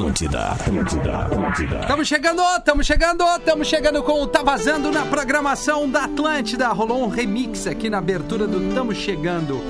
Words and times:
Atlântida, 0.00 0.52
Atlântida, 0.52 1.18
Atlântida. 1.18 1.80
Estamos 1.80 2.08
chegando, 2.08 2.42
estamos 2.56 2.86
chegando, 2.86 3.22
estamos 3.36 3.68
chegando 3.68 4.02
com 4.02 4.22
o 4.22 4.26
Tá 4.26 4.42
Vazando 4.42 4.90
na 4.90 5.04
programação 5.04 5.86
da 5.86 6.04
Atlântida. 6.04 6.68
Rolou 6.68 7.04
um 7.04 7.08
remix 7.08 7.66
aqui 7.66 7.90
na 7.90 7.98
abertura 7.98 8.46
do 8.46 8.74
Tamo 8.74 8.94
Chegando. 8.94 9.60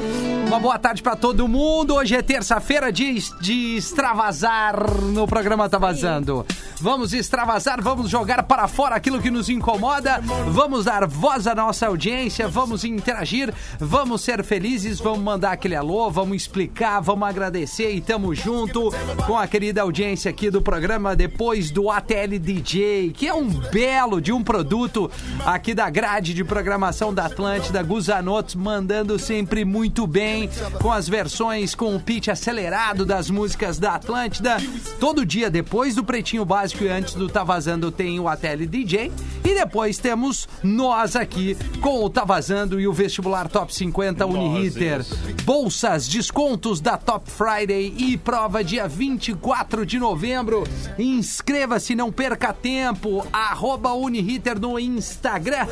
Uma 0.46 0.61
boa 0.61 0.79
tarde 0.79 1.03
pra 1.03 1.16
todo 1.16 1.48
mundo. 1.48 1.96
Hoje 1.96 2.14
é 2.14 2.22
terça-feira 2.22 2.93
de, 2.93 3.19
de 3.40 3.77
extravasar 3.77 4.77
no 5.02 5.27
programa 5.27 5.68
Tá 5.68 5.79
Vazando. 5.79 6.46
Vamos 6.80 7.12
extravasar, 7.12 7.82
vamos 7.82 8.08
jogar 8.08 8.42
para 8.44 8.66
fora 8.66 8.96
aquilo 8.96 9.20
que 9.20 9.30
nos 9.30 9.50
incomoda, 9.50 10.18
vamos 10.48 10.86
dar 10.86 11.06
voz 11.06 11.46
à 11.46 11.54
nossa 11.54 11.86
audiência, 11.86 12.48
vamos 12.48 12.84
interagir, 12.84 13.52
vamos 13.79 14.22
ser 14.22 14.42
felizes, 14.42 14.98
vamos 14.98 15.20
mandar 15.20 15.52
aquele 15.52 15.76
alô, 15.76 16.11
vamos 16.11 16.36
explicar, 16.36 17.00
vamos 17.00 17.29
agradecer 17.29 17.93
e 17.93 18.00
tamo 18.00 18.34
junto 18.34 18.90
com 19.26 19.36
a 19.36 19.46
querida 19.46 19.82
audiência 19.82 20.30
aqui 20.30 20.48
do 20.50 20.62
programa 20.62 21.14
depois 21.14 21.71
do 21.71 21.90
ATL 21.90 22.38
DJ, 22.40 23.12
que 23.12 23.29
é 23.29 23.35
um 23.35 23.49
belo 23.49 24.18
de 24.18 24.32
um 24.32 24.43
produto 24.43 25.10
aqui 25.44 25.74
da 25.74 25.90
grade 25.90 26.32
de 26.32 26.43
programação 26.43 27.12
da 27.12 27.26
Atlântida, 27.26 27.82
Guzanotes 27.82 28.54
mandando 28.54 29.18
sempre 29.18 29.66
muito 29.66 30.07
bem 30.07 30.49
com 30.80 30.90
as 30.90 31.07
versões 31.07 31.74
com 31.74 31.94
o 31.94 32.00
pitch 32.00 32.28
acelerado 32.28 33.05
das 33.05 33.28
músicas 33.28 33.78
da 33.78 33.97
Atlântida. 33.97 34.56
Todo 34.98 35.27
dia 35.27 35.50
depois 35.50 35.94
do 35.94 36.02
Pretinho 36.02 36.44
Básico 36.44 36.69
e 36.78 36.88
antes 36.88 37.14
do 37.14 37.28
Tá 37.28 37.42
Vazando 37.42 37.91
tem 37.91 38.20
o 38.20 38.28
ATL 38.28 38.66
DJ 38.69 39.10
e 39.44 39.55
depois 39.55 39.98
temos 39.98 40.48
nós 40.62 41.16
aqui 41.16 41.56
com 41.80 42.05
o 42.05 42.10
Tá 42.10 42.24
Vazando 42.24 42.80
e 42.80 42.86
o 42.86 42.92
Vestibular 42.92 43.48
Top 43.48 43.74
50 43.74 44.24
Uniriter. 44.27 45.05
Bolsas, 45.44 46.06
descontos 46.06 46.80
da 46.80 46.96
Top 46.96 47.30
Friday 47.30 47.94
e 47.96 48.16
prova 48.16 48.62
dia 48.62 48.86
24 48.86 49.84
de 49.84 49.98
novembro. 49.98 50.64
Inscreva-se, 50.98 51.94
não 51.94 52.12
perca 52.12 52.52
tempo. 52.52 53.27
Arroba 53.32 53.92
Uniriter 53.92 54.60
no 54.60 54.78
Instagram 54.78 55.66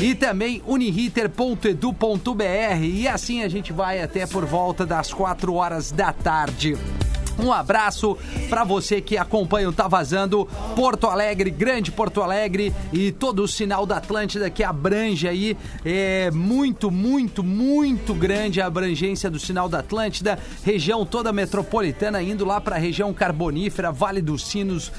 e 0.00 0.14
também 0.14 0.62
uniriter.edu.br. 0.66 2.82
E 2.82 3.06
assim 3.06 3.42
a 3.42 3.48
gente 3.48 3.72
vai 3.72 4.02
até 4.02 4.26
por 4.26 4.44
volta 4.44 4.84
das 4.84 5.12
4 5.12 5.54
horas 5.54 5.92
da 5.92 6.12
tarde. 6.12 6.76
Um 7.42 7.52
abraço 7.52 8.18
para 8.50 8.64
você 8.64 9.00
que 9.00 9.16
acompanha 9.16 9.68
o 9.68 9.72
Tá 9.72 9.88
Vazando 9.88 10.46
Porto 10.76 11.06
Alegre, 11.06 11.50
Grande 11.50 11.90
Porto 11.90 12.20
Alegre 12.20 12.72
e 12.92 13.10
todo 13.12 13.42
o 13.42 13.48
sinal 13.48 13.86
da 13.86 13.96
Atlântida 13.96 14.50
que 14.50 14.62
abrange 14.62 15.26
aí 15.26 15.56
é 15.84 16.30
muito, 16.30 16.90
muito, 16.90 17.42
muito 17.42 18.12
grande 18.12 18.60
a 18.60 18.66
abrangência 18.66 19.30
do 19.30 19.38
sinal 19.38 19.68
da 19.68 19.78
Atlântida, 19.78 20.38
região 20.62 21.06
toda 21.06 21.32
metropolitana 21.32 22.22
indo 22.22 22.44
lá 22.44 22.60
para 22.60 22.76
a 22.76 22.78
região 22.78 23.12
carbonífera, 23.14 23.90
Vale 23.90 24.20
dos 24.20 24.46
Sinos, 24.46 24.92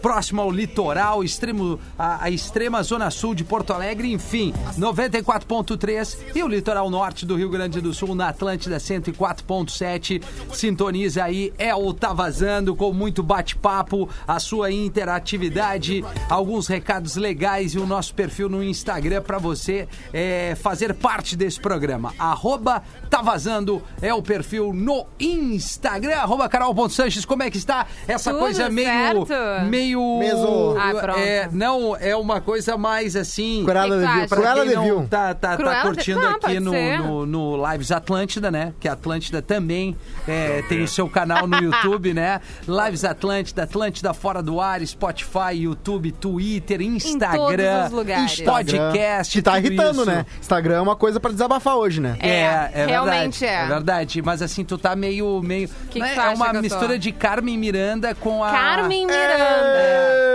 próximo 0.00 0.40
ao 0.40 0.50
litoral, 0.50 1.22
extremo, 1.22 1.78
a, 1.98 2.24
a, 2.24 2.30
extrema 2.30 2.82
zona 2.82 3.10
sul 3.10 3.34
de 3.34 3.44
Porto 3.44 3.72
Alegre, 3.72 4.12
enfim, 4.12 4.52
94.3 4.78 6.18
e 6.34 6.42
o 6.42 6.48
litoral 6.48 6.88
norte 6.90 7.26
do 7.26 7.36
Rio 7.36 7.50
Grande 7.50 7.80
do 7.80 7.92
Sul 7.92 8.14
na 8.14 8.28
Atlântida 8.28 8.76
104.7. 8.76 10.22
Sintoniza 10.52 11.24
aí, 11.24 11.52
é 11.58 11.74
o 11.74 11.92
Tá 11.92 12.12
Vazando 12.12 12.74
com 12.74 12.92
muito 12.92 13.22
bate-papo, 13.22 14.08
a 14.26 14.38
sua 14.38 14.70
interatividade, 14.70 16.04
alguns 16.28 16.66
recados 16.66 17.16
legais 17.16 17.74
e 17.74 17.78
o 17.78 17.86
nosso 17.86 18.14
perfil 18.14 18.48
no 18.48 18.62
Instagram 18.62 19.22
para 19.22 19.38
você 19.38 19.88
é, 20.12 20.56
fazer 20.60 20.94
parte 20.94 21.36
desse 21.36 21.60
programa. 21.60 22.14
Arroba 22.18 22.82
Tá 23.10 23.22
Vazando 23.22 23.82
é 24.00 24.12
o 24.12 24.22
perfil 24.22 24.72
no 24.72 25.06
Instagram, 25.18 26.16
arroba 26.16 26.48
Carol.Sanches, 26.48 27.24
como 27.24 27.42
é 27.42 27.50
que 27.50 27.58
está 27.58 27.86
essa 28.06 28.30
Tudo 28.30 28.40
coisa 28.40 28.68
meio, 28.70 29.26
certo. 29.26 29.66
meio 29.66 29.87
Meso. 29.96 30.76
Ah, 30.78 30.90
pronto. 31.00 31.18
é, 31.18 31.48
não, 31.52 31.96
é 31.96 32.14
uma 32.16 32.40
coisa 32.40 32.76
mais 32.76 33.16
assim. 33.16 33.62
Cruella 33.64 33.98
de 34.06 34.12
Vil. 34.12 34.28
Cruella 34.28 34.66
de 34.66 34.76
Vil. 34.76 35.06
tá, 35.08 35.34
tá, 35.34 35.50
tá 35.50 35.56
Cruella 35.56 35.76
de- 35.82 35.86
curtindo 35.88 36.20
Ah, 36.20 36.30
aqui 36.32 36.60
no, 36.60 36.72
no, 36.72 37.26
no 37.26 37.70
Lives 37.72 37.90
Atlântida, 37.92 38.50
né? 38.50 38.72
Que 38.80 38.88
a 38.88 38.92
Atlântida 38.92 39.40
também 39.42 39.96
é, 40.26 40.62
tem 40.68 40.82
o 40.82 40.88
seu 40.88 41.08
canal 41.08 41.46
no 41.46 41.56
YouTube, 41.58 42.12
né? 42.14 42.40
Lives 42.66 43.04
Atlântida, 43.04 43.62
Atlântida 43.64 44.12
Fora 44.14 44.42
do 44.42 44.60
Ar, 44.60 44.80
Spotify, 44.86 45.52
YouTube, 45.54 46.12
Twitter, 46.12 46.80
Instagram, 46.82 47.36
todos 47.36 47.86
os 47.86 47.92
lugares. 47.92 48.40
podcast. 48.40 49.32
Que 49.32 49.42
tá 49.42 49.52
tudo 49.54 49.66
irritando, 49.66 50.02
isso. 50.02 50.06
né? 50.06 50.26
Instagram 50.40 50.76
é 50.76 50.80
uma 50.80 50.96
coisa 50.96 51.18
pra 51.20 51.30
desabafar 51.30 51.76
hoje, 51.76 52.00
né? 52.00 52.16
É, 52.20 52.28
É, 52.28 52.70
é 52.74 52.86
realmente 52.86 53.40
verdade. 53.40 53.64
é. 53.64 53.68
verdade. 53.74 54.22
Mas 54.22 54.42
assim, 54.42 54.64
tu 54.64 54.76
tá 54.78 54.94
meio. 54.96 55.40
meio 55.42 55.68
Que 55.90 55.98
né? 55.98 56.08
que 56.10 56.14
tu 56.14 56.20
é 56.20 56.28
uma 56.30 56.44
que 56.50 56.50
eu 56.50 56.54
tô? 56.54 56.60
mistura 56.62 56.98
de 56.98 57.12
Carmen 57.12 57.56
Miranda 57.58 58.14
com 58.14 58.42
a. 58.42 58.50
Carmen 58.50 59.06
Miranda. 59.06 59.77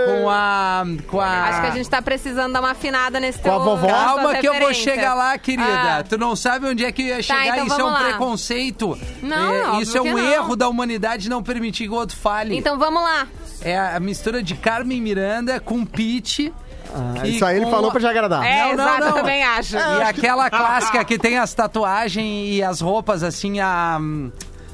Com 0.06 0.28
a. 0.30 0.84
Com 1.08 1.20
a. 1.20 1.44
Acho 1.44 1.60
que 1.62 1.66
a 1.66 1.70
gente 1.70 1.88
tá 1.88 2.02
precisando 2.02 2.52
dar 2.52 2.60
uma 2.60 2.70
afinada 2.72 3.18
nesse 3.20 3.38
Com 3.38 3.50
a 3.52 3.58
vovó? 3.58 3.86
nas 3.86 3.96
tuas 3.96 4.14
Calma 4.16 4.34
que 4.36 4.46
eu 4.48 4.52
vou 4.52 4.68
referências. 4.68 4.94
chegar 4.94 5.14
lá, 5.14 5.38
querida. 5.38 5.98
Ah. 5.98 6.04
Tu 6.08 6.18
não 6.18 6.36
sabe 6.36 6.66
onde 6.66 6.84
é 6.84 6.92
que 6.92 7.02
ia 7.02 7.22
chegar, 7.22 7.46
então 7.48 7.66
isso 7.66 7.74
é 7.80 7.84
um 7.84 7.86
vamos 7.86 8.00
lá. 8.00 8.08
preconceito. 8.08 8.98
Não, 9.22 9.54
É, 9.54 9.64
óbvio 9.66 9.82
isso 9.82 9.98
é 9.98 10.00
que 10.02 10.08
um 10.10 10.16
não. 10.16 10.32
erro 10.32 10.56
da 10.56 10.68
humanidade 10.68 11.28
não 11.28 11.42
permitir 11.42 11.84
que 11.84 11.90
o 11.90 11.94
outro 11.94 12.16
fale. 12.16 12.56
Então 12.56 12.78
vamos 12.78 13.02
lá. 13.02 13.26
É 13.62 13.78
a 13.78 13.98
mistura 14.00 14.42
de 14.42 14.54
Carmen 14.54 15.00
Miranda 15.00 15.58
com 15.60 15.84
Pete. 15.86 16.52
Ah, 16.94 17.26
e 17.26 17.34
isso 17.36 17.44
aí 17.44 17.56
ele 17.56 17.66
falou 17.70 17.90
pra 17.90 17.98
já 18.00 18.10
agradar. 18.10 18.44
É, 18.44 18.68
Não, 18.68 18.76
não, 18.76 18.84
exato, 18.84 19.00
não. 19.00 19.06
eu 19.08 19.14
também 19.14 19.42
acho. 19.42 19.76
E 19.76 20.02
aquela 20.02 20.48
clássica 20.50 21.04
que 21.04 21.18
tem 21.18 21.38
as 21.38 21.52
tatuagens 21.54 22.54
e 22.54 22.62
as 22.62 22.80
roupas 22.80 23.22
assim, 23.22 23.58
a. 23.60 23.98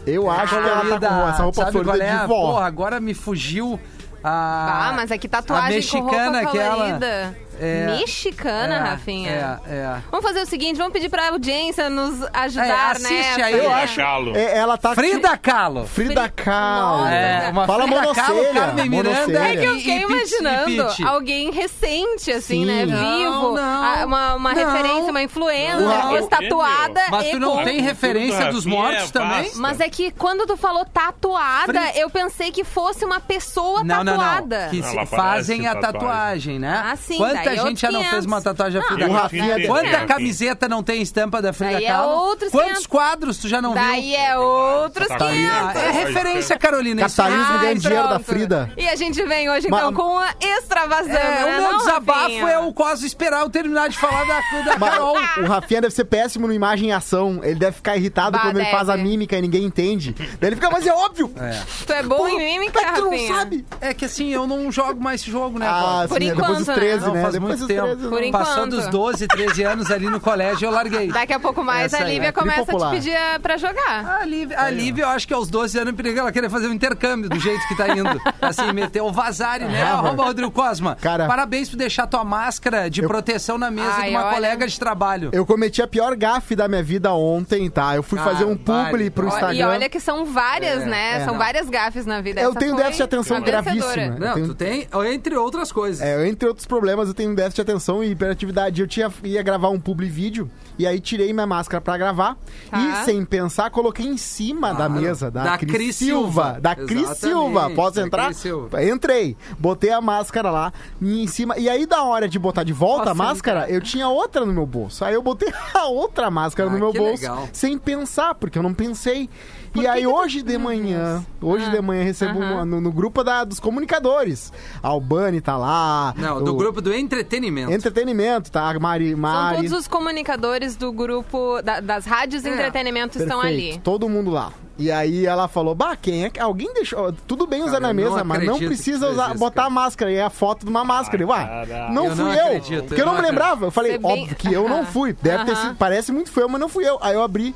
Eu 0.06 0.30
acho 0.30 0.48
que 0.54 0.54
ela 0.56 0.68
tá 0.70 0.80
colorida, 0.80 1.08
com 1.08 1.28
essa 1.28 1.42
roupa 1.42 1.56
sabe 1.60 1.72
florida 1.72 1.92
qual 1.98 2.02
é? 2.08 2.20
de 2.20 2.26
vó. 2.26 2.52
Porra, 2.52 2.66
agora 2.66 3.00
me 3.00 3.14
fugiu 3.14 3.78
Ah, 4.22 4.92
mas 4.94 5.10
é 5.10 5.18
que 5.18 5.28
tatuagem 5.28 5.68
a 5.68 5.74
mexicana, 5.76 6.42
com 6.42 6.46
roupa 6.46 6.48
aquela. 6.48 7.34
É. 7.60 7.86
Mexicana, 7.98 8.74
É, 8.74 8.78
Rafinha. 8.78 9.60
É, 9.66 9.70
é. 9.74 9.96
Vamos 10.10 10.24
fazer 10.26 10.40
o 10.42 10.46
seguinte, 10.46 10.76
vamos 10.76 10.92
pedir 10.92 11.08
pra 11.08 11.28
audiência 11.28 11.90
nos 11.90 12.22
É, 12.22 12.28
ajudar, 12.32 12.92
assiste 12.92 13.36
né? 13.38 13.42
aí, 13.44 13.58
eu 13.58 13.70
acho. 13.70 14.00
É, 14.34 14.56
ela 14.58 14.76
tá 14.78 14.94
Frida 14.94 15.36
Kahlo. 15.36 15.86
Frida 15.86 16.28
Kahlo. 16.28 16.98
Nossa, 17.02 17.10
É, 17.14 17.48
uma 17.50 17.66
Fala 17.66 17.82
Frida 17.86 18.14
Kahlo, 18.14 18.34
monocelha, 18.36 18.60
Carmen 18.60 18.88
Miranda. 18.90 19.38
É 19.48 19.56
que 19.56 19.64
eu 19.64 19.74
e- 19.76 19.78
fiquei 19.78 19.94
e 19.94 19.98
e 19.98 20.02
imaginando 20.02 20.86
Pete. 20.86 21.04
alguém 21.04 21.50
recente, 21.50 22.30
assim, 22.32 22.60
Sim. 22.60 22.64
né? 22.64 22.86
Não, 22.86 22.96
Vivo. 22.96 23.52
não. 23.56 23.84
a- 23.84 24.04
uma 24.06 24.34
uma 24.34 24.54
Não. 24.54 24.64
referência, 24.72 25.10
uma 25.10 25.22
influencer, 25.22 25.80
Não. 25.80 26.16
estatuada 26.16 27.00
Mas 27.10 27.26
e 27.26 27.30
tu 27.32 27.38
não 27.40 27.56
com... 27.56 27.64
tem 27.64 27.80
referência 27.80 28.46
dos 28.46 28.64
Rafinha, 28.64 28.82
mortos 28.82 29.10
também? 29.10 29.50
Mas 29.56 29.80
é 29.80 29.88
que 29.88 30.10
quando 30.12 30.46
tu 30.46 30.56
falou 30.56 30.84
tatuada, 30.84 31.64
Frida- 31.80 31.92
eu 31.98 32.08
pensei 32.10 32.50
que 32.50 32.64
fosse 32.64 33.04
uma 33.04 33.20
pessoa 33.20 33.82
Não, 33.84 34.02
não, 34.04 34.16
tatuada. 34.16 34.62
não. 34.64 34.70
Que 34.70 34.82
fazem 35.06 35.66
a 35.66 35.74
tatuagem, 35.76 36.58
né? 36.58 36.82
Ah, 36.84 36.96
sim, 36.96 37.18
Quanta 37.50 37.56
daí 37.62 37.66
é 37.66 37.68
gente 37.68 37.80
já 37.80 37.90
não 37.92 38.00
fez 38.04 38.24
uma 38.26 38.40
500. 38.40 38.44
tatuagem 38.44 38.80
da 38.80 38.88
Não, 38.88 39.28
Frida 39.28 39.54
Kahlo? 39.60 39.66
Quanta 39.66 39.98
tem- 39.98 40.06
camiseta 40.06 40.68
não 40.68 40.82
tem 40.82 41.02
estampa 41.02 41.42
da 41.42 41.52
Frida 41.52 41.72
Daí 41.74 41.84
é 41.84 41.88
Kahlo? 41.88 42.12
outros 42.12 42.50
Quantos 42.50 42.68
500. 42.72 42.86
quadros 42.86 43.38
tu 43.38 43.48
já 43.48 43.60
não 43.62 43.74
Daí 43.74 44.10
viu? 44.10 44.18
é 44.20 44.38
outros 44.38 45.08
Tá 45.08 45.16
500. 45.18 45.50
Ah, 45.50 45.72
é 45.80 45.90
referência, 45.90 46.58
Carolina. 46.58 47.06
isso 47.06 47.16
Capitalismo 47.16 47.52
aí. 47.54 47.60
ganhando 47.60 47.78
dinheiro 47.80 48.02
da 48.04 48.08
pronto. 48.20 48.24
Frida. 48.24 48.72
E 48.76 48.88
a 48.88 48.96
gente 48.96 49.22
vem 49.24 49.50
hoje, 49.50 49.68
Ma- 49.68 49.78
então, 49.78 49.92
com 49.92 50.18
a 50.18 50.30
extravasando, 50.40 51.10
É, 51.16 51.30
né, 51.30 51.44
o 51.44 51.60
meu 51.60 51.72
não, 51.72 51.78
desabafo 51.78 52.20
Rafinha? 52.20 52.50
é 52.50 52.58
o 52.58 52.72
quase 52.72 53.06
esperar 53.06 53.40
eu 53.42 53.50
terminar 53.50 53.88
de 53.88 53.98
falar 53.98 54.24
da, 54.24 54.40
da 54.64 54.78
Mas 54.78 54.90
Carol. 54.90 55.16
o 55.38 55.46
Rafinha 55.46 55.80
deve 55.80 55.94
ser 55.94 56.04
péssimo 56.04 56.46
no 56.46 56.52
imagem 56.52 56.88
e 56.88 56.92
ação. 56.92 57.40
Ele 57.42 57.54
deve 57.58 57.72
ficar 57.76 57.96
irritado 57.96 58.32
Bah, 58.32 58.40
quando 58.44 58.58
ele 58.60 58.70
faz 58.70 58.88
a 58.88 58.96
mímica 58.96 59.36
e 59.36 59.42
ninguém 59.42 59.64
entende. 59.64 60.12
Daí 60.12 60.48
ele 60.50 60.56
fica, 60.56 60.70
mas 60.70 60.86
é 60.86 60.92
óbvio! 60.92 61.32
É. 61.40 61.60
Tu 61.86 61.92
é 61.92 62.02
bom 62.02 62.16
Pô, 62.18 62.28
em 62.28 62.38
mímica, 62.38 62.80
mas 62.82 62.94
tu 62.94 63.00
não 63.02 63.10
Rafinha? 63.10 63.34
sabe? 63.34 63.66
É 63.80 63.94
que 63.94 64.04
assim, 64.04 64.28
eu 64.32 64.46
não 64.46 64.70
jogo 64.70 65.00
mais 65.02 65.20
esse 65.20 65.30
jogo, 65.30 65.58
né? 65.58 65.66
Ah, 65.68 65.80
Cláudio? 65.80 66.08
Por 66.08 66.18
sim, 66.22 66.28
é 66.28 66.34
depois 66.34 66.48
dos 66.58 66.60
enquanto, 66.62 66.68
né? 66.68 66.74
13, 66.86 67.06
Não, 67.06 67.14
né? 67.14 67.22
faz 67.22 67.32
depois 67.34 67.39
muito 67.40 67.66
tempo. 67.66 67.86
13, 67.96 68.08
Por. 68.08 68.30
Passou 68.30 68.52
enquanto. 68.66 68.70
dos 68.76 68.86
12, 68.88 69.26
13 69.28 69.62
anos 69.64 69.90
ali 69.90 70.06
no 70.06 70.20
colégio, 70.20 70.66
eu 70.66 70.70
larguei. 70.72 71.08
Daqui 71.08 71.32
a 71.32 71.40
pouco 71.40 71.62
mais 71.64 71.92
Essa 71.92 72.02
a 72.04 72.06
aí, 72.06 72.14
Lívia 72.14 72.28
é 72.28 72.32
começa 72.32 72.62
a 72.72 72.76
te 72.76 72.90
pedir 72.90 73.10
eh, 73.12 73.38
pra 73.38 73.56
jogar. 73.56 74.18
A 74.20 74.24
Lívia, 74.26 74.60
a 74.60 74.70
Lívia, 74.70 75.02
eu 75.04 75.08
acho 75.08 75.26
que 75.26 75.34
aos 75.34 75.48
12 75.48 75.78
anos 75.78 75.94
perigo 75.94 76.18
ela 76.20 76.30
querer 76.32 76.48
fazer 76.50 76.68
um 76.68 76.72
intercâmbio 76.72 77.28
do 77.28 77.38
jeito 77.38 77.66
que 77.68 77.76
tá 77.76 77.88
indo. 77.88 78.20
Assim, 78.40 78.72
meter 78.72 79.00
o 79.02 79.10
vazare, 79.12 79.64
né? 79.64 79.82
Arroba 79.82 80.24
Rodrigo 80.24 80.50
Cosma. 80.50 80.96
Cara- 81.00 81.26
Parabéns 81.26 81.68
por 81.68 81.76
deixar 81.76 82.06
tua 82.06 82.24
máscara 82.24 82.88
de 82.90 83.02
proteção 83.02 83.56
na 83.58 83.70
mesa 83.70 83.92
Ai, 83.94 84.10
de 84.10 84.16
uma 84.16 84.24
olha. 84.26 84.34
colega 84.34 84.66
de 84.66 84.78
trabalho. 84.78 85.30
Eu 85.32 85.44
cometi 85.46 85.80
a 85.82 85.86
pior 85.86 86.14
gafe 86.16 86.54
da 86.56 86.68
minha 86.68 86.82
vida 86.82 87.12
ontem, 87.12 87.68
tá? 87.70 87.94
Eu 87.96 88.02
fui 88.02 88.18
Ah, 88.18 88.24
fazer 88.24 88.44
um 88.44 88.56
vale. 88.56 88.90
publi 88.90 89.10
pro 89.10 89.26
Ó, 89.26 89.28
Instagram. 89.28 89.56
E 89.56 89.62
olha 89.64 89.88
que 89.88 90.00
são 90.00 90.24
várias, 90.24 90.82
É, 90.82 90.86
né? 90.86 91.12
é, 91.16 91.24
são 91.24 91.32
não. 91.34 91.38
várias 91.38 91.68
gafes 91.68 92.06
na 92.06 92.20
vida. 92.20 92.40
Eu 92.40 92.50
Essa 92.50 92.58
tenho 92.58 92.74
foi 92.74 92.82
déficit 92.82 92.96
de 92.98 93.02
atenção 93.02 93.40
vencedora. 93.40 93.62
gravíssimo. 93.62 94.18
Não, 94.18 94.34
tenho- 94.34 94.46
tu 94.48 94.54
tem, 94.54 94.88
entre 95.12 95.36
outras 95.36 95.72
coisas. 95.72 96.00
É, 96.00 96.26
entre 96.28 96.48
outros 96.48 96.66
problemas, 96.66 97.08
eu 97.08 97.14
tenho 97.14 97.29
déficit 97.34 97.56
de 97.64 97.70
atenção 97.70 98.02
e 98.04 98.10
hiperatividade. 98.10 98.80
Eu 98.80 98.86
tinha, 98.86 99.12
ia 99.24 99.42
gravar 99.42 99.68
um 99.68 99.78
publi 99.80 100.08
vídeo 100.08 100.50
e 100.78 100.86
aí 100.86 100.98
tirei 101.00 101.32
minha 101.32 101.46
máscara 101.46 101.80
pra 101.80 101.96
gravar 101.98 102.36
Tá. 102.70 102.78
e, 102.78 103.04
sem 103.04 103.24
pensar, 103.24 103.70
coloquei 103.70 104.06
em 104.06 104.16
cima 104.16 104.72
da 104.72 104.88
mesa 104.88 105.30
da, 105.30 105.44
Da 105.44 105.58
Cris, 105.58 105.72
Cris 105.72 105.96
Silva. 105.96 106.42
Silva. 106.44 106.60
Da 106.60 106.74
Cris 106.74 106.90
Exatamente, 107.02 107.18
Silva. 107.20 107.70
Posso 107.70 107.96
da 107.96 108.02
entrar? 108.06 108.24
Cris 108.26 108.36
Silva. 108.38 108.84
Entrei. 108.84 109.36
Botei 109.58 109.90
a 109.90 110.00
máscara 110.00 110.50
lá 110.50 110.72
em 111.00 111.26
cima. 111.26 111.58
E 111.58 111.68
aí, 111.68 111.86
da 111.86 112.02
hora 112.02 112.28
de 112.28 112.38
botar 112.38 112.62
de 112.64 112.72
volta 112.72 113.06
Posso 113.06 113.10
a 113.10 113.14
máscara, 113.14 113.70
eu 113.70 113.80
tinha 113.80 114.08
outra 114.08 114.44
no 114.46 114.52
meu 114.52 114.66
bolso. 114.66 115.04
Aí 115.04 115.14
eu 115.14 115.22
botei 115.22 115.52
a 115.74 115.86
outra 115.86 116.30
máscara 116.30 116.68
Ah, 116.68 116.72
no 116.72 116.78
meu 116.78 116.92
bolso 116.92 117.22
legal. 117.22 117.48
sem 117.52 117.76
pensar, 117.78 118.34
porque 118.34 118.58
eu 118.58 118.62
não 118.62 118.72
pensei. 118.74 119.28
E 119.74 119.86
aí 119.86 120.04
hoje 120.06 120.42
de 120.42 120.58
manhã, 120.58 121.24
hoje 121.40 121.64
Ah, 121.66 121.70
de 121.70 121.80
manhã 121.80 122.02
recebo 122.02 122.40
aham. 122.40 122.52
uma- 122.54 122.64
no, 122.64 122.80
no 122.80 122.90
grupo 122.90 123.22
da, 123.22 123.44
dos 123.44 123.60
comunicadores. 123.60 124.52
A 124.82 124.88
Albani 124.88 125.40
tá 125.40 125.56
lá. 125.56 126.12
Não, 126.16 126.42
do 126.42 126.52
o 126.52 126.56
grupo 126.56 126.80
do 126.80 126.92
entretenimento. 126.92 127.70
Entretenimento, 127.72 128.50
tá? 128.50 128.68
A 128.68 128.78
Mari. 128.80 129.10
São 129.10 129.18
Mari. 129.20 129.56
todos 129.58 129.72
os 129.72 129.86
comunicadores 129.88 130.74
do 130.76 130.90
grupo 130.92 131.62
da- 131.62 131.78
das 131.80 132.04
rádios 132.04 132.42
de 132.42 132.48
É, 132.48 132.52
entretenimento 132.52 133.16
estão 133.18 133.40
Perfeito, 133.40 133.72
ali. 133.74 133.80
Todo 133.80 134.08
mundo 134.08 134.30
lá. 134.30 134.52
E 134.76 134.90
aí 134.90 135.26
ela 135.26 135.46
falou, 135.46 135.74
bah, 135.74 135.94
quem 135.94 136.24
é 136.24 136.30
que... 136.30 136.40
Alguém 136.40 136.72
deixou... 136.72 137.12
Tudo 137.26 137.46
bem 137.46 137.60
usar 137.62 137.72
Cara, 137.72 137.88
na 137.88 137.92
mesa, 137.92 138.16
não 138.18 138.24
mas 138.24 138.44
não 138.44 138.58
precisa 138.58 139.10
usar, 139.10 139.34
botar 139.36 139.66
a 139.66 139.70
máscara. 139.70 140.10
E 140.10 140.16
é 140.16 140.22
a 140.24 140.30
foto 140.30 140.64
de 140.64 140.70
uma 140.70 140.82
máscara. 140.84 141.22
Eu, 141.22 141.30
ah, 141.30 141.64
caralho. 141.68 141.94
não 141.94 142.06
Eu 142.06 142.16
fui 142.16 142.24
não 142.24 142.32
eu. 142.32 142.46
acredito, 142.46 142.84
porque 142.86 143.00
eu 143.02 143.06
não 143.06 143.14
me 143.14 143.20
lembrava. 143.20 143.66
Eu 143.66 143.70
falei, 143.70 143.98
bem- 143.98 144.22
óbvio 144.22 144.36
que 144.36 144.52
eu 144.52 144.68
não 144.68 144.84
fui. 144.86 145.12
Deve 145.22 145.44
ter 145.44 145.52
Aham. 145.52 145.62
sido... 145.62 145.74
Parece 145.76 146.10
muito 146.10 146.32
feio, 146.32 146.48
mas 146.48 146.58
não 146.60 146.68
fui 146.68 146.88
eu. 146.88 146.98
Aí 147.02 147.14
eu 147.14 147.22
abri 147.22 147.54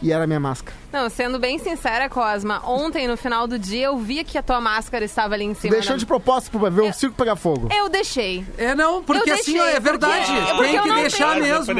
e 0.00 0.10
era 0.10 0.24
a 0.24 0.26
minha 0.26 0.40
máscara. 0.40 0.81
Não, 0.92 1.08
sendo 1.08 1.38
bem 1.38 1.58
sincera, 1.58 2.08
Cosma, 2.08 2.60
ontem 2.68 3.08
no 3.08 3.16
final 3.16 3.46
do 3.46 3.58
dia 3.58 3.86
eu 3.86 3.96
vi 3.96 4.22
que 4.24 4.36
a 4.36 4.42
tua 4.42 4.60
máscara 4.60 5.04
estava 5.04 5.34
ali 5.34 5.44
em 5.44 5.54
cima. 5.54 5.72
Deixou 5.74 5.92
da- 5.94 5.98
de 5.98 6.06
propósito 6.06 6.58
pra 6.58 6.68
ver 6.68 6.82
o 6.82 6.86
Eu- 6.86 6.92
circo 6.92 7.16
pegar 7.16 7.34
fogo. 7.36 7.68
Eu 7.74 7.88
deixei. 7.88 8.44
É, 8.58 8.74
não, 8.74 9.02
porque 9.02 9.30
Eu 9.30 9.34
assim, 9.34 9.54
deixei, 9.54 9.74
é 9.76 9.80
verdade. 9.80 10.26
porque- 10.26 10.52
porque 10.54 10.72
Tem 10.72 10.82
que 10.82 10.88
não 10.88 10.96
deixar 10.96 11.32
tenho- 11.32 11.44
mesmo. 11.44 11.72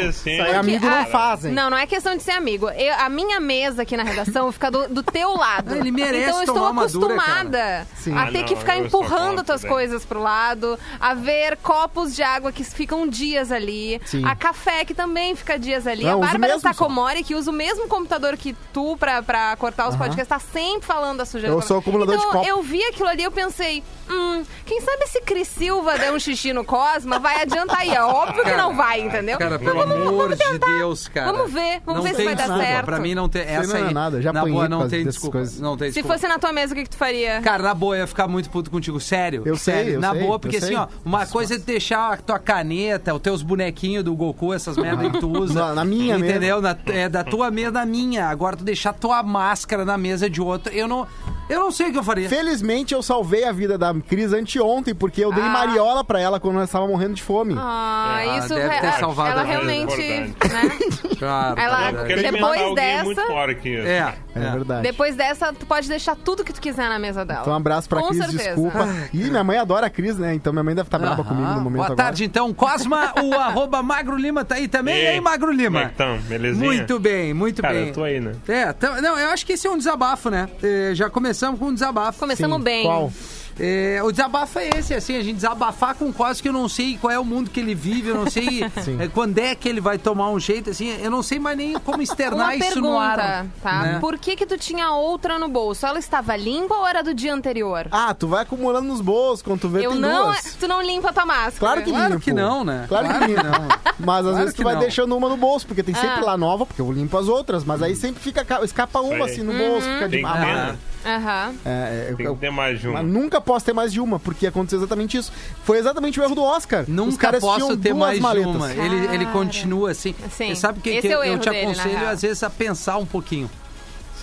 Amigos 0.59 0.89
ah, 0.89 1.01
não 1.03 1.07
fazem. 1.07 1.53
Não, 1.53 1.69
não 1.71 1.77
é 1.77 1.87
questão 1.87 2.17
de 2.17 2.23
ser 2.23 2.31
amigo. 2.33 2.69
Eu- 2.71 2.95
a 2.95 3.09
minha 3.09 3.39
mesa 3.39 3.83
aqui 3.83 3.97
na 3.97 4.03
redação 4.03 4.51
fica 4.51 4.71
do, 4.71 4.89
do 4.89 5.03
teu 5.03 5.35
lado. 5.37 5.75
Ah, 5.75 5.79
ele 5.79 5.91
merece 5.91 6.23
então 6.31 6.37
eu 6.39 6.45
estou 6.45 6.67
acostumada 6.67 7.87
Sim. 7.97 8.15
a 8.17 8.23
Ah, 8.23 8.27
ter 8.33 8.39
não, 8.39 8.45
que 8.47 8.57
ficar 8.57 8.79
empurrando 8.79 9.43
tuas 9.45 9.63
né? 9.63 9.69
coisas 9.69 10.05
pro 10.05 10.21
lado, 10.23 10.79
a 11.01 11.15
ver 11.15 11.57
copos 11.59 12.15
de 12.15 12.23
água 12.23 12.53
que 12.53 12.65
ficam 12.65 13.07
dias 13.07 13.51
ali, 13.53 14.01
Sim. 14.07 14.25
a 14.25 14.35
café 14.35 14.85
que 14.85 14.95
também 14.95 15.35
fica 15.37 15.59
dias 15.59 15.87
ali. 15.87 16.05
Não, 16.05 16.23
a 16.23 16.27
Bárbara 16.27 16.55
só. 16.55 16.61
Sacomori, 16.73 17.23
que 17.23 17.35
usa 17.35 17.51
o 17.51 17.55
mesmo 17.55 17.87
computador 17.89 18.37
que 18.37 18.55
tu 18.73 18.97
pra, 19.03 19.21
pra 19.21 19.57
cortar 19.57 19.89
os 19.89 19.97
podcasts, 19.97 20.29
tá 20.29 20.39
sempre 20.39 20.87
falando 20.87 21.19
da 21.19 21.25
sujeira. 21.25 21.53
Eu 21.53 21.61
sou 21.61 21.79
acumulador 21.79 22.17
de 22.17 22.23
então, 22.23 22.33
copo. 22.39 22.47
eu 22.49 22.63
vi 22.63 22.81
aquilo 22.85 23.09
ali, 23.09 23.25
eu 23.25 23.33
pensei, 23.33 23.83
hum, 24.09 24.45
quem 24.65 24.81
sabe 24.81 25.09
se 25.09 25.21
Cris 25.23 25.49
Silva 25.49 25.99
der 25.99 26.13
um 26.13 26.21
xixi 26.21 26.53
no 26.53 26.65
Cosma, 26.65 27.19
vai 27.19 27.43
adiantar 27.43 27.81
aí. 27.81 27.91
É 27.91 28.01
óbvio 28.01 28.45
que 28.45 28.55
não 28.55 28.77
vai, 28.77 29.01
entendeu? 29.01 29.37
Cara, 29.39 29.59
pelo 29.59 29.75
vamos- 29.81 29.97
amor 30.07 30.29
vamos 30.29 30.39
de. 30.39 30.59
Deus, 30.59 31.09
cara. 31.09 31.33
Vamos 31.33 31.53
ver, 31.53 31.81
vamos 31.85 32.05
Não 32.05 32.11
ver 32.11 32.15
se 32.17 32.25
vai 32.25 32.35
dar 32.37 32.57
certo. 32.57 32.85
Pra 32.85 33.01
mim 33.01 33.15
não 33.17 33.29
tem. 33.29 33.43
Essa 33.43 33.67
não 33.79 33.85
é 33.85 33.89
aí, 33.89 33.95
nada, 33.95 34.23
já 34.23 34.33
na 34.33 34.45
boa, 34.47 34.69
não 34.69 34.89
tem 34.89 35.03
desculpa. 35.05 35.39
coisas. 35.39 35.59
Não 35.61 35.77
tem 35.77 35.89
Se 35.89 35.95
desculpa. 35.95 36.15
fosse 36.15 36.29
na 36.29 36.39
tua 36.39 36.53
mesa, 36.53 36.73
o 36.73 36.77
que, 36.77 36.85
que 36.85 36.91
tu 36.91 36.97
faria? 36.97 37.41
Cara, 37.41 37.63
na 37.65 37.75
boa, 37.75 37.97
eu 37.97 38.01
ia 38.03 38.07
ficar 38.07 38.29
muito 38.29 38.49
puto 38.51 38.71
contigo. 38.71 39.01
Sério. 39.01 39.43
Eu 39.45 39.57
sei, 39.57 39.75
sério. 39.75 39.93
eu 39.95 40.01
na 40.01 40.13
sei, 40.13 40.21
boa, 40.23 40.39
porque 40.39 40.61
sei. 40.61 40.69
assim, 40.77 40.77
ó, 40.77 40.87
uma 41.05 41.27
coisa 41.27 41.57
é 41.57 41.59
deixar 41.59 42.13
a 42.13 42.17
tua 42.19 42.39
caneta, 42.39 43.13
os 43.15 43.21
teus 43.21 43.43
bonequinhos 43.43 44.05
do 44.05 44.15
Goku, 44.15 44.55
essas 44.55 44.77
merdas 44.77 45.11
que 45.11 45.19
tu 45.19 45.29
usa. 45.29 45.55
Na- 45.69 45.75
na 45.75 45.85
minha 45.85 46.17
Entendeu? 46.17 46.61
Na, 46.61 46.77
é 46.87 47.09
da 47.09 47.25
tua 47.25 47.51
mesa, 47.51 47.73
na 47.73 47.85
minha. 47.87 48.29
Agora 48.29 48.57
tu 48.57 48.63
deixar 48.63 48.92
tua 48.93 49.23
máscara 49.23 49.85
na 49.85 49.97
mesa 49.97 50.29
de 50.29 50.41
outro. 50.41 50.73
Eu 50.73 50.87
não. 50.87 51.07
Eu 51.53 51.61
não 51.61 51.71
sei 51.71 51.89
o 51.89 51.93
que 51.93 51.99
eu 51.99 52.03
faria. 52.03 52.29
Felizmente 52.29 52.95
eu 52.95 53.03
salvei 53.03 53.45
a 53.45 53.53
vida 53.53 53.77
da 53.77 53.93
Cris 53.95 54.33
anteontem, 54.33 54.95
porque 54.95 55.23
eu 55.25 55.33
dei 55.33 55.45
Ah. 55.45 55.49
mariola 55.49 56.03
pra 56.05 56.19
ela 56.21 56.41
quando 56.41 56.57
ela 56.57 56.65
estava 56.65 56.87
morrendo 56.87 57.15
de 57.15 57.23
fome. 57.23 57.55
Ah, 57.59 58.17
Ah, 58.19 58.39
isso 58.39 58.49
deve 58.55 58.69
ter 58.81 58.87
ela- 58.87 58.99
salvado 58.99 59.31
ela 59.31 59.41
a 59.43 59.45
vida. 59.45 59.59
realmente, 59.59 59.97
né? 59.97 60.33
Claro, 61.23 61.61
Ela- 61.61 61.89
É 61.89 61.93
porque 61.93 62.13
ele 62.15 62.23
Depois 62.33 62.61
alguém 62.61 62.75
dessa- 62.75 63.05
muito 63.05 63.61
que 63.63 63.69
isso. 63.69 63.87
É. 63.87 64.15
É, 64.35 64.51
verdade. 64.51 64.83
Depois 64.83 65.15
dessa, 65.15 65.53
tu 65.53 65.67
pode 65.67 65.87
deixar 65.89 66.17
tudo 66.17 66.43
que 66.43 66.53
tu 66.53 66.61
quiser 66.61 66.89
na 66.89 66.99
mesa 66.99 67.25
dela. 67.25 67.43
Então 67.43 67.53
um 67.53 67.57
abraço 67.57 67.89
pra 67.89 68.01
Com 68.01 68.09
Cris, 68.09 68.19
certeza. 68.25 68.45
desculpa. 68.45 68.89
Ih, 69.13 69.31
minha 69.31 69.45
mãe 69.45 69.59
adora 69.59 69.87
a 69.87 69.91
Cris, 69.91 70.17
né? 70.19 70.35
Então 70.35 70.53
minha 70.53 70.65
mãe 70.65 70.75
deve 70.75 70.89
estar 70.89 70.99
brava 70.99 71.21
Aham. 71.21 71.29
comigo 71.29 71.49
no 71.51 71.61
momento 71.61 71.77
Boa 71.77 71.87
agora. 71.87 72.03
tarde, 72.05 72.25
então. 72.25 72.53
Cosma, 72.55 73.13
o 73.23 73.35
arroba 73.39 73.83
Magro 73.83 74.17
Lima 74.17 74.45
tá 74.45 74.57
aí 74.57 74.67
também. 74.67 75.01
E 75.03 75.07
aí, 75.09 75.21
Magro 75.21 75.49
Como 75.49 75.61
é 75.61 75.63
Lima? 75.65 75.89
que 75.91 75.95
tão? 75.97 76.19
Belezinha? 76.23 76.65
Muito 76.65 76.99
bem, 76.99 77.35
muito 77.35 77.63
Cara, 77.63 77.75
bem. 77.75 77.89
eu 77.89 77.93
tô 77.95 78.03
aí, 78.03 78.21
né? 78.21 78.33
É, 78.49 78.73
tá- 78.73 79.01
não, 79.03 79.19
eu 79.19 79.29
acho 79.31 79.45
que 79.47 79.53
esse 79.53 79.67
é 79.67 79.71
um 79.71 79.77
desabafo, 79.79 80.29
né? 80.31 80.49
É, 80.63 80.91
já 80.95 81.09
começamos 81.43 81.59
com 81.59 81.67
um 81.67 81.75
desabafo. 81.75 82.21
Começamos 82.21 82.59
Sim, 82.59 82.65
bem. 82.65 82.85
Qual? 82.85 83.13
É, 83.61 84.01
o 84.03 84.11
desabafo 84.11 84.59
é 84.59 84.71
esse, 84.79 84.95
assim, 84.95 85.15
a 85.15 85.23
gente 85.23 85.37
desabafar 85.37 85.95
com 85.95 86.11
quase 86.11 86.43
que 86.43 86.49
eu 86.49 86.55
não 86.55 86.71
sei 86.71 86.97
qual 86.97 87.11
é 87.11 87.19
o 87.19 87.25
mundo 87.25 87.51
que 87.51 87.61
ele 87.61 87.75
vive, 87.75 88.09
eu 88.09 88.15
não 88.15 88.31
sei 88.31 88.65
é, 88.99 89.09
quando 89.09 89.37
é 89.39 89.55
que 89.55 89.69
ele 89.69 89.79
vai 89.81 89.99
tomar 89.99 90.31
um 90.31 90.41
jeito, 90.41 90.71
assim, 90.71 90.89
eu 91.03 91.11
não 91.11 91.23
sei 91.23 91.39
mais 91.39 91.59
nem 91.59 91.75
como 91.81 92.01
externar 92.01 92.47
Uma 92.47 92.57
isso 92.57 92.81
no 92.81 92.99
ar. 92.99 93.19
pergunta, 93.19 93.47
tá? 93.63 93.83
né? 93.83 93.99
Por 94.01 94.19
que 94.19 94.37
que 94.37 94.47
tu 94.47 94.57
tinha 94.57 94.93
outra 94.93 95.39
no 95.39 95.49
bolso? 95.51 95.85
Ela 95.85 95.99
estava 95.99 96.35
limpa 96.35 96.75
ou 96.75 96.87
era 96.87 97.03
do 97.03 97.13
dia 97.13 97.35
anterior? 97.35 97.89
Ah, 97.93 98.15
tu 98.15 98.27
vai 98.27 98.43
acumulando 98.43 98.89
nos 98.89 99.03
bolsos, 99.03 99.43
quando 99.43 99.61
tu 99.61 99.69
vê 99.69 99.85
Eu 99.85 99.91
tem 99.93 100.01
não, 100.01 100.25
duas. 100.29 100.57
tu 100.59 100.67
não 100.67 100.81
limpa 100.81 101.11
a 101.11 101.13
tua 101.13 101.27
máscara. 101.27 101.59
Claro 101.59 101.83
que 101.83 101.91
Claro 101.91 102.13
limpo. 102.15 102.25
que 102.25 102.33
não, 102.33 102.65
né? 102.65 102.87
Claro, 102.89 103.07
Claro 103.07 103.27
que 103.27 103.35
não. 103.35 103.69
Mas 103.99 104.17
às 104.19 104.23
Claro 104.23 104.37
vezes 104.39 104.55
tu 104.55 104.57
que 104.57 104.65
vai 104.65 104.75
não. 104.75 104.81
deixando 104.81 105.15
uma 105.15 105.29
no 105.29 105.37
bolso, 105.37 105.67
porque 105.67 105.83
tem 105.83 105.95
sempre 105.95 106.21
Ah. 106.21 106.25
lá 106.25 106.37
nova, 106.39 106.65
porque 106.65 106.81
eu 106.81 106.91
limpo 106.91 107.19
as 107.19 107.29
outras, 107.29 107.65
mas 107.65 107.83
aí 107.83 107.95
sempre 107.95 108.23
fica 108.23 108.47
escapa 108.65 109.01
uma 109.01 109.27
assim 109.27 109.43
no 109.43 109.53
bolso, 109.53 109.87
fica 109.87 110.09
de 110.09 110.17
Tem 110.17 110.25
ah, 110.25 110.75
Ah. 111.05 111.17
Aham. 111.17 111.55
é, 111.65 111.71
é, 111.71 112.07
eu- 112.13 112.17
Tem 112.17 112.27
eu- 112.27 112.35
que 112.35 112.41
ter 112.41 112.51
mais 112.51 112.81
de 112.81 112.87
mas 112.89 113.03
uma. 113.03 113.03
nunca 113.03 113.41
posso 113.41 113.65
ter 113.67 113.73
mais 113.73 113.93
de 113.93 114.01
uma, 114.01 114.19
porque 114.21 114.47
aconteceu 114.47 114.79
exatamente 114.79 115.17
isso. 115.17 115.33
Foi 115.65 115.79
exatamente 115.79 116.21
o 116.21 116.23
erro 116.23 116.35
do 116.35 116.43
Oscar. 116.43 116.83
Os 116.83 116.89
Nunca 116.89 117.17
caras 117.19 117.41
posso 117.41 117.57
tinham 117.57 117.77
ter 117.77 117.93
duas 117.95 118.19
mais 118.21 118.39
de 118.41 118.47
uma. 118.47 118.73
Ele, 118.73 118.97
ele 119.07 119.25
Cara. 119.25 119.31
continua 119.33 119.91
assim. 119.91 120.15
Sim. 120.31 120.49
Você 120.49 120.57
sabe 120.57 120.79
o 120.79 120.83
que, 120.83 121.01
que 121.01 121.09
é 121.09 121.13
eu, 121.15 121.39
te 121.39 121.49
dele, 121.51 121.65
aconselho, 121.65 121.99
real. 121.99 122.11
às 122.13 122.23
vezes, 122.23 122.43
a 122.43 122.51
pensar 122.51 122.97
um 122.99 123.07
pouquinho. 123.07 123.51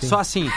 Só 0.02 0.18
assim. 0.20 0.48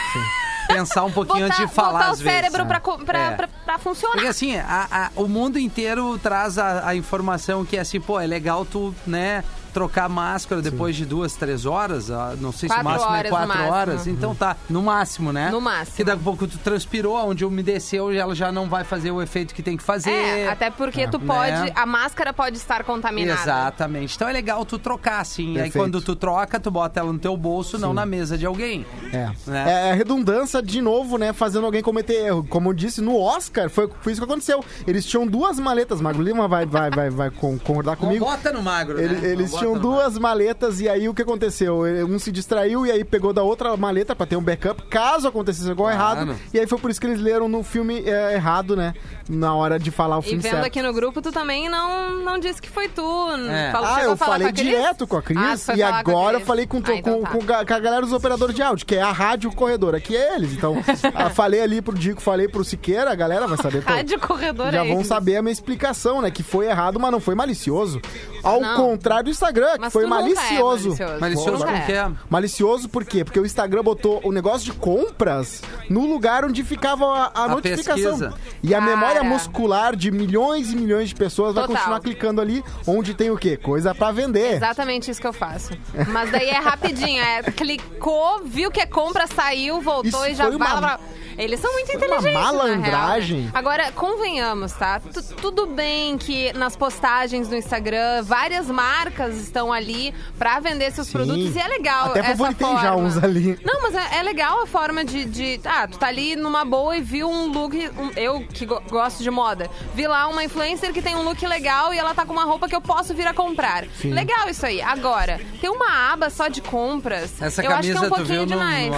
Pensar 0.66 1.04
um 1.04 1.12
pouquinho 1.12 1.46
Botar, 1.46 1.54
antes 1.62 1.68
de 1.68 1.74
falar, 1.74 1.92
botar 1.92 2.08
o 2.08 2.12
às 2.12 2.20
vezes. 2.20 2.32
cérebro 2.40 2.64
pra, 2.66 3.18
É. 3.20 3.30
pra, 3.32 3.48
pra 3.66 3.78
funcionar. 3.78 4.14
Porque 4.14 4.28
assim, 4.28 4.56
a- 4.56 4.88
a- 4.90 5.10
o 5.14 5.28
mundo 5.28 5.58
inteiro 5.58 6.18
traz 6.18 6.56
a, 6.56 6.88
a 6.88 6.96
informação 6.96 7.66
que 7.66 7.76
é 7.76 7.80
assim, 7.80 8.00
pô, 8.00 8.18
é 8.18 8.26
legal 8.26 8.64
tu, 8.64 8.94
né, 9.06 9.44
trocar 9.74 10.08
máscara 10.08 10.62
depois 10.62 10.94
de 10.96 11.04
duas, 11.04 11.34
três 11.34 11.66
horas. 11.66 12.10
ah, 12.10 12.34
Não 12.40 12.52
sei 12.52 12.68
se 12.68 12.74
o 12.74 12.84
máximo 12.84 13.14
é 13.16 13.24
quatro 13.24 13.48
máximo. 13.48 13.68
horas. 13.72 14.06
Então 14.06 14.34
tá, 14.34 14.56
no 14.70 14.80
máximo, 14.82 15.32
né? 15.32 15.50
No 15.50 15.60
máximo. 15.60 15.96
Que 15.96 16.04
daqui 16.04 16.20
a 16.20 16.24
pouco 16.24 16.46
tu 16.46 16.56
transpirou, 16.58 17.16
onde 17.28 17.44
umedeceu, 17.44 18.10
ela 18.12 18.34
já 18.34 18.52
não 18.52 18.68
vai 18.68 18.84
fazer 18.84 19.10
o 19.10 19.20
efeito 19.20 19.52
que 19.54 19.62
tem 19.62 19.76
que 19.76 19.82
fazer. 19.82 20.10
É, 20.12 20.48
até 20.48 20.70
porque 20.70 21.06
tu 21.08 21.18
Né? 21.18 21.24
pode. 21.26 21.72
A 21.74 21.84
máscara 21.84 22.32
pode 22.32 22.56
estar 22.56 22.84
contaminada. 22.84 23.40
Exatamente. 23.42 24.14
Então 24.14 24.28
é 24.28 24.32
legal 24.32 24.64
tu 24.64 24.78
trocar, 24.78 25.20
assim. 25.20 25.48
Aí 25.48 25.54
Perfeito. 25.54 25.78
quando 25.78 26.00
tu 26.00 26.14
troca, 26.14 26.60
tu 26.60 26.70
bota 26.70 27.00
ela 27.00 27.12
no 27.12 27.18
teu 27.18 27.36
bolso, 27.36 27.76
não 27.76 27.92
na 27.92 28.06
mesa 28.06 28.38
de 28.38 28.46
alguém. 28.46 28.86
É. 29.12 29.30
Né? 29.46 29.64
É 29.88 29.90
a 29.90 29.94
redundância 29.94 30.62
de 30.62 30.80
novo, 30.80 31.18
né? 31.18 31.32
Fazendo 31.32 31.66
alguém 31.66 31.82
cometer 31.82 32.14
erro. 32.26 32.46
Como 32.48 32.68
eu 32.70 32.72
disse, 32.72 33.00
no 33.00 33.18
Oscar 33.20 33.68
foi, 33.68 33.90
foi 34.00 34.12
isso 34.12 34.20
que 34.20 34.24
aconteceu. 34.30 34.64
Eles 34.86 35.04
tinham 35.04 35.26
duas 35.26 35.58
maletas. 35.58 36.00
Magro 36.00 36.22
Lima 36.22 36.46
vai, 36.46 36.64
vai, 36.64 36.90
vai, 36.90 37.10
vai 37.10 37.30
con- 37.30 37.58
concordar 37.58 37.96
comigo. 37.96 38.24
Bota 38.24 38.52
no 38.52 38.62
magro, 38.62 39.00
Ele- 39.00 39.16
né? 39.16 39.28
eles 39.28 39.50
tinham 39.72 39.78
duas 39.80 40.18
maletas 40.18 40.80
e 40.80 40.88
aí 40.88 41.08
o 41.08 41.14
que 41.14 41.22
aconteceu? 41.22 41.86
Ele- 41.86 42.04
Um 42.04 42.18
se 42.18 42.30
distraiu 42.30 42.86
e 42.86 42.90
aí 42.90 43.04
pegou 43.04 43.32
da 43.32 43.42
outra 43.42 43.76
maleta 43.76 44.14
pra 44.14 44.26
ter 44.26 44.36
um 44.36 44.42
backup 44.42 44.82
caso 44.88 45.28
acontecesse 45.28 45.68
algo 45.70 45.82
Claro. 45.82 45.96
errado. 46.20 46.36
E 46.52 46.58
aí 46.60 46.66
foi 46.66 46.78
por 46.78 46.90
isso 46.90 47.00
que 47.00 47.06
eles 47.06 47.20
leram 47.20 47.48
no 47.48 47.62
filme 47.62 48.02
é, 48.06 48.34
errado, 48.34 48.76
né? 48.76 48.94
Na 49.28 49.54
hora 49.54 49.78
de 49.78 49.90
falar 49.90 50.16
o 50.18 50.20
E 50.20 50.24
filme 50.24 50.38
vendo 50.42 50.52
certo. 50.52 50.66
aqui 50.66 50.82
no 50.82 50.92
grupo, 50.92 51.20
tu 51.22 51.32
também 51.32 51.68
não, 51.68 52.10
não 52.22 52.38
disse 52.38 52.60
que 52.60 52.68
foi 52.70 52.88
tu. 52.88 53.02
É. 53.48 53.72
Falou- 53.72 53.88
Ah, 53.88 54.02
eu 54.04 54.12
a 54.12 54.16
falei 54.16 54.42
com 54.46 54.48
a 54.48 54.52
direto 54.52 55.06
com 55.06 55.16
a 55.16 55.18
Ah, 55.18 55.22
Cris 55.22 55.64
foi 55.66 55.76
e 55.76 55.82
a 55.82 55.94
agora 55.96 56.36
eu 56.36 56.40
falei 56.40 56.66
com, 56.66 56.76
Ah, 56.78 56.94
então 56.94 57.18
com, 57.18 57.22
tá. 57.22 57.30
com 57.30 57.38
ga- 57.44 57.64
com 57.64 57.74
a 57.74 57.78
galera 57.78 58.02
dos 58.02 58.12
operadores 58.12 58.54
de 58.54 58.62
áudio, 58.62 58.84
que 58.86 58.94
é 58.94 59.02
a 59.02 59.12
rádio 59.12 59.50
corredor. 59.52 59.94
Aqui 59.94 60.16
é 60.16 60.34
eles. 60.36 60.52
Então, 60.52 60.76
ah, 61.14 61.30
falei 61.30 61.60
ali 61.60 61.80
pro 61.80 61.94
Dico, 61.94 62.20
falei 62.20 62.48
pro 62.48 62.64
Siqueira, 62.64 63.10
a 63.10 63.14
galera 63.14 63.46
vai 63.46 63.56
saber. 63.56 63.82
pô, 63.82 63.92
Rádio 63.92 64.18
corredor 64.20 64.70
já 64.72 64.84
é 64.84 64.88
vão 64.88 65.00
isso. 65.00 65.08
saber 65.08 65.36
a 65.36 65.42
minha 65.42 65.52
explicação, 65.52 66.20
né? 66.20 66.30
Que 66.30 66.42
foi 66.42 66.66
errado, 66.66 66.98
mas 67.00 67.10
não 67.10 67.20
foi 67.20 67.34
malicioso. 67.34 68.00
Ao 68.44 68.60
Não. 68.60 68.76
contrário 68.76 69.24
do 69.24 69.30
Instagram, 69.30 69.72
que 69.74 69.80
Mas 69.80 69.92
foi 69.92 70.04
nunca 70.04 70.16
é 70.16 70.18
malicioso. 70.20 70.88
malicioso. 70.90 71.20
Malicioso 71.20 71.64
com 71.64 71.70
é. 71.70 71.92
é? 71.92 72.10
Malicioso 72.28 72.88
por 72.88 73.04
quê? 73.04 73.24
Porque 73.24 73.40
o 73.40 73.46
Instagram 73.46 73.82
botou 73.82 74.20
o 74.24 74.30
negócio 74.30 74.64
de 74.70 74.72
compras 74.78 75.62
no 75.88 76.06
lugar 76.06 76.44
onde 76.44 76.62
ficava 76.62 77.04
a, 77.06 77.30
a 77.34 77.44
A 77.44 77.48
notificação. 77.48 78.18
pesquisa. 78.18 78.34
E 78.62 78.74
a 78.74 78.78
Cara. 78.80 78.90
memória 78.90 79.24
muscular 79.24 79.96
de 79.96 80.10
milhões 80.10 80.72
e 80.72 80.76
milhões 80.76 81.08
de 81.08 81.14
pessoas 81.14 81.54
vai 81.54 81.64
Total. 81.64 81.76
continuar 81.76 82.00
clicando 82.00 82.40
ali, 82.40 82.62
onde 82.86 83.14
tem 83.14 83.30
o 83.30 83.36
quê? 83.36 83.56
Coisa 83.56 83.94
pra 83.94 84.12
vender. 84.12 84.54
Exatamente 84.56 85.10
isso 85.10 85.20
que 85.20 85.26
eu 85.26 85.32
faço. 85.32 85.72
Mas 86.08 86.30
daí 86.30 86.48
é 86.48 86.58
rapidinho, 86.58 87.22
é 87.22 87.42
clicou, 87.78 88.42
viu 88.44 88.70
que 88.70 88.80
é 88.80 88.86
compra, 88.86 89.26
saiu, 89.26 89.80
voltou 89.80 90.20
Isso 90.24 90.30
e 90.32 90.34
já 90.34 90.44
foi 90.48 90.58
vai 90.58 90.68
uma- 90.72 90.78
pra... 90.80 91.00
Eles 91.36 91.58
são 91.58 91.72
muito 91.72 91.86
foi 91.86 91.96
uma 91.96 92.04
inteligentes, 92.06 92.32
na 92.34 92.40
real, 92.40 92.52
né? 92.52 92.58
malandragem. 92.76 93.50
Agora, 93.52 93.90
convenhamos, 93.90 94.72
tá? 94.72 95.00
Tu- 95.00 95.34
tudo 95.34 95.66
bem 95.66 96.16
que 96.16 96.52
nas 96.52 96.76
postagens 96.76 97.48
do 97.48 97.56
Instagram, 97.56 98.22
várias 98.34 98.66
marcas 98.68 99.36
estão 99.36 99.72
ali 99.72 100.12
pra 100.36 100.58
vender 100.58 100.90
seus 100.90 101.06
Sim. 101.06 101.12
produtos 101.12 101.54
e 101.54 101.58
é 101.60 101.68
legal 101.68 102.06
Até 102.06 102.18
essa 102.20 102.52
forma. 102.52 102.80
já 102.82 102.96
uns 102.96 103.16
ali. 103.22 103.56
Não, 103.64 103.80
mas 103.82 103.94
é, 103.94 104.18
é 104.18 104.22
legal 104.24 104.62
a 104.62 104.66
forma 104.66 105.04
de, 105.04 105.24
de. 105.24 105.60
Ah, 105.64 105.86
tu 105.86 105.98
tá 105.98 106.08
ali 106.08 106.34
numa 106.34 106.64
boa 106.64 106.96
e 106.96 107.00
viu 107.00 107.28
um 107.30 107.46
look. 107.52 107.74
um- 107.96 108.10
eu 108.16 108.40
que 108.52 108.66
go- 108.66 108.82
gosto 108.90 109.22
de 109.22 109.30
moda. 109.30 109.70
Vi 109.94 110.06
lá 110.08 110.26
uma 110.26 110.42
influencer 110.42 110.92
que 110.92 111.00
tem 111.00 111.14
um 111.14 111.22
look 111.22 111.46
legal 111.46 111.94
e 111.94 111.98
ela 111.98 112.12
tá 112.12 112.26
com 112.26 112.32
uma 112.32 112.44
roupa 112.44 112.68
que 112.68 112.74
eu 112.74 112.80
posso 112.80 113.14
vir 113.14 113.26
a 113.26 113.32
comprar. 113.34 113.84
Sim. 114.00 114.12
Legal 114.12 114.48
isso 114.48 114.66
aí. 114.66 114.82
Agora, 114.82 115.40
tem 115.60 115.70
uma 115.70 116.12
aba 116.12 116.28
só 116.28 116.48
de 116.48 116.60
compras. 116.60 117.40
Essa 117.40 117.62
eu 117.62 117.70
acho 117.70 117.82
que 117.82 117.90
é 117.90 117.94
camisa 117.94 118.06
um 118.06 118.08
pouquinho 118.10 118.46
demais. 118.46 118.90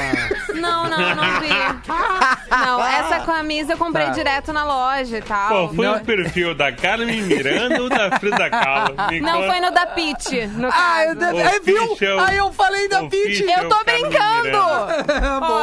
no- 0.49 0.57
Não, 0.67 0.89
não, 0.89 0.99
não 0.99 1.41
vi. 1.41 1.49
Não, 2.51 2.85
essa 2.87 3.21
camisa 3.21 3.73
eu 3.75 3.77
comprei 3.79 4.07
Tá. 4.07 4.13
direto 4.13 4.53
na 4.53 4.65
loja 4.65 5.19
e 5.19 5.23
tal. 5.23 5.49
Qual 5.49 5.75
foi 5.75 5.87
Não- 5.87 5.97
o 5.97 6.05
perfil 6.05 6.55
da 6.55 6.73
Carmen 6.73 7.23
Miranda 7.23 7.83
ou 7.83 7.89
da 7.89 8.19
Frida 8.19 8.49
Kahlo? 8.49 8.95
Me 9.11 9.21
Não, 9.27 9.43
foi 9.47 9.61
no 9.61 9.71
da 9.71 9.87
Pit, 9.87 10.47
no 10.49 10.69
Ah, 10.73 11.05
eu, 11.05 11.47
aí, 11.47 11.61
viu? 11.61 12.21
Aí 12.21 12.37
eu 12.37 12.53
falei 12.53 12.89
da. 12.89 13.03
Official. 13.05 13.63
Eu 13.65 13.69
tô 13.69 13.85
brincando! 13.85 14.59
Bom. 15.41 15.57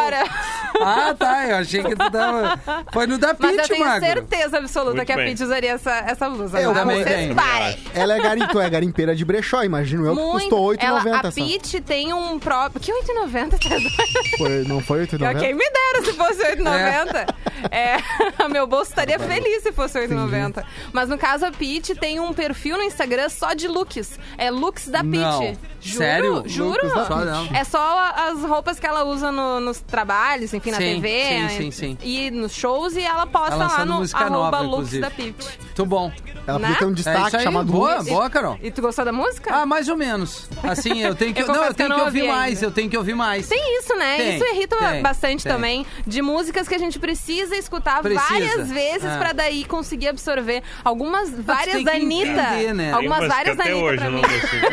Ah, 0.82 1.16
tá. 1.18 1.46
Eu 1.48 1.56
achei 1.58 1.84
que 1.84 1.96
tu 1.96 2.12
tava. 2.12 2.60
Foi 2.92 3.08
no 3.08 3.18
da 3.18 3.36
Mas 3.40 3.58
eu 3.58 3.68
tenho 3.68 3.86
Magro. 3.86 4.06
certeza 4.06 4.58
absoluta 4.58 4.96
Muito 4.96 5.06
que 5.06 5.12
a 5.14 5.16
bem. 5.16 5.28
Pit 5.28 5.44
usaria 5.44 5.72
essa, 5.72 5.92
essa 5.92 6.30
blusa. 6.30 6.60
Eu 6.60 6.74
tá? 6.74 6.80
também 6.82 7.04
tenho. 7.04 7.36
parem. 7.36 7.78
Ela 7.94 8.16
é, 8.18 8.20
garim, 8.22 8.48
tu 8.48 8.60
é 8.60 8.70
garimpeira 8.70 9.16
de 9.16 9.24
brechó, 9.26 9.64
imagino 9.64 10.06
eu, 10.06 10.16
que 10.16 10.22
Muito. 10.22 10.40
custou 10.50 10.74
Ela, 10.78 11.02
8,90 11.04 11.20
a 11.20 11.22
só. 11.24 11.32
Pit 11.32 11.82
tem 11.82 12.14
um 12.14 12.40
próprio... 12.40 12.82
Que 12.82 12.92
8,90? 12.92 13.50
Tá? 13.52 14.38
Foi, 14.38 14.64
não 14.66 14.82
foi 14.82 15.06
8,90? 15.06 15.40
Quem 15.40 15.54
me 15.54 15.64
dera 15.70 16.06
se 16.06 16.14
fosse 16.14 16.44
8,90. 16.56 17.36
É. 17.72 17.98
meu 18.50 18.68
bolso 18.68 18.92
estaria 18.92 19.20
feliz 19.20 19.64
se 19.64 19.72
fosse 19.72 20.00
8,90. 20.00 20.64
Mas 20.92 21.10
no 21.10 21.18
caso, 21.18 21.46
a 21.46 21.52
Pit 21.52 21.96
tem 21.96 22.20
um 22.20 22.34
perfil 22.34 22.78
no 22.78 22.84
Instagram 22.84 23.30
só 23.30 23.54
de 23.54 23.68
looks. 23.68 24.20
É 24.38 24.52
looks 24.52 24.88
da 24.88 25.00
Pit. 25.00 25.18
Não. 25.18 25.58
Juro, 25.82 25.98
Sério? 25.98 26.44
Juro. 26.46 26.90
Só. 26.90 27.20
É 27.54 27.64
só 27.66 27.78
a- 27.80 28.28
as 28.32 28.42
roupas 28.44 28.80
que 28.80 28.86
ela 28.88 29.04
usa 29.04 29.32
no- 29.32 29.60
nos 29.60 29.82
trabalhos, 29.82 30.54
enfim, 30.54 30.63
na 30.72 30.78
Sim, 30.78 30.96
TV. 31.02 31.24
sim, 31.28 31.42
né, 31.42 31.50
sim, 31.50 31.72
sim. 31.72 31.98
E 32.02 32.32
nos 32.32 32.54
shows 32.54 32.96
e 32.96 33.02
ela 33.02 33.26
posta 33.28 33.58
Tá 33.58 33.68
lá 33.68 33.86
no 33.86 33.96
música 33.96 34.20
arroba 34.20 34.36
nova, 34.38 34.58
looks 34.60 34.94
inclusive. 34.94 35.02
da 35.02 35.10
Pit. 35.12 35.36
Muito 35.62 35.86
bom. 35.86 36.12
Ela 36.46 36.60
Né? 36.60 36.68
podia 36.68 36.80
ter 36.80 36.86
um 36.86 36.92
É 36.92 36.94
destaque 36.94 37.28
isso 37.28 37.38
aí. 37.38 37.44
chamado 37.44 37.72
Boa, 37.72 37.96
Looks. 37.96 38.10
boa, 38.10 38.30
Carol. 38.30 38.60
E 38.62 38.70
tu 38.70 38.82
gostou 38.82 39.06
da 39.06 39.14
música? 39.14 39.50
Ah, 39.54 39.66
mais 39.66 39.88
ou 39.88 39.96
menos. 39.96 40.50
Assim, 40.62 41.02
eu 41.02 41.16
tenho 41.16 41.34
que. 41.36 41.42
Eu 41.42 41.48
não, 41.48 41.56
eu 41.56 41.62
que 41.64 41.70
eu 41.70 41.74
tenho 41.76 41.90
que, 41.96 42.02
ouvir 42.02 42.22
ouvi 42.24 42.32
mais, 42.34 42.54
ainda. 42.56 42.66
eu 42.66 42.72
tenho 42.72 42.90
que 42.90 42.98
ouvir 42.98 43.14
mais. 43.16 43.48
Tem 43.48 43.80
isso, 43.80 43.96
né? 43.96 44.18
Tem, 44.18 44.36
isso 44.36 44.46
irrita 44.46 44.76
tem, 44.76 45.02
bastante 45.02 45.44
tem. 45.44 45.52
também. 45.54 45.86
De 46.06 46.22
músicas 46.22 46.68
que 46.68 46.76
a 46.76 46.78
gente 46.78 47.00
precisa 47.00 47.56
escutar 47.56 48.02
Precisa. 48.02 48.28
várias 48.30 48.70
vezes 48.70 49.06
É. 49.06 49.18
pra 49.18 49.32
daí 49.32 49.64
conseguir 49.64 50.10
absorver. 50.10 50.64
Algumas, 50.84 51.30
várias 51.32 51.76
tem 51.76 51.84
da 51.86 51.92
que 51.92 51.98
Anitta. 52.02 52.30
entender, 52.32 52.74
né? 52.74 52.92
Algumas 52.92 53.28
várias 53.28 53.56
da 53.58 53.64
Anitta 53.64 53.96
pra 53.96 54.10
mim. 54.10 54.16
não 54.16 54.22
consigo. 54.22 54.68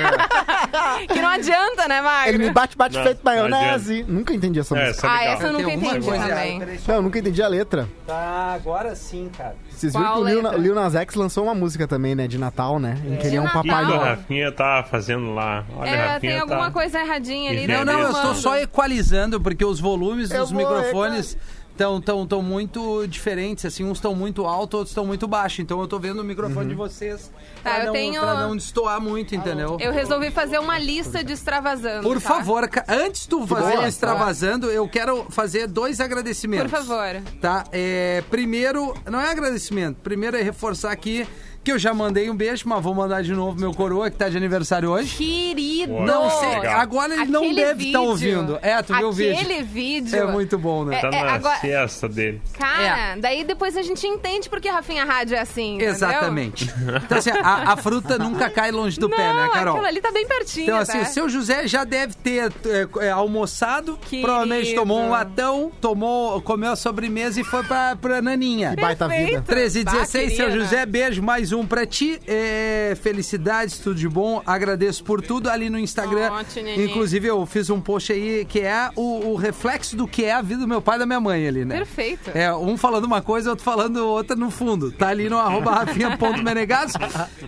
Que 1.14 1.20
não 1.22 1.28
adianta, 1.28 1.88
né, 1.88 2.00
Magro? 2.00 2.30
Ele 2.30 2.38
me 2.38 2.50
bate, 2.50 2.76
bate 2.76 2.96
Não, 2.96 3.04
feito 3.04 3.20
maionese. 3.24 4.04
Nunca 4.08 4.34
entendi 4.34 4.58
essa 4.60 4.76
É, 4.76 4.88
música. 4.88 5.06
é 5.06 5.10
Ah, 5.10 5.24
essa 5.24 5.44
eu 5.44 5.52
nunca 5.52 5.64
alguma 5.66 5.79
entendi 5.88 6.06
coisa- 6.06 6.28
também. 6.28 6.58
Não, 6.86 6.94
eu 6.96 7.02
nunca 7.02 7.18
entendi 7.18 7.42
a 7.42 7.48
letra. 7.48 7.88
Tá, 8.06 8.52
agora 8.54 8.94
sim, 8.94 9.30
cara. 9.36 9.54
Vocês 9.70 9.92
viram 9.94 10.14
que 10.14 10.20
o 10.20 10.58
Lil, 10.58 10.74
Nas 10.74 10.94
X 10.94 11.14
lançou 11.14 11.44
uma 11.44 11.54
música 11.54 11.86
também, 11.88 12.14
né? 12.14 12.26
De 12.28 12.36
Natal, 12.38 12.78
né? 12.78 12.98
Em 13.06 13.16
que 13.16 13.26
ele 13.26 13.36
é 13.36 13.40
um 13.40 13.48
papai 13.48 13.62
O 13.62 13.62
que 13.62 13.70
a 13.92 13.96
Noel. 13.96 14.00
Rafinha 14.00 14.52
tá 14.52 14.84
fazendo 14.90 15.32
lá? 15.34 15.64
Olha, 15.76 15.88
É, 15.88 16.06
Rafinha 16.14 16.32
tem 16.32 16.40
alguma 16.40 16.66
tá... 16.66 16.70
coisa 16.70 16.98
erradinha 17.00 17.50
ali. 17.50 17.66
Não, 17.66 17.78
Não, 17.78 17.84
né, 17.84 17.92
não, 17.92 18.00
eu 18.00 18.10
tô 18.10 18.16
Armando? 18.18 18.36
só 18.36 18.56
equalizando, 18.58 19.40
porque 19.40 19.64
os 19.64 19.80
volumes 19.80 20.30
Eu 20.30 20.40
dos 20.40 20.52
microfones 20.52 21.36
estão 21.80 22.00
tão, 22.00 22.26
tão 22.26 22.42
muito 22.42 23.06
diferentes, 23.06 23.64
assim, 23.64 23.84
uns 23.84 23.96
estão 23.98 24.14
muito 24.14 24.44
alto, 24.44 24.76
outros 24.76 24.90
estão 24.90 25.06
muito 25.06 25.26
baixo. 25.26 25.62
Então 25.62 25.80
eu 25.80 25.88
tô 25.88 25.98
vendo 25.98 26.20
o 26.20 26.24
microfone 26.24 26.68
de 26.68 26.74
vocês 26.74 27.30
Tá, 27.62 27.70
pra, 27.70 27.78
eu 27.80 27.86
não, 27.86 27.92
tenho- 27.92 28.20
pra 28.20 28.34
não 28.46 28.56
destoar 28.56 29.00
muito, 29.00 29.34
entendeu? 29.34 29.76
Eu 29.80 29.92
resolvi 29.92 30.30
fazer 30.30 30.58
uma 30.58 30.78
lista 30.78 31.24
de 31.24 31.32
extravasando. 31.32 32.02
Por 32.02 32.20
tá? 32.20 32.28
favor, 32.28 32.68
antes 32.88 33.26
tu 33.26 33.46
fazer 33.46 33.72
boa, 33.72 33.84
o 33.84 33.88
extravasando, 33.88 34.70
eu 34.70 34.86
quero 34.88 35.26
fazer 35.30 35.66
dois 35.66 36.00
agradecimentos. 36.00 36.70
Por 36.70 36.78
favor. 36.84 37.22
Tá? 37.40 37.64
É, 37.72 38.22
primeiro, 38.30 38.94
não 39.10 39.20
é 39.20 39.30
agradecimento. 39.30 39.96
Primeiro 40.02 40.36
é 40.36 40.42
reforçar 40.42 40.90
aqui 40.92 41.26
que 41.62 41.70
eu 41.72 41.78
já 41.78 41.92
mandei 41.92 42.30
um 42.30 42.34
beijo, 42.34 42.64
mas 42.66 42.82
vou 42.82 42.94
mandar 42.94 43.22
de 43.22 43.32
novo 43.32 43.58
meu 43.60 43.72
coroa, 43.74 44.10
que 44.10 44.16
tá 44.16 44.28
de 44.28 44.36
aniversário 44.36 44.90
hoje. 44.90 45.14
Querido! 45.16 45.92
Não 45.92 46.30
sei, 46.30 46.56
agora 46.66 47.12
ele 47.14 47.26
não 47.26 47.40
Aquele 47.42 47.54
deve 47.56 47.84
estar 47.86 47.98
vídeo- 47.98 48.02
ouvindo. 48.10 48.58
É, 48.62 48.82
tu 48.82 48.94
viu 48.94 49.08
o 49.08 49.12
vídeo. 49.12 49.34
Aquele 49.40 49.62
vídeo. 49.62 50.18
É 50.18 50.24
muito 50.26 50.56
bom, 50.58 50.84
né? 50.86 50.96
É, 50.96 51.00
Tá 51.00 51.08
é, 51.08 51.22
na 51.24 51.32
agora- 51.34 51.58
siesta 51.58 52.08
dele. 52.08 52.40
Cara, 52.58 53.16
daí 53.20 53.44
depois 53.44 53.76
a 53.76 53.82
gente 53.82 54.06
entende 54.06 54.48
porque 54.48 54.68
Rafinha 54.70 55.04
Rádio 55.04 55.36
é 55.36 55.40
assim, 55.40 55.74
entendeu? 55.74 55.94
Exatamente. 55.94 56.64
Então, 57.04 57.18
assim, 57.18 57.30
a, 57.30 57.72
a 57.72 57.76
fruta 57.76 58.16
nunca 58.18 58.48
cai 58.50 58.70
longe 58.70 58.98
do 58.98 59.08
Não, 59.08 59.16
pé, 59.16 59.32
né, 59.32 59.50
Carol? 59.52 59.74
aquilo 59.74 59.86
ali 59.88 60.00
tá 60.00 60.10
bem 60.12 60.26
pertinho, 60.26 60.64
Então, 60.64 60.78
assim, 60.78 60.98
tá? 60.98 61.02
o 61.02 61.12
seu 61.12 61.28
José 61.28 61.66
já 61.68 61.84
deve 61.84 62.14
ter 62.14 62.50
é, 62.66 63.06
é, 63.06 63.10
almoçado, 63.10 63.98
Querido. 64.08 64.26
provavelmente 64.26 64.74
tomou 64.74 65.00
um 65.00 65.10
latão, 65.10 65.70
tomou, 65.80 66.40
comeu 66.40 66.72
a 66.72 66.76
sobremesa 66.76 67.40
e 67.40 67.44
foi 67.44 67.62
pra, 67.64 67.96
pra 67.96 68.22
Naninha. 68.22 68.74
Que 68.74 68.80
baita 68.80 69.06
vida. 69.08 69.42
13 69.46 69.80
e 69.80 69.84
Bah, 69.84 69.92
16, 69.92 70.36
seu 70.36 70.50
José, 70.50 70.86
beijo, 70.86 71.22
mais 71.22 71.49
um 71.52 71.66
pra 71.66 71.86
ti. 71.86 72.20
É, 72.26 72.96
felicidades, 73.00 73.78
tudo 73.78 73.96
de 73.96 74.08
bom. 74.08 74.42
Agradeço 74.46 75.04
por 75.04 75.22
tudo 75.22 75.48
ali 75.48 75.70
no 75.70 75.78
Instagram. 75.78 76.30
Inclusive, 76.76 77.28
eu 77.28 77.44
fiz 77.46 77.70
um 77.70 77.80
post 77.80 78.12
aí 78.12 78.44
que 78.44 78.60
é 78.60 78.90
o, 78.96 79.30
o 79.30 79.36
reflexo 79.36 79.96
do 79.96 80.06
que 80.06 80.24
é 80.24 80.32
a 80.32 80.42
vida 80.42 80.60
do 80.60 80.68
meu 80.68 80.82
pai 80.82 80.96
e 80.96 80.98
da 81.00 81.06
minha 81.06 81.20
mãe 81.20 81.46
ali, 81.46 81.64
né? 81.64 81.76
Perfeito. 81.76 82.30
É, 82.34 82.54
um 82.54 82.76
falando 82.76 83.04
uma 83.04 83.22
coisa, 83.22 83.50
outro 83.50 83.64
falando 83.64 83.96
outra 84.06 84.36
no 84.36 84.50
fundo. 84.50 84.90
Tá 84.92 85.08
ali 85.08 85.28
no 85.28 85.38
arroba 85.38 85.72
rafinha.menegados. 85.72 86.94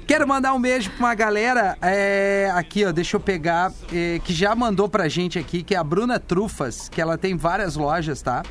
Quero 0.07 0.27
mandar 0.27 0.53
um 0.55 0.61
beijo 0.61 0.91
pra 0.91 0.99
uma 0.99 1.15
galera 1.15 1.77
é, 1.81 2.51
aqui, 2.55 2.85
ó, 2.85 2.93
deixa 2.93 3.17
eu 3.17 3.21
pegar, 3.21 3.73
é, 3.93 4.21
que 4.25 4.33
já 4.33 4.55
mandou 4.55 4.89
pra 4.89 5.09
gente 5.09 5.39
aqui, 5.39 5.63
que 5.63 5.75
é 5.75 5.79
a 5.79 5.85
Bruna 5.85 6.19
Trufas, 6.19 6.89
que 6.89 7.01
ela 7.01 7.19
tem 7.19 7.37
várias 7.37 7.77
lojas, 7.77 8.23
tá? 8.23 8.43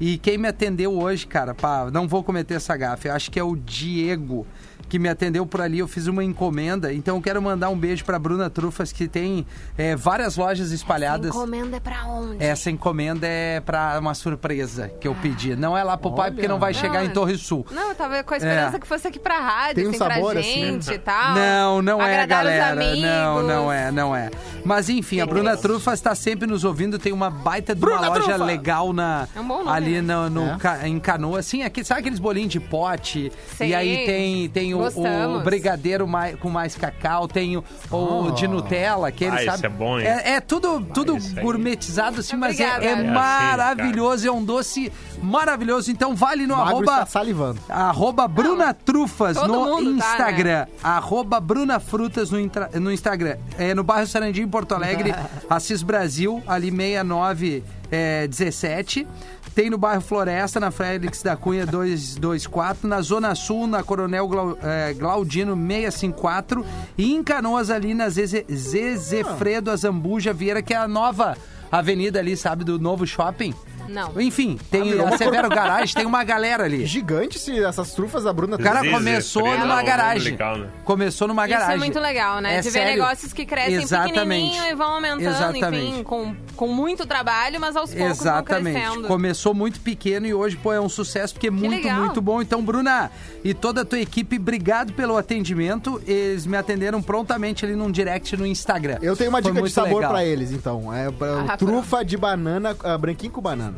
E 0.00 0.18
quem 0.18 0.36
me 0.38 0.48
atendeu 0.48 0.92
hoje, 0.98 1.26
cara, 1.26 1.54
pá, 1.54 1.88
não 1.90 2.06
vou 2.06 2.22
cometer 2.22 2.54
essa 2.54 2.76
gafe, 2.76 3.08
eu 3.08 3.14
acho 3.14 3.30
que 3.30 3.38
é 3.38 3.44
o 3.44 3.56
Diego 3.56 4.46
que 4.88 4.98
me 5.00 5.08
atendeu 5.08 5.44
por 5.44 5.60
ali, 5.60 5.80
eu 5.80 5.88
fiz 5.88 6.06
uma 6.06 6.22
encomenda, 6.22 6.92
então 6.92 7.16
eu 7.16 7.22
quero 7.22 7.42
mandar 7.42 7.68
um 7.70 7.76
beijo 7.76 8.04
pra 8.04 8.18
Bruna 8.20 8.48
Trufas, 8.48 8.92
que 8.92 9.08
tem 9.08 9.44
é, 9.76 9.96
várias 9.96 10.36
lojas 10.36 10.70
espalhadas. 10.70 11.30
Encomenda 11.30 11.76
é 11.76 11.80
pra 11.80 12.04
onde? 12.06 12.36
Essa 12.42 12.70
encomenda 12.70 13.26
é 13.26 13.58
pra 13.58 13.98
uma 13.98 14.14
surpresa 14.14 14.88
que 15.00 15.08
eu 15.08 15.14
pedi. 15.16 15.56
Não 15.56 15.76
é 15.76 15.82
lá 15.82 15.96
pro 15.96 16.12
pai, 16.12 16.30
porque 16.30 16.46
não 16.46 16.60
vai 16.60 16.72
chegar 16.72 17.00
Não, 17.02 17.10
em 17.10 17.12
Torre 17.12 17.36
Sul. 17.36 17.66
Não, 17.72 17.88
eu 17.88 17.94
tava 17.96 18.22
com 18.22 18.34
a 18.34 18.36
esperança 18.36 18.76
É. 18.76 18.78
que 18.78 18.86
fosse 18.86 19.08
aqui 19.08 19.18
pra 19.18 19.38
rádio, 19.40 19.74
Tem 19.74 19.86
um 19.86 19.90
assim, 19.90 19.98
sabor, 19.98 20.30
pra 20.32 20.40
assim, 20.40 20.60
né? 20.60 20.66
gente 20.72 20.92
e 20.92 20.98
tal. 20.98 21.34
Não, 21.34 21.82
não 21.82 22.00
é, 22.00 22.20
Agradar 22.22 22.44
os 22.44 22.50
galera. 22.52 22.80
amigos. 22.80 23.02
Não, 23.02 23.42
não 23.42 23.72
é, 23.72 23.90
não 23.90 24.14
é. 24.14 24.30
Mas 24.64 24.88
enfim, 24.88 25.20
a 25.20 25.26
Bruna 25.26 25.56
Trufas 25.56 25.94
está 25.94 26.14
sempre 26.14 26.46
nos 26.46 26.62
ouvindo. 26.62 26.96
Tem 26.98 27.12
uma 27.12 27.28
baita 27.30 27.74
de 27.74 27.84
uma 27.84 27.90
Bruna 27.92 28.08
loja 28.08 28.22
Trufa! 28.22 28.44
legal 28.44 28.92
na, 28.92 29.26
É 29.34 29.40
um 29.40 29.48
bom 29.48 29.64
nome, 29.64 29.70
ali 29.86 30.02
né? 30.02 30.14
no, 30.14 30.30
no 30.30 30.46
É. 30.52 30.56
ca- 30.58 30.88
em 30.88 30.98
Canoa. 30.98 31.38
Assim, 31.38 31.62
aqui, 31.62 31.84
sabe 31.84 32.00
aqueles 32.00 32.18
bolinhos 32.18 32.50
de 32.50 32.60
pote? 32.60 33.32
Sei. 33.56 33.68
E 33.70 33.74
aí 33.74 34.06
tem, 34.06 34.48
tem 34.48 34.74
o, 34.74 34.80
o 34.80 35.40
brigadeiro 35.42 36.06
mais, 36.06 36.36
com 36.38 36.50
mais 36.50 36.74
cacau, 36.74 37.26
tem 37.28 37.56
o, 37.56 37.64
o 37.90 38.30
de 38.32 38.46
Nutella, 38.48 39.08
aquele, 39.08 39.36
Ah, 39.48 39.52
sabe? 39.52 39.66
é 39.66 39.68
bom, 39.68 39.98
hein? 39.98 40.06
É, 40.06 40.32
é 40.34 40.40
tudo, 40.40 40.80
tudo 40.92 41.16
esse 41.16 41.38
aí. 41.38 41.44
gourmetizado 41.44 42.20
assim, 42.20 42.36
mas 42.36 42.58
é, 42.60 42.64
é 42.64 42.66
É 42.86 42.92
assim, 42.94 43.06
maravilhoso. 43.08 44.26
É 44.26 44.30
um 44.32 44.44
doce 44.44 44.92
maravilhoso. 45.22 45.90
Então 45.90 46.14
vale 46.14 46.46
no 46.46 46.56
Magro 46.56 46.70
arroba... 46.76 46.92
está 46.92 47.06
salivando. 47.06 47.60
Arroba 47.68 48.28
Bruna 48.28 48.74
Trufas 48.74 49.36
no 49.36 49.64
mundo 49.64 49.98
tá, 49.98 50.06
Instagram. 50.12 50.66
Arroba 50.82 51.40
Bruna 51.40 51.78
Frutas 51.80 52.30
no, 52.30 52.40
intra- 52.40 52.70
no 52.74 52.92
Instagram. 52.92 53.36
É 53.58 53.74
no 53.74 53.82
bairro 53.84 54.06
Sarandi, 54.06 54.42
em 54.42 54.48
Porto 54.48 54.74
Alegre, 54.74 55.14
Assis 55.48 55.82
Brasil, 55.82 56.42
ali 56.46 56.70
69 56.70 57.64
é, 57.90 58.26
17. 58.26 59.06
Tem 59.56 59.70
no 59.70 59.78
bairro 59.78 60.02
Floresta, 60.02 60.60
na 60.60 60.70
Félix 60.70 61.22
da 61.22 61.34
Cunha 61.34 61.64
224. 61.64 62.86
Na 62.86 63.00
Zona 63.00 63.34
Sul, 63.34 63.66
na 63.66 63.82
Coronel 63.82 64.28
Glau- 64.28 64.58
é, 64.62 64.92
Glaudino 64.92 65.56
654. 65.56 66.62
E 66.98 67.14
em 67.14 67.22
Canoas, 67.24 67.70
ali 67.70 67.94
na 67.94 68.10
Zeze, 68.10 68.44
Zezefredo 68.52 69.70
Azambuja 69.70 70.34
Vieira, 70.34 70.60
que 70.60 70.74
é 70.74 70.76
a 70.76 70.86
nova 70.86 71.38
avenida 71.72 72.18
ali, 72.18 72.36
sabe, 72.36 72.64
do 72.64 72.78
novo 72.78 73.06
shopping. 73.06 73.54
Não. 73.88 74.20
Enfim, 74.20 74.58
tem 74.70 75.00
a 75.00 75.16
Severo 75.16 75.48
Garage, 75.48 75.94
tem 75.94 76.06
uma 76.06 76.22
galera 76.24 76.64
ali. 76.64 76.84
Gigante 76.86 77.38
se 77.38 77.58
essas 77.62 77.92
trufas 77.92 78.24
da 78.24 78.32
Bruna. 78.32 78.56
O 78.56 78.58
cara 78.62 78.80
Zezé 78.80 78.92
começou 78.92 79.42
numa 79.58 79.80
é 79.80 79.82
um 79.82 79.86
garagem. 79.86 80.32
legal, 80.32 80.56
né? 80.58 80.68
Começou 80.84 81.28
numa 81.28 81.44
Isso 81.44 81.50
garagem. 81.54 81.74
é 81.74 81.78
muito 81.78 81.98
legal, 82.00 82.40
né? 82.40 82.56
É 82.56 82.60
de 82.60 82.70
ver 82.70 82.78
sério. 82.80 82.92
negócios 83.02 83.32
que 83.32 83.44
crescem 83.46 83.74
Exatamente. 83.76 84.14
pequenininho 84.20 84.64
e 84.70 84.74
vão 84.74 84.92
aumentando, 84.94 85.22
Exatamente. 85.28 85.86
enfim, 85.88 86.02
com, 86.02 86.34
com 86.56 86.68
muito 86.68 87.06
trabalho, 87.06 87.60
mas 87.60 87.76
aos 87.76 87.90
poucos 87.90 88.18
vão 88.18 88.26
Exatamente. 88.32 88.80
crescendo. 88.80 89.08
Começou 89.08 89.54
muito 89.54 89.80
pequeno 89.80 90.26
e 90.26 90.34
hoje, 90.34 90.56
pô, 90.56 90.72
é 90.72 90.80
um 90.80 90.88
sucesso 90.88 91.34
porque 91.34 91.48
é 91.48 91.50
muito, 91.50 91.70
legal. 91.70 92.00
muito 92.00 92.20
bom. 92.20 92.40
Então, 92.42 92.62
Bruna 92.62 93.10
e 93.44 93.54
toda 93.54 93.82
a 93.82 93.84
tua 93.84 94.00
equipe, 94.00 94.36
obrigado 94.36 94.92
pelo 94.92 95.16
atendimento. 95.16 96.00
Eles 96.06 96.46
me 96.46 96.56
atenderam 96.56 97.00
prontamente 97.02 97.64
ali 97.64 97.74
num 97.76 97.90
direct 97.90 98.36
no 98.36 98.46
Instagram. 98.46 98.98
Eu 99.02 99.16
tenho 99.16 99.30
uma 99.30 99.36
Foi 99.38 99.42
dica 99.42 99.54
de 99.54 99.60
muito 99.60 99.72
sabor 99.72 99.96
legal. 99.96 100.10
pra 100.12 100.24
eles, 100.24 100.50
então. 100.50 100.92
É 100.92 101.10
pra- 101.10 101.44
Ah, 101.48 101.56
trufa 101.56 102.04
de 102.04 102.16
banana, 102.16 102.76
ah, 102.82 102.98
branquinho 102.98 103.32
com 103.32 103.40
banana. 103.40 103.75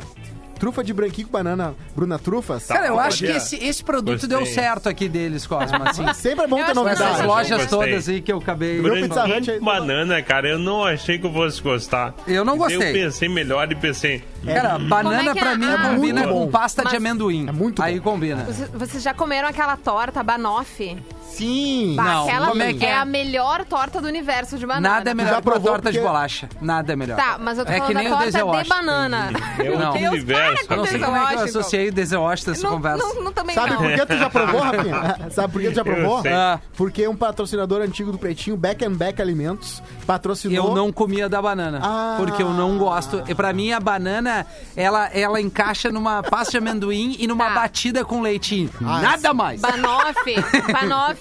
Trufa 0.59 0.83
de 0.83 0.91
branquinho 0.93 1.25
com 1.27 1.31
banana, 1.31 1.73
Bruna 1.95 2.19
Trufas. 2.19 2.67
Tá. 2.67 2.73
Cara, 2.75 2.87
eu 2.87 2.99
acho 2.99 3.19
que 3.19 3.31
esse, 3.31 3.55
esse 3.63 3.81
produto 3.81 4.27
gostei. 4.27 4.27
deu 4.27 4.45
certo 4.45 4.89
aqui 4.89 5.07
deles, 5.07 5.47
Cosma. 5.47 5.89
Assim, 5.89 6.05
Sempre 6.13 6.43
é 6.43 6.47
bom 6.49 6.57
ter 6.57 6.63
essas 6.63 6.75
novidade. 6.75 6.99
Verdade. 7.01 7.27
lojas 7.27 7.61
Gostei. 7.61 7.79
todas 7.79 8.09
aí 8.09 8.19
que 8.21 8.29
eu 8.33 8.39
acabei. 8.39 8.81
Branquinho 8.81 9.13
aí- 9.53 9.57
com 9.59 9.63
banana, 9.65 10.21
cara, 10.21 10.49
eu 10.49 10.59
não 10.59 10.83
achei 10.83 11.17
que 11.17 11.25
eu 11.25 11.31
fosse 11.31 11.61
gostar. 11.61 12.13
Eu 12.27 12.43
não 12.43 12.57
gostei. 12.57 12.89
Eu 12.89 12.91
pensei 12.93 13.29
melhor 13.29 13.71
e 13.71 13.75
pensei, 13.75 14.21
Cara, 14.45 14.77
banana 14.77 15.31
é 15.31 15.33
pra 15.33 15.51
é? 15.53 15.55
mim 15.55 15.65
Ah, 15.65 15.89
combina 15.95 16.27
com 16.27 16.51
pasta 16.51 16.81
de 16.81 16.87
Mas- 16.89 16.95
amendoim. 16.97 17.47
É 17.47 17.51
muito 17.53 17.81
Aí 17.81 17.97
bom. 18.01 18.11
combina. 18.11 18.43
Vocês- 18.43 18.69
Vocês 18.73 19.01
já 19.03 19.13
comeram 19.13 19.47
aquela 19.47 19.77
torta 19.77 20.21
banoffee? 20.21 20.97
Sim. 21.31 21.93
Bah, 21.95 22.03
Não, 22.03 22.23
aquela 22.27 22.47
como 22.47 22.61
é 22.63 22.73
que 22.73 22.85
é? 22.85 22.95
a 22.97 23.05
melhor 23.05 23.63
torta 23.65 24.01
do 24.01 24.07
universo 24.07 24.57
de 24.57 24.65
banana. 24.65 24.89
Nada 24.95 25.11
é 25.11 25.13
melhor 25.13 25.29
Já 25.29 25.35
que 25.41 25.47
uma 25.47 25.51
provou 25.53 25.71
torta 25.71 25.91
de 25.91 25.99
bolacha. 25.99 26.49
Nada 26.61 26.93
é 26.93 26.95
melhor. 26.95 27.15
Tá, 27.17 27.37
mas 27.39 27.57
eu 27.57 27.65
tô 27.65 27.71
é 27.71 27.75
que 27.75 27.79
falando 27.81 27.95
nem 27.97 28.09
da 28.09 28.09
o 28.09 28.17
torta 28.17 28.25
Denzel 28.31 28.45
de 28.45 28.51
Washington. 28.57 28.75
banana. 28.75 29.29
é 29.57 29.71
outro 29.71 29.79
Não. 30.01 30.11
universo. 30.11 30.65
Para, 30.67 30.75
Eu 30.75 30.77
não 30.77 30.85
sei 30.85 30.99
como 30.99 31.17
é 31.17 31.27
que 31.27 31.33
eu 31.33 31.39
associei 31.43 31.91
Denzel 31.91 32.21
Washington 32.21 32.51
a 32.51 32.53
essa 32.53 32.63
Não, 32.63 32.71
conversa. 32.73 32.97
não, 33.05 33.23
não, 33.23 33.33
também 33.33 33.55
Sabe 33.55 33.69
não. 33.71 33.77
por 33.77 33.91
que 33.93 34.05
tu 34.05 34.17
já 34.17 34.29
provou, 34.29 34.59
Rafinha? 34.61 35.29
Sabe 35.31 35.53
por 35.53 35.61
que 35.61 35.69
tu 35.69 35.75
já 35.75 35.83
provou? 35.83 36.23
Ah. 36.27 36.59
Porque 36.75 37.07
um 37.07 37.15
patrocinador 37.15 37.81
antigo 37.81 38.11
do 38.11 38.17
Pretinho, 38.17 38.57
Back 38.57 38.83
and 38.85 38.93
Back 38.93 39.21
Alimentos, 39.21 39.81
patrocinou... 40.05 40.69
Eu 40.69 40.75
não 40.75 40.91
comia 40.91 41.29
da 41.29 41.41
banana. 41.41 41.79
Ah. 41.83 42.15
Porque 42.17 42.41
eu 42.43 42.49
não 42.51 42.77
gosto. 42.77 43.23
E 43.27 43.35
pra 43.35 43.53
mim, 43.53 43.71
a 43.71 43.79
banana, 43.79 44.45
ela, 44.75 45.07
ela 45.13 45.39
encaixa 45.39 45.91
numa 45.91 46.21
pasta 46.23 46.51
de 46.51 46.57
amendoim 46.57 47.15
e 47.19 47.27
numa 47.27 47.45
Tá. 47.49 47.55
batida 47.55 48.03
com 48.05 48.21
leitinho. 48.21 48.69
Ah, 48.85 48.99
Nada 49.01 49.33
mais. 49.33 49.61
Banoffee. 49.61 50.35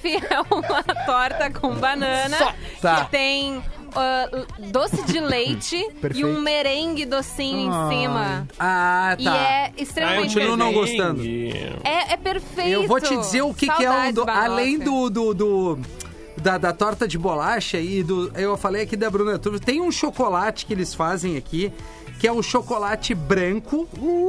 É 0.04 0.40
uma 0.54 0.82
torta 1.06 1.50
com 1.50 1.74
banana 1.74 2.36
Tá. 2.80 3.04
que 3.04 3.10
tem 3.10 3.62
ah, 3.94 4.28
doce 4.70 5.02
de 5.04 5.18
leite 5.20 5.76
e 6.14 6.24
um 6.24 6.40
merengue 6.40 7.04
docinho 7.06 7.70
Ah. 7.72 7.86
em 7.86 7.88
cima. 8.00 8.48
Ah, 8.58 9.16
E 9.18 9.24
tá. 9.24 9.36
é 9.36 9.62
Ai, 9.64 9.72
extremamente 9.76 10.34
continuo 10.34 10.56
não 10.56 10.72
gostando. 10.72 11.22
É, 11.84 12.12
é 12.12 12.16
perfeito. 12.16 12.68
Eu 12.70 12.86
vou 12.86 13.00
te 13.00 13.16
dizer 13.16 13.42
o 13.42 13.52
que, 13.54 13.66
que 13.68 13.84
é 13.84 13.90
um. 13.90 14.12
Do- 14.12 14.28
além 14.28 14.78
do. 14.78 15.08
do, 15.10 15.34
do- 15.34 15.78
da, 16.36 16.56
da 16.56 16.72
torta 16.72 17.08
de 17.08 17.18
bolacha 17.18 17.78
e 17.80 18.02
do. 18.02 18.30
Eu 18.36 18.56
falei 18.56 18.82
aqui 18.82 18.96
da 18.96 19.10
Bruna 19.10 19.38
Turvo. 19.40 19.58
Tem 19.58 19.80
um 19.80 19.90
chocolate 19.90 20.64
que 20.66 20.72
eles 20.72 20.94
fazem 20.94 21.36
aqui. 21.36 21.72
Que 22.20 22.26
é 22.28 22.32
o 22.32 22.42
chocolate 22.42 23.14
branco. 23.14 23.88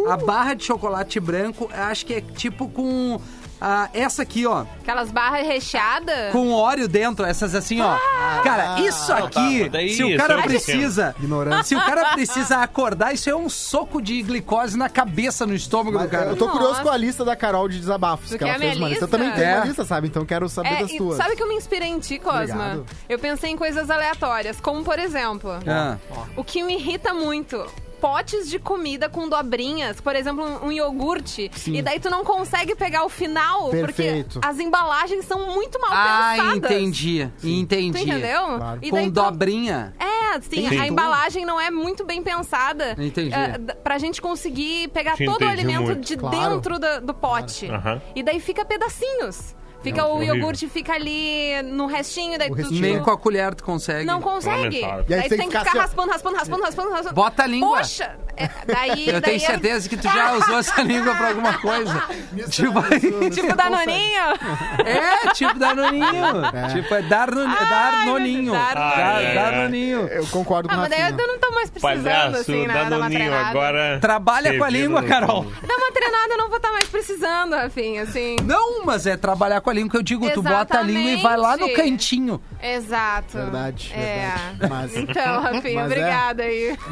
A 0.09 0.15
barra 0.17 0.53
de 0.55 0.63
chocolate 0.63 1.19
branco. 1.19 1.69
eu 1.75 1.83
Acho 1.83 2.05
que 2.05 2.13
é 2.15 2.21
tipo 2.21 2.67
com. 2.69 3.19
Ah, 3.61 3.89
essa 3.93 4.21
aqui, 4.23 4.45
ó. 4.45 4.65
Aquelas 4.81 5.11
barras 5.11 5.45
recheadas. 5.45 6.31
Com 6.31 6.51
óleo 6.51 6.87
dentro, 6.87 7.25
essas 7.25 7.53
assim, 7.53 7.81
ó. 7.81 7.97
Cara, 8.43 8.79
isso 8.81 9.07
tá, 9.07 9.17
aqui, 9.17 9.67
daí 9.69 9.93
se 9.93 10.03
o 10.03 10.09
isso 10.09 10.17
cara 10.17 10.39
é 10.39 10.43
precisa. 10.43 11.15
Ignorante. 11.19 11.67
Se 11.67 11.75
o 11.75 11.79
cara 11.79 12.11
precisa 12.13 12.57
acordar, 12.57 13.13
isso 13.13 13.29
é 13.29 13.35
um 13.35 13.49
soco 13.49 14.01
de 14.01 14.21
glicose 14.21 14.77
na 14.77 14.87
cabeça, 14.89 15.45
no 15.45 15.53
estômago 15.53 15.97
Mas 15.97 16.07
do 16.07 16.11
cara. 16.11 16.29
eu 16.31 16.35
tô 16.37 16.47
curioso 16.49 16.71
Nossa. 16.73 16.83
com 16.83 16.89
a 16.89 16.97
lista 16.97 17.25
da 17.25 17.35
Carol 17.35 17.67
de 17.67 17.79
desabafos 17.79 18.33
que 18.33 18.43
ela 18.43 18.55
a 18.55 18.59
fez 18.59 18.77
uma 18.77 18.89
lista. 18.89 19.03
Eu 19.05 19.09
também 19.09 19.31
tenho 19.31 19.45
É. 19.47 19.55
uma 19.57 19.65
lista, 19.65 19.85
sabe? 19.85 20.07
Então 20.07 20.21
eu 20.21 20.25
quero 20.27 20.47
saber 20.49 20.69
É, 20.73 20.81
das 20.81 20.91
tuas. 20.93 21.17
sabe 21.17 21.35
que 21.35 21.43
eu 21.43 21.47
me 21.47 21.55
inspirei 21.55 21.89
em 21.89 21.99
ti, 21.99 22.17
Cosma? 22.19 22.39
Obrigado. 22.39 22.85
Eu 23.07 23.19
pensei 23.19 23.51
em 23.51 23.57
coisas 23.57 23.89
aleatórias, 23.89 24.59
como 24.61 24.83
por 24.83 24.97
exemplo, 24.99 25.51
Ah. 25.67 25.97
o 26.35 26.43
que 26.43 26.63
me 26.63 26.75
irrita 26.75 27.13
muito. 27.13 27.65
Potes 27.99 28.49
de 28.49 28.57
comida 28.59 29.09
com 29.09 29.27
dobrinhas, 29.27 29.99
por 29.99 30.15
exemplo, 30.15 30.43
um, 30.45 30.67
um 30.67 30.71
iogurte, 30.71 31.51
Sim. 31.53 31.75
e 31.75 31.81
daí 31.81 31.99
tu 31.99 32.09
não 32.09 32.23
consegue 32.23 32.75
pegar 32.75 33.03
o 33.03 33.09
final, 33.09 33.69
Perfeito. 33.69 34.39
porque 34.39 34.47
as 34.47 34.59
embalagens 34.59 35.25
são 35.25 35.53
muito 35.53 35.79
mal 35.81 35.91
Ah, 35.91 36.33
pensadas. 36.37 36.55
entendi. 36.71 37.29
Entendi. 37.43 37.91
Tu 38.03 38.09
entendeu? 38.09 38.41
Claro. 38.57 38.79
E 38.81 38.89
Com 38.89 39.03
tu- 39.05 39.11
dobrinha. 39.11 39.93
É, 39.99 40.39
sim, 40.41 40.69
Sim. 40.69 40.79
a 40.79 40.87
embalagem 40.87 41.45
não 41.45 41.59
é 41.59 41.69
muito 41.71 42.05
bem 42.05 42.21
pensada. 42.23 42.95
Entendi. 42.97 43.29
d- 43.59 43.75
pra 43.83 43.97
gente 43.97 44.21
conseguir 44.21 44.87
pegar 44.89 45.15
Te 45.15 45.25
todo 45.25 45.41
o 45.43 45.47
alimento 45.47 45.81
muito. 45.83 46.01
de 46.07 46.15
Claro. 46.17 46.37
dentro 46.55 46.79
da- 46.79 46.99
do 46.99 47.13
pote. 47.13 47.67
Aham. 47.67 48.01
E 48.15 48.23
daí 48.23 48.39
fica 48.39 48.63
pedacinhos. 48.63 49.55
Fica 49.81 50.01
Não, 50.01 50.09
o 50.11 50.15
horrível. 50.15 50.35
iogurte 50.35 50.67
fica 50.67 50.93
ali 50.93 51.61
no 51.63 51.85
restinho, 51.85 52.37
daí 52.37 52.49
O 52.49 52.55
tu, 52.55 52.57
restinho. 52.57 52.81
Nem 52.81 52.99
com 52.99 53.11
a 53.11 53.17
colher 53.17 53.55
tu 53.55 53.63
consegue. 53.63 54.05
não 54.05 54.21
consegue. 54.21 54.81
Lamentável. 54.81 55.05
E 55.07 55.13
aí 55.13 55.19
daí 55.21 55.29
tem 55.29 55.37
tu 55.37 55.41
tem 55.41 55.49
que 55.49 55.57
ficar 55.57 55.69
assim, 55.69 55.77
ó. 55.77 55.81
raspando, 55.81 56.11
raspando, 56.11 56.35
raspando, 56.35 56.63
raspando, 56.63 56.89
raspando. 56.91 57.15
Bota 57.15 57.43
a 57.43 57.47
língua. 57.47 57.77
Poxa! 57.77 58.15
É, 58.35 58.49
daí, 58.65 59.07
Eu 59.09 59.13
daí 59.13 59.21
tenho 59.21 59.35
é- 59.37 59.39
certeza 59.47 59.89
que 59.89 59.97
tu 59.97 60.03
já 60.03 60.33
usou 60.37 60.59
essa 60.59 60.81
língua 60.81 61.15
pra 61.15 61.29
alguma 61.29 61.57
coisa. 61.59 62.03
tipo, 62.49 62.81
Tipo 63.31 63.55
Danoninho. 63.55 64.21
é, 64.85 65.29
tipo 65.33 65.57
Danoninho. 65.57 66.33
Tipo, 66.73 66.93
é 66.95 67.01
Darno, 67.03 67.41
Ai, 67.47 67.65
Darnoninho. 67.69 68.43
meu 68.43 68.51
Deus, 68.53 68.63
Darno- 68.65 68.79
Dar- 68.81 68.97
Ai, 68.97 69.03
ai, 69.03 69.25
ai. 69.27 69.35
Darnoninho. 69.35 70.07
Eu 70.07 70.27
concordo 70.27 70.69
com 70.69 70.75
Ah, 70.75 70.77
mas 70.79 70.89
daí 70.89 70.99
Rafinha. 71.01 71.21
eu 71.21 71.27
não 71.27 71.39
tô 71.39 71.51
mais 71.51 71.69
precisando, 71.69 72.03
Palhaço, 72.03 72.35
assim, 72.37 72.67
né? 72.67 72.73
Dar 72.73 72.81
uma 72.83 72.89
Danoninho, 72.89 73.19
treinada. 73.19 73.49
agora... 73.49 73.97
Trabalha 74.01 74.57
com 74.57 74.63
a 74.63 74.69
língua, 74.69 75.01
no- 75.01 75.07
Carol. 75.07 75.43
Dá 75.65 75.75
uma 75.75 75.91
treinada, 75.91 76.33
eu 76.33 76.37
não 76.37 76.47
vou 76.49 76.57
estar 76.57 76.71
mais 76.71 76.85
precisando, 76.89 77.53
Rafinha, 77.55 78.03
assim. 78.03 78.35
Não, 78.43 78.83
mas 78.85 79.05
é 79.05 79.15
trabalhar 79.17 79.61
com 79.61 79.68
a 79.69 79.73
língua 79.73 79.89
que 79.91 79.97
eu 79.97 80.03
digo. 80.03 80.29
Tu 80.31 80.41
bota 80.41 80.79
a 80.79 80.81
língua 80.81 81.11
e 81.11 81.21
vai 81.21 81.37
lá 81.37 81.55
no 81.57 81.71
cantinho. 81.73 82.41
Exato. 82.61 83.37
Verdade, 83.37 83.91
É. 83.93 84.31
verdade. 84.57 84.69
Mas- 84.73 84.95
Então, 84.97 85.41
Rafinha, 85.41 85.61
Mas 85.81 85.83
é. 85.83 85.85
obrigada 85.85 86.43
aí. 86.43 86.77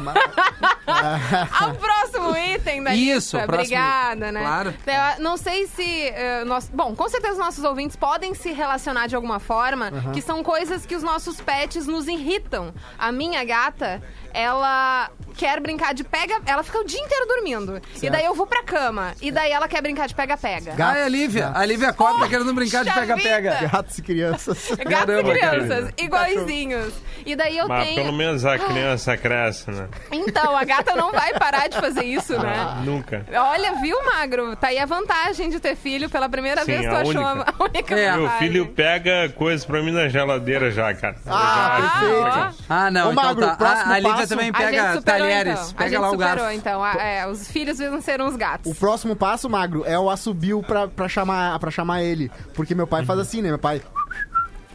Ao 1.60 1.74
próximo 1.74 2.36
item 2.36 2.82
da 2.82 2.94
Isso, 2.94 3.36
lista. 3.36 3.46
próximo 3.46 3.76
Obrigada, 3.78 4.32
né? 4.32 4.40
Claro. 4.40 4.74
Eu 5.16 5.22
não 5.22 5.36
sei 5.36 5.66
se... 5.66 5.84
eh, 6.08 6.44
nós, 6.44 6.70
bom, 6.72 6.94
com 6.94 7.08
certeza 7.08 7.38
nossos 7.38 7.64
ouvintes 7.64 7.96
podem 7.96 8.34
se 8.34 8.52
relacionar 8.52 9.06
de 9.06 9.14
alguma 9.14 9.38
forma, 9.38 9.90
que 10.12 10.22
são 10.22 10.42
coisas 10.42 10.86
que 10.86 10.94
os 10.96 11.02
nossos 11.02 11.40
pets 11.40 11.86
nos 11.86 12.08
irritam. 12.08 12.72
A 12.98 13.12
minha 13.12 13.44
gata, 13.44 14.02
ela 14.34 15.10
quer 15.36 15.60
brincar 15.60 15.94
de 15.94 16.02
pega... 16.02 16.40
Ela 16.44 16.62
fica 16.64 16.78
o 16.80 16.84
dia 16.84 16.98
inteiro 17.00 17.26
dormindo. 17.26 17.80
E 18.02 18.10
daí 18.10 18.24
eu 18.24 18.34
vou 18.34 18.44
pra 18.46 18.62
cama. 18.64 19.12
E 19.22 19.30
daí 19.30 19.52
ela 19.52 19.68
quer 19.68 19.80
brincar 19.80 20.08
de 20.08 20.14
pega-pega. 20.14 20.74
Ah, 20.78 20.98
é 20.98 21.04
a 21.04 21.08
Lívia. 21.08 21.52
A 21.54 21.64
Lívia 21.64 21.90
acorda 21.90 22.20
tá 22.20 22.28
querendo 22.28 22.52
brincar 22.52 22.84
de 22.84 22.92
pega-pega. 22.92 23.68
Gatos 23.70 23.98
e 23.98 24.02
crianças. 24.02 24.68
Gatos 24.76 24.90
Caramba, 25.06 25.32
e 25.34 25.38
cara. 25.40 25.60
crianças, 25.64 25.90
iguaizinhos. 25.96 26.94
E 27.24 27.36
daí 27.36 27.56
eu 27.58 27.68
Mas 27.68 27.84
tenho... 27.88 28.02
pelo 28.02 28.12
menos 28.16 28.44
a 28.44 28.58
criança 28.58 29.16
cresce, 29.16 29.70
né? 29.70 29.88
Então, 30.10 30.56
a 30.56 30.64
gata 30.64 30.96
não 30.96 31.12
vai 31.12 31.32
parar 31.34 31.68
de 31.68 31.78
fazer 31.78 32.04
isso, 32.04 32.34
Ah. 32.34 32.42
né? 32.42 32.82
Nunca. 32.84 33.24
Olha, 33.32 33.74
viu, 33.80 33.96
Magro? 34.04 34.56
Tá 34.56 34.68
aí 34.68 34.78
a 34.78 34.86
vantagem 34.86 35.50
de 35.50 35.60
ter 35.60 35.76
filho. 35.76 36.08
Pela 36.10 36.28
primeira 36.28 36.64
Sim, 36.64 36.72
vez 36.72 36.86
tu 36.86 36.94
achou 36.96 37.22
única. 37.24 37.54
a 37.58 37.62
única 37.64 37.94
É. 37.98 38.16
Meu 38.16 38.30
filho 38.38 38.66
pega 38.66 39.28
coisas 39.36 39.64
pra 39.64 39.82
mim 39.82 39.92
na 39.92 40.08
geladeira 40.08 40.70
já, 40.70 40.92
cara. 40.94 41.16
Ah, 41.26 41.78
Já- 41.78 42.40
perfeito. 42.50 42.64
Ah, 42.68 42.90
não, 42.90 43.08
Ô, 43.08 43.12
então 43.12 43.24
Magro, 43.24 43.46
tá. 43.46 43.56
próximo 43.56 43.92
A, 43.92 43.94
a 43.94 43.98
Lívia 43.98 44.17
passo. 44.20 44.28
também 44.28 44.50
A 44.54 44.60
gente 44.60 44.70
pega 44.70 44.94
superou, 44.94 45.02
talheres. 45.02 45.52
então. 45.52 45.70
a 45.70 45.74
Pega 45.74 45.90
gente 45.90 46.00
lá 46.00 46.08
o 46.08 46.10
superou, 46.12 46.36
garfo. 46.36 46.52
então. 46.58 46.84
Ah, 46.84 46.94
é, 47.02 47.26
os 47.26 47.48
filhos 47.48 47.78
venceram 47.78 48.26
os 48.26 48.36
gatos. 48.36 48.70
O 48.70 48.74
próximo 48.74 49.16
passo, 49.16 49.48
Magro, 49.48 49.84
é 49.86 49.98
o 49.98 50.08
assobio 50.10 50.62
pra, 50.62 50.86
pra, 50.88 51.08
chamar, 51.08 51.58
pra 51.58 51.70
chamar 51.70 52.02
ele. 52.02 52.30
Porque 52.54 52.74
meu 52.74 52.86
pai 52.86 53.04
faz 53.04 53.18
assim, 53.20 53.42
né? 53.42 53.48
Meu 53.48 53.58
pai... 53.58 53.82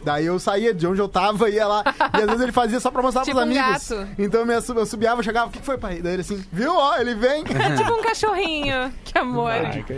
Daí 0.02 0.26
eu 0.26 0.38
saía 0.38 0.74
de 0.74 0.86
onde 0.86 1.00
eu 1.00 1.08
tava 1.08 1.48
e 1.48 1.54
ia 1.54 1.66
lá. 1.66 1.82
E 2.12 2.18
às 2.18 2.26
vezes 2.26 2.40
ele 2.42 2.52
fazia 2.52 2.78
só 2.78 2.90
pra 2.90 3.00
mostrar 3.00 3.22
Tipo 3.22 3.38
pros 3.38 3.48
um 3.48 3.58
amigos. 3.58 3.88
gato. 3.88 4.06
Então 4.18 4.40
eu, 4.40 4.46
me 4.46 4.52
eu 4.52 4.84
subiava, 4.84 5.22
chegava, 5.22 5.46
o 5.46 5.50
que 5.50 5.60
que 5.60 5.64
foi, 5.64 5.78
pai? 5.78 6.02
Daí 6.02 6.12
ele 6.12 6.20
assim, 6.20 6.44
viu? 6.52 6.76
Ó, 6.76 6.94
ele 6.98 7.14
vem. 7.14 7.42
É 7.42 7.72
tipo 7.74 7.90
um 7.90 8.02
cachorrinho. 8.02 8.92
Que 9.02 9.16
amor. 9.18 9.50
Ai, 9.50 9.82
que. 9.82 9.94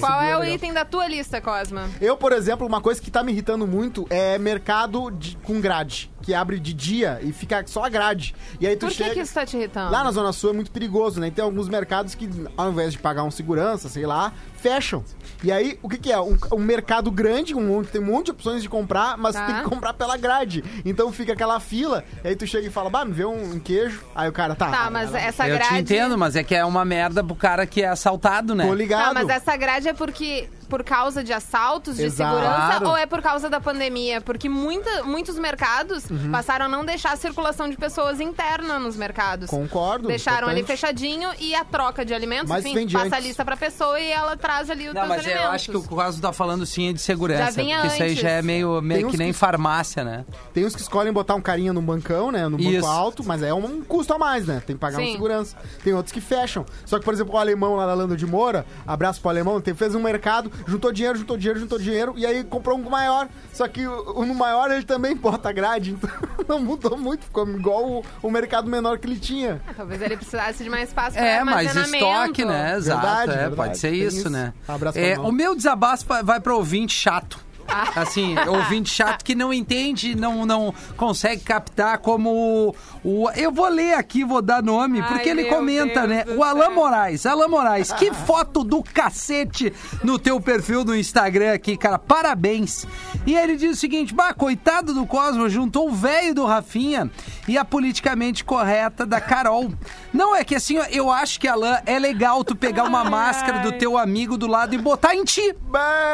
Qual 0.00 0.20
é 0.22 0.34
o 0.34 0.40
legal. 0.40 0.54
item 0.56 0.72
da 0.72 0.84
tua 0.84 1.06
lista, 1.06 1.40
Cosma? 1.40 1.88
Eu, 2.00 2.16
por 2.16 2.32
exemplo, 2.32 2.66
uma 2.66 2.80
coisa 2.80 3.00
que 3.00 3.08
tá 3.10 3.22
me 3.22 3.30
irritando 3.30 3.66
muito 3.68 4.04
é 4.10 4.36
mercado 4.38 5.10
de- 5.12 5.36
com 5.44 5.60
grade. 5.60 6.10
Que 6.26 6.34
abre 6.34 6.58
de 6.58 6.74
dia 6.74 7.20
e 7.22 7.32
fica 7.32 7.62
só 7.68 7.84
a 7.84 7.88
grade. 7.88 8.34
E 8.60 8.66
aí 8.66 8.74
tu 8.74 8.80
Por 8.86 8.88
que, 8.88 8.96
chega... 8.96 9.14
que 9.14 9.20
isso 9.20 9.32
tá 9.32 9.46
te 9.46 9.56
irritando? 9.56 9.92
Lá 9.92 10.02
na 10.02 10.10
Zona 10.10 10.32
Sul 10.32 10.50
é 10.50 10.52
muito 10.54 10.72
perigoso, 10.72 11.20
né? 11.20 11.30
Tem 11.30 11.44
alguns 11.44 11.68
mercados 11.68 12.16
que, 12.16 12.28
ao 12.56 12.68
invés 12.72 12.90
de 12.92 12.98
pagar 12.98 13.22
um 13.22 13.30
segurança, 13.30 13.88
sei 13.88 14.04
lá, 14.04 14.32
fecham. 14.56 15.04
E 15.44 15.52
aí, 15.52 15.78
o 15.84 15.88
que 15.88 15.98
que 15.98 16.10
é? 16.10 16.18
Um, 16.20 16.36
um 16.52 16.58
mercado 16.58 17.12
grande, 17.12 17.54
um 17.54 17.84
tem 17.84 18.00
um 18.00 18.06
monte 18.06 18.24
de 18.26 18.30
opções 18.32 18.60
de 18.60 18.68
comprar, 18.68 19.16
mas 19.16 19.36
Tá. 19.36 19.44
tu 19.44 19.52
tem 19.52 19.62
que 19.62 19.68
comprar 19.70 19.94
pela 19.94 20.16
grade. 20.16 20.64
Então 20.84 21.12
fica 21.12 21.32
aquela 21.32 21.60
fila, 21.60 22.02
e 22.24 22.28
aí 22.28 22.34
tu 22.34 22.44
chega 22.44 22.66
e 22.66 22.70
fala, 22.70 22.90
bah, 22.90 23.04
me 23.04 23.12
vê 23.12 23.24
um, 23.24 23.52
um 23.54 23.60
queijo. 23.60 24.02
Aí 24.12 24.28
o 24.28 24.32
cara, 24.32 24.56
tá. 24.56 24.68
Tá, 24.68 24.90
mas 24.90 25.14
essa 25.14 25.46
Eu 25.46 25.54
grade... 25.56 25.74
te 25.74 25.80
entendo, 25.80 26.18
mas 26.18 26.34
é 26.34 26.42
que 26.42 26.56
é 26.56 26.64
uma 26.64 26.84
merda 26.84 27.22
pro 27.22 27.36
cara 27.36 27.64
que 27.68 27.82
é 27.82 27.88
assaltado, 27.88 28.52
né? 28.52 28.64
Tô 28.64 28.70
Tá, 28.70 28.74
ligado. 28.76 29.14
mas 29.14 29.28
essa 29.28 29.56
grade 29.56 29.86
é 29.88 29.92
porque 29.92 30.48
por 30.68 30.82
causa 30.84 31.22
de 31.22 31.32
assaltos, 31.32 31.96
de 31.96 32.04
Exato. 32.04 32.36
segurança, 32.36 32.88
ou 32.88 32.96
é 32.96 33.06
por 33.06 33.22
causa 33.22 33.48
da 33.48 33.60
pandemia? 33.60 34.20
Porque 34.20 34.48
muita, 34.48 35.02
muitos 35.04 35.38
mercados 35.38 36.04
Uhum. 36.10 36.30
passaram 36.30 36.66
a 36.66 36.68
não 36.68 36.84
deixar 36.84 37.12
a 37.12 37.16
circulação 37.16 37.68
de 37.70 37.76
pessoas 37.76 38.20
interna 38.20 38.78
nos 38.78 38.96
mercados. 38.96 39.48
Concordo. 39.50 40.08
Deixaram 40.08 40.48
ali 40.48 40.62
fechadinho 40.62 41.30
e 41.38 41.54
a 41.54 41.64
troca 41.64 42.04
de 42.04 42.12
alimentos, 42.14 42.48
Mas 42.48 42.64
enfim, 42.64 42.88
passa 42.88 43.04
a 43.04 43.08
antes. 43.18 43.26
lista 43.28 43.44
pra 43.44 43.56
pessoa 43.56 43.98
e 44.00 44.10
ela 44.10 44.36
traz 44.36 44.70
ali 44.70 44.88
os 44.88 44.94
Não, 44.94 45.06
mas 45.06 45.20
alimentos. 45.20 45.44
eu 45.44 45.50
acho 45.50 45.70
que 45.70 45.76
o 45.76 45.96
caso 45.96 46.20
tá 46.20 46.32
falando 46.32 46.66
sim 46.66 46.88
é 46.88 46.92
de 46.92 47.00
segurança. 47.00 47.44
Já 47.44 47.50
vinha 47.50 47.76
porque 47.80 47.94
isso 47.94 48.02
aí 48.02 48.10
antes. 48.10 48.22
já 48.22 48.30
é 48.30 48.42
meio, 48.42 48.80
meio 48.82 49.08
que 49.08 49.16
nem 49.16 49.28
que- 49.32 49.38
farmácia, 49.38 50.02
né? 50.04 50.24
Tem 50.52 50.64
uns 50.64 50.74
que 50.74 50.82
escolhem 50.82 51.12
botar 51.12 51.34
um 51.34 51.40
carinha 51.40 51.72
no 51.72 51.80
bancão, 51.82 52.30
né? 52.32 52.44
No 52.48 52.56
banco 52.56 52.70
Isso. 52.70 52.86
alto, 52.86 53.24
mas 53.24 53.42
é 53.42 53.52
um 53.54 53.82
custo 53.82 54.12
a 54.14 54.18
mais, 54.18 54.46
né? 54.46 54.62
Tem 54.66 54.74
que 54.76 54.80
pagar 54.80 54.96
Sim. 54.98 55.04
uma 55.04 55.12
segurança. 55.12 55.56
Tem 55.84 55.92
outros 55.94 56.12
que 56.12 56.20
fecham. 56.20 56.64
Só 56.84 56.98
que, 56.98 57.04
por 57.04 57.14
exemplo, 57.14 57.34
o 57.34 57.38
alemão 57.38 57.74
lá 57.76 57.86
da 57.86 57.94
Lando 57.94 58.16
de 58.16 58.26
Moura, 58.26 58.66
abraço 58.86 59.20
pro 59.20 59.30
alemão, 59.30 59.60
tem, 59.60 59.74
fez 59.74 59.94
um 59.94 60.00
mercado, 60.00 60.50
juntou 60.66 60.92
dinheiro, 60.92 61.18
juntou 61.18 61.36
dinheiro, 61.36 61.60
juntou 61.60 61.78
dinheiro, 61.78 62.14
e 62.16 62.24
aí 62.26 62.44
comprou 62.44 62.78
um 62.78 62.88
maior. 62.88 63.28
Só 63.52 63.66
que 63.68 63.86
o, 63.86 64.20
o 64.20 64.24
no 64.26 64.34
maior 64.34 64.70
ele 64.70 64.84
também 64.84 65.16
bota 65.16 65.50
grade, 65.52 65.92
então 65.92 66.10
não 66.48 66.60
mudou 66.60 66.96
muito, 66.96 67.24
ficou 67.24 67.48
igual 67.48 67.84
o, 67.88 68.04
o 68.22 68.30
mercado 68.30 68.68
menor 68.70 68.98
que 68.98 69.06
ele 69.06 69.18
tinha. 69.18 69.60
Ah, 69.66 69.72
Talvez 69.76 70.00
ele 70.02 70.16
precisasse 70.16 70.62
de 70.62 70.70
mais 70.70 70.88
espaço 70.88 71.16
para 71.16 71.26
É, 71.26 71.44
mais 71.44 71.74
estoque, 71.74 72.44
né? 72.44 72.76
Exato. 72.76 73.00
Verdade, 73.00 73.30
é, 73.32 73.36
verdade. 73.36 73.56
pode 73.56 73.78
ser 73.78 73.90
isso, 73.92 74.18
isso. 74.18 74.30
né? 74.30 74.52
Abraço 74.68 74.98
É, 74.98 75.18
o 75.18 75.32
meu 75.32 75.54
desabafo 75.56 76.04
vai- 76.22 76.40
pra 76.40 76.54
ouvinte 76.54 76.94
chato. 76.94 77.45
Assim, 77.94 78.34
ouvinte 78.48 78.90
chato 78.90 79.24
que 79.24 79.34
não 79.34 79.52
entende, 79.52 80.14
não, 80.14 80.46
não 80.46 80.74
consegue 80.96 81.42
captar 81.42 81.98
como 81.98 82.74
o. 83.04 83.30
Eu 83.36 83.52
vou 83.52 83.68
ler 83.68 83.94
aqui, 83.94 84.24
vou 84.24 84.42
dar 84.42 84.62
nome, 84.62 85.00
Ai, 85.00 85.08
porque 85.08 85.28
ele 85.28 85.42
meu 85.44 85.54
comenta, 85.54 86.06
Deus 86.06 86.08
né? 86.08 86.24
O 86.36 86.44
céu. 86.44 86.70
Moraes. 86.70 87.26
Alan 87.26 87.48
Moraes, 87.48 87.92
que 87.92 88.12
foto 88.26 88.62
do 88.62 88.82
cacete 88.82 89.72
no 90.02 90.18
teu 90.18 90.40
perfil 90.40 90.84
do 90.84 90.94
Instagram 90.94 91.54
aqui, 91.54 91.76
cara. 91.76 91.98
Parabéns. 91.98 92.86
E 93.26 93.34
ele 93.34 93.56
diz 93.56 93.76
o 93.76 93.80
seguinte: 93.80 94.14
bah, 94.14 94.34
coitado 94.34 94.94
do 94.94 95.06
Cosmo, 95.06 95.48
juntou 95.48 95.88
o 95.88 95.92
velho 95.92 96.34
do 96.34 96.44
Rafinha 96.44 97.10
e 97.48 97.56
a 97.56 97.64
politicamente 97.64 98.44
correta 98.44 99.06
da 99.06 99.20
Carol. 99.20 99.72
Não 100.12 100.34
é 100.34 100.44
que 100.44 100.54
assim, 100.54 100.78
eu 100.90 101.10
acho 101.10 101.40
que, 101.40 101.48
Alan, 101.48 101.78
é 101.86 101.98
legal 101.98 102.44
tu 102.44 102.54
pegar 102.54 102.84
uma 102.84 103.04
máscara 103.08 103.60
do 103.60 103.72
teu 103.72 103.96
amigo 103.96 104.36
do 104.36 104.46
lado 104.46 104.74
e 104.74 104.78
botar 104.78 105.14
em 105.14 105.24
ti. 105.24 105.54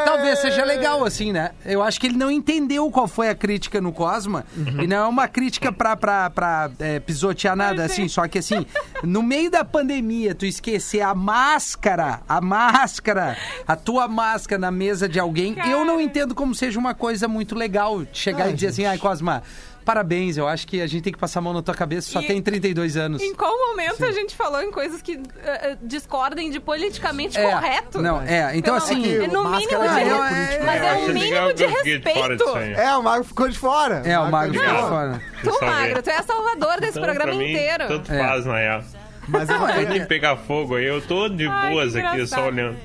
Talvez 0.05 0.41
seja 0.41 0.65
legal, 0.65 1.05
assim, 1.05 1.33
né? 1.33 1.42
Eu 1.65 1.83
acho 1.83 2.01
que 2.01 2.07
ele 2.07 2.17
não 2.17 2.31
entendeu 2.31 2.91
qual 2.91 3.09
foi 3.09 3.29
a 3.29 3.35
crítica 3.35 3.81
no 3.81 3.93
Cosma. 3.93 4.45
E 4.83 4.87
não 4.87 4.97
é 4.97 5.07
uma 5.07 5.29
crítica 5.29 5.73
pra, 5.73 5.97
pra, 5.97 6.31
pra 6.31 6.71
é, 6.79 7.01
pisotear 7.01 7.57
nada, 7.57 7.85
assim. 7.85 8.09
Só 8.09 8.27
que, 8.29 8.39
assim, 8.39 8.67
no 9.03 9.23
meio 9.23 9.51
da 9.51 9.65
pandemia, 9.65 10.35
tu 10.35 10.47
esquecer 10.47 11.01
a 11.01 11.15
máscara, 11.15 12.21
a 12.29 12.41
máscara, 12.41 13.37
a 13.67 13.77
tua 13.77 14.09
máscara 14.09 14.61
na 14.61 14.71
mesa 14.71 15.09
de 15.09 15.19
alguém, 15.19 15.57
eu 15.69 15.85
não 15.85 16.01
entendo 16.01 16.35
como 16.35 16.55
seja 16.55 16.79
uma 16.79 16.95
coisa 16.95 17.27
muito 17.27 17.55
legal 17.55 18.03
chegar 18.13 18.51
e 18.51 18.53
dizer 18.53 18.69
assim, 18.69 18.85
ai, 18.85 18.99
Cosma. 18.99 19.43
Parabéns, 19.85 20.37
eu 20.37 20.47
acho 20.47 20.67
que 20.67 20.81
a 20.81 20.87
gente 20.87 21.03
tem 21.03 21.13
que 21.13 21.19
passar 21.19 21.41
a 21.41 21.43
mão 21.43 21.53
na 21.53 21.61
tua 21.63 21.75
cabeça, 21.75 22.11
só 22.11 22.21
E- 22.21 22.27
tem 22.27 22.41
32 22.41 22.97
anos. 22.97 23.21
Em 23.21 23.35
qual 23.35 23.53
momento 23.59 24.05
a 24.05 24.13
gente 24.13 24.35
falou 24.37 24.63
em 24.63 24.71
coisas 24.71 25.03
que 25.03 25.21
eh, 25.45 25.77
discordem 25.83 26.51
de 26.51 26.61
politicamente 26.61 27.37
É, 27.39 27.51
correto? 27.51 28.01
não, 28.01 28.23
é, 28.23 28.57
então 28.57 28.75
Pelo 28.75 28.77
assim- 28.77 29.05
amor- 29.15 29.25
é 29.25 29.27
no 29.29 29.51
mínimo 29.51 29.83
é 29.83 29.89
de 30.05 30.11
é- 30.11 30.65
Mas 30.65 30.83
é 30.83 30.93
um 30.95 31.09
mínimo 31.13 31.49
de 31.49 31.55
de 31.55 31.67
respeito. 31.67 32.57
É, 32.77 32.97
o 32.97 33.03
Mago 33.03 33.25
ficou 33.25 33.49
de 33.49 33.59
fora. 33.59 34.03
É, 34.05 34.19
o 34.19 34.31
Magro 34.31 34.53
ficou 34.55 34.69
Obrigado. 34.69 34.89
fora. 34.89 35.23
Tu. 35.43 35.65
Magro, 35.67 36.03
tu 36.03 36.11
é 36.11 36.23
salvador 36.23 36.81
desse 36.81 36.99
Então, 36.99 37.03
programa 37.03 37.33
pra 37.33 37.39
mim, 37.39 37.51
inteiro. 37.51 37.89
Tanto 37.89 38.13
É. 38.13 38.19
faz, 38.19 38.47
na 38.47 38.57
real. 38.59 38.83
Mas 39.29 39.49
eu 39.49 39.59
Não 39.59 39.69
é 39.69 39.85
tem 39.87 40.01
que- 40.01 40.07
pegar 40.07 40.37
fogo 40.37 40.77
aí. 40.77 40.85
Eu 40.85 41.01
tô 41.01 41.29
de 41.29 41.47
Ai, 41.47 41.71
boas 41.71 41.95
aqui, 41.97 42.27
só 42.27 42.47
olhando. 42.47 42.77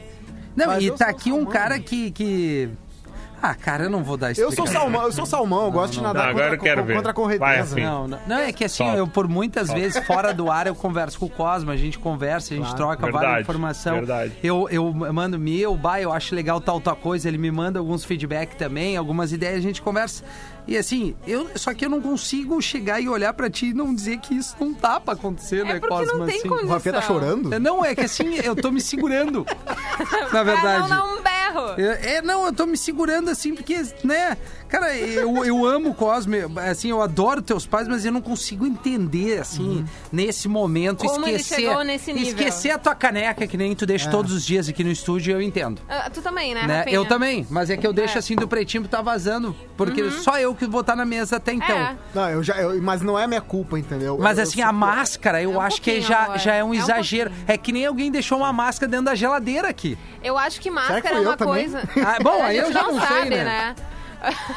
Não, 0.55 0.67
Mas 0.67 0.83
e 0.83 0.91
tá 0.91 1.07
aqui 1.07 1.31
um 1.31 1.45
cara 1.45 1.79
que, 1.79 2.09
que... 2.11 2.69
Ah, 3.41 3.53
cara, 3.53 3.83
eu 3.83 3.89
não 3.89 4.03
vou 4.03 4.17
dar 4.17 4.27
Eu 4.29 4.31
explicação. 4.31 4.65
sou 4.65 4.73
salmão, 4.73 5.03
eu 5.03 5.11
sou 5.11 5.25
salmão, 5.25 5.65
eu 5.65 5.71
gosto 5.71 5.93
de 5.93 6.01
nadar 6.01 6.23
Não, 6.23 6.29
agora 6.31 6.43
contra, 6.49 6.55
eu 6.55 6.59
quero 6.63 6.81
co- 6.81 6.87
ver. 6.87 6.95
contra 6.95 7.11
a 7.11 7.13
Vai, 7.13 7.23
correnteza. 7.37 7.69
Rafinha. 7.75 7.89
Não, 7.91 8.07
não, 8.07 8.19
não, 8.27 8.37
é 8.37 8.51
que 8.51 8.65
assim, 8.65 8.83
Solta. 8.83 8.97
eu 8.97 9.07
por 9.07 9.27
muitas 9.27 9.69
vezes 9.69 10.03
fora 10.07 10.33
do 10.33 10.49
ar 10.51 10.65
eu 10.67 10.73
converso 10.75 11.19
com 11.19 11.27
o 11.27 11.29
Cosmo, 11.29 11.69
a 11.71 11.75
gente 11.77 11.99
conversa, 11.99 12.53
a 12.53 12.57
gente 12.57 12.63
Claro. 12.65 12.77
troca 12.77 13.03
Verdade, 13.03 13.25
várias 13.25 13.41
informações. 13.43 13.95
verdade. 13.95 14.33
Eu, 14.43 14.67
eu 14.71 14.91
mando 14.93 15.37
meu, 15.37 15.75
bah, 15.75 16.01
eu 16.01 16.11
acho 16.11 16.33
legal 16.33 16.59
tal, 16.59 16.81
tal 16.81 16.95
coisa, 16.95 17.27
ele 17.27 17.37
me 17.37 17.51
manda 17.51 17.77
alguns 17.79 18.03
feedback 18.03 18.55
também, 18.55 18.97
algumas 18.97 19.31
ideias, 19.31 19.57
a 19.57 19.61
gente 19.61 19.81
conversa. 19.83 20.23
E 20.67 20.75
assim, 20.75 21.15
eu, 21.25 21.47
só 21.55 21.73
que 21.73 21.85
eu 21.85 21.89
não 21.89 22.01
consigo 22.01 22.61
chegar 22.61 22.99
e 22.99 23.07
olhar 23.07 23.31
pra 23.33 23.49
ti 23.49 23.67
e 23.67 23.73
não 23.73 23.93
dizer 23.95 24.17
que 24.17 24.35
isso 24.35 24.53
não 24.59 24.73
tá 24.73 24.99
pra 24.99 25.13
acontecer, 25.13 25.63
né, 25.63 25.77
É 25.77 25.79
porque 25.79 25.95
Cosmo? 25.95 26.17
não 26.19 26.25
tem 26.25 26.39
assim. 26.39 26.49
condição. 26.49 26.69
O 26.69 26.73
Rafinha 26.73 26.93
tá 26.95 27.01
chorando? 27.01 27.59
Não, 27.59 27.85
é 27.85 27.95
que 27.95 28.01
assim, 28.01 28.35
eu 28.43 28.53
tô 28.55 28.69
me 28.71 28.81
segurando. 28.81 29.45
na 30.33 30.43
verdade. 30.43 30.89
não 30.89 31.21
dar 31.23 31.36
É, 31.77 32.15
é, 32.15 32.21
não, 32.21 32.45
eu 32.45 32.53
tô 32.53 32.65
me 32.65 32.77
segurando 32.77 33.29
assim, 33.29 33.55
porque, 33.55 33.75
né, 34.03 34.37
cara, 34.67 34.95
eu, 34.97 35.45
eu 35.45 35.65
amo 35.65 35.89
o 35.89 35.93
Cosme, 35.93 36.39
assim, 36.69 36.89
eu 36.89 37.01
adoro 37.01 37.41
teus 37.41 37.65
pais, 37.65 37.87
mas 37.87 38.05
eu 38.05 38.11
não 38.11 38.21
consigo 38.21 38.65
entender, 38.65 39.39
assim, 39.39 39.85
nesse 40.11 40.47
momento, 40.47 41.05
Como 41.05 41.25
ele 41.27 41.37
esquecer. 41.37 41.61
chegou 41.67 41.83
nesse 41.83 42.13
nível. 42.13 42.29
Esquecer 42.29 42.71
a 42.71 42.77
tua 42.77 42.95
caneca, 42.95 43.45
que 43.47 43.57
nem 43.57 43.75
tu 43.75 43.85
deixa 43.85 44.09
todos 44.09 44.31
os 44.33 44.45
dias 44.45 44.67
aqui 44.69 44.83
no 44.83 44.91
estúdio, 44.91 45.33
eu 45.33 45.41
entendo. 45.41 45.81
Ah, 45.89 46.09
tu 46.09 46.21
também, 46.21 46.53
né, 46.53 46.63
Né? 46.67 46.85
Eu 46.87 47.05
também, 47.05 47.45
mas 47.49 47.69
é 47.69 47.77
que 47.77 47.85
eu 47.85 47.93
deixo 47.93 48.15
É. 48.15 48.19
assim 48.19 48.35
do 48.35 48.47
pretinho 48.47 48.83
que 48.83 48.89
tá 48.89 49.01
vazando, 49.01 49.55
porque 49.75 50.09
só 50.11 50.37
eu 50.39 50.53
que 50.53 50.65
vou 50.67 50.81
estar 50.81 50.95
na 50.95 51.05
mesa 51.05 51.37
até 51.37 51.53
então. 51.53 51.75
É. 51.77 51.95
Não, 52.13 52.29
eu 52.29 52.43
já, 52.43 52.55
eu- 52.57 52.81
mas 52.81 53.01
não 53.01 53.17
é 53.17 53.25
minha 53.27 53.41
culpa, 53.41 53.77
entendeu? 53.79 54.17
Mas 54.19 54.37
Eu- 54.37 54.43
assim, 54.43 54.61
eu 54.61 54.67
a 54.67 54.71
máscara, 54.71 55.41
eu 55.41 55.53
É 55.53 55.57
um 55.57 55.61
acho 55.61 55.81
que 55.81 56.01
já, 56.01 56.37
já 56.37 56.53
é 56.53 56.63
um 56.63 56.67
É 56.67 56.69
um 56.69 56.73
exagero. 56.73 57.29
pouquinho. 57.29 57.51
é 57.53 57.57
que 57.57 57.71
nem 57.71 57.85
alguém 57.85 58.11
deixou 58.11 58.37
uma 58.39 58.51
máscara 58.53 58.89
dentro 58.89 59.05
da 59.05 59.15
geladeira 59.15 59.67
aqui. 59.69 59.97
Eu 60.23 60.37
acho 60.37 60.59
que 60.59 60.69
máscara 60.69 61.15
é 61.17 61.19
uma 61.21 61.37
coisa. 61.37 61.81
Ah, 62.05 62.17
bom, 62.21 62.41
aí 62.43 62.57
eu 62.57 62.71
já 62.71 62.83
não 62.83 62.93
não 62.93 62.99
sei, 62.99 63.17
sabe, 63.17 63.29
né? 63.29 63.43
né? 63.43 63.75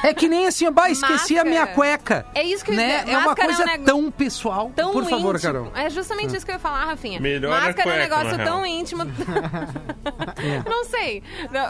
É 0.03 0.15
que 0.15 0.29
nem 0.29 0.47
assim, 0.47 0.71
bah, 0.71 0.91
esqueci 0.91 1.39
a 1.39 1.45
minha 1.45 1.61
Máscara. 1.67 1.75
cueca. 1.75 2.27
É 2.35 2.43
isso 2.43 2.65
que 2.65 2.71
eu 2.71 2.75
ia 2.75 2.81
né? 2.81 2.99
dizer, 3.01 3.11
É 3.13 3.19
uma 3.19 3.27
máscara 3.29 3.51
é 3.51 3.55
um 3.55 3.57
coisa 3.57 3.79
tão 3.85 4.11
pessoal. 4.11 4.73
Tão 4.75 4.93
Por 4.93 5.05
favor, 5.05 5.35
íntimo. 5.37 5.53
Carol. 5.53 5.73
É 5.75 5.91
justamente 5.91 6.35
isso 6.37 6.45
que 6.45 6.51
eu 6.53 6.57
ia 6.57 6.59
falar, 6.59 6.85
Rafinha. 6.87 7.21
Melhor 7.21 7.53
a 7.53 7.61
Máscara 7.67 7.81
é 7.91 7.93
um 7.93 7.97
cueca, 7.97 8.17
negócio 8.25 8.45
tão 8.45 8.57
real. 8.63 8.67
íntimo. 8.67 9.05
Não 10.67 10.85
sei. 10.85 11.23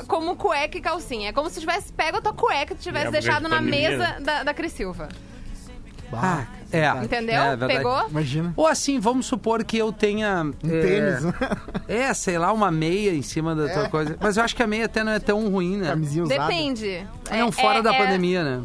Como 0.06 0.36
cueca 0.36 0.78
e 0.78 0.80
calcinha. 0.80 1.30
É 1.30 1.32
como 1.32 1.50
se 1.50 1.60
tivesse 1.60 1.92
pego 1.92 2.18
a 2.18 2.20
tua 2.22 2.32
cueca 2.32 2.72
e 2.72 2.76
tu 2.76 2.82
tivesse 2.82 3.08
É, 3.08 3.10
deixado 3.10 3.44
de 3.44 3.48
na 3.50 3.60
mesa 3.60 4.16
da, 4.20 4.42
da 4.44 4.54
Cris 4.54 4.72
Silva. 4.72 5.08
Ah, 6.12 6.44
é. 6.72 6.88
Entendeu? 7.04 7.34
É, 7.34 7.48
verdade. 7.56 7.76
Pegou? 7.76 8.08
Imagina. 8.08 8.52
Ou 8.56 8.66
assim, 8.66 8.98
vamos 8.98 9.26
supor 9.26 9.64
que 9.64 9.76
eu 9.78 9.92
tenha. 9.92 10.44
Um 10.64 10.68
é, 10.68 10.80
tênis, 10.80 11.34
É, 11.88 12.14
sei 12.14 12.38
lá, 12.38 12.52
uma 12.52 12.70
meia 12.70 13.12
em 13.12 13.22
cima 13.22 13.54
da 13.54 13.68
tua 13.68 13.84
É. 13.84 13.88
coisa. 13.88 14.16
Mas 14.20 14.36
eu 14.36 14.42
acho 14.44 14.54
que 14.54 14.62
a 14.62 14.66
meia 14.66 14.86
até 14.86 15.02
não 15.04 15.12
é 15.12 15.18
tão 15.18 15.48
ruim, 15.50 15.76
né? 15.78 15.88
camisinha 15.88 16.24
usada. 16.24 16.42
Depende. 16.46 17.06
Não, 17.30 17.50
fora 17.52 17.78
é- 17.78 17.82
da 17.82 17.94
é- 17.94 17.98
pandemia, 17.98 18.42
né? 18.44 18.62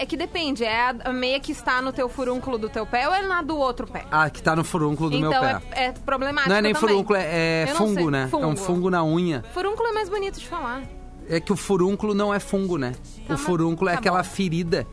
É 0.00 0.06
que 0.06 0.16
depende. 0.16 0.62
É 0.64 0.94
a- 1.04 1.12
meia 1.12 1.40
que 1.40 1.50
está 1.50 1.82
no 1.82 1.92
teu 1.92 2.08
furúnculo 2.08 2.56
do 2.56 2.68
teu 2.68 2.86
pé 2.86 3.08
ou 3.08 3.14
é 3.14 3.26
na 3.26 3.42
do 3.42 3.56
outro 3.58 3.84
pé? 3.86 4.04
Ah, 4.12 4.30
que 4.30 4.40
tá 4.40 4.54
no 4.54 4.62
furúnculo 4.62 5.10
do 5.10 5.16
então 5.16 5.30
meu 5.30 5.40
pé. 5.40 5.60
É, 5.72 5.84
é 5.86 5.92
problemático 5.92 6.50
Não 6.50 6.56
é 6.56 6.62
nem 6.62 6.72
também. 6.72 6.88
furúnculo, 6.88 7.18
é, 7.18 7.62
é 7.62 7.66
fungo, 7.74 8.08
né? 8.10 8.28
É 8.32 8.36
um 8.46 8.56
fungo 8.56 8.90
na 8.90 9.04
unha. 9.04 9.42
Furúnculo 9.52 9.88
é 9.88 9.92
mais 9.92 10.08
bonito 10.08 10.38
de 10.38 10.46
falar. 10.46 10.82
É 11.28 11.40
que 11.40 11.52
o 11.52 11.56
furúnculo 11.56 12.14
não 12.14 12.32
é 12.32 12.38
fungo, 12.38 12.78
né? 12.78 12.92
Tá, 13.26 13.34
o 13.34 13.38
furúnculo 13.38 13.90
é 13.90 13.94
tá 13.94 13.98
aquela 13.98 14.22
bom. 14.22 14.24
ferida. 14.28 14.86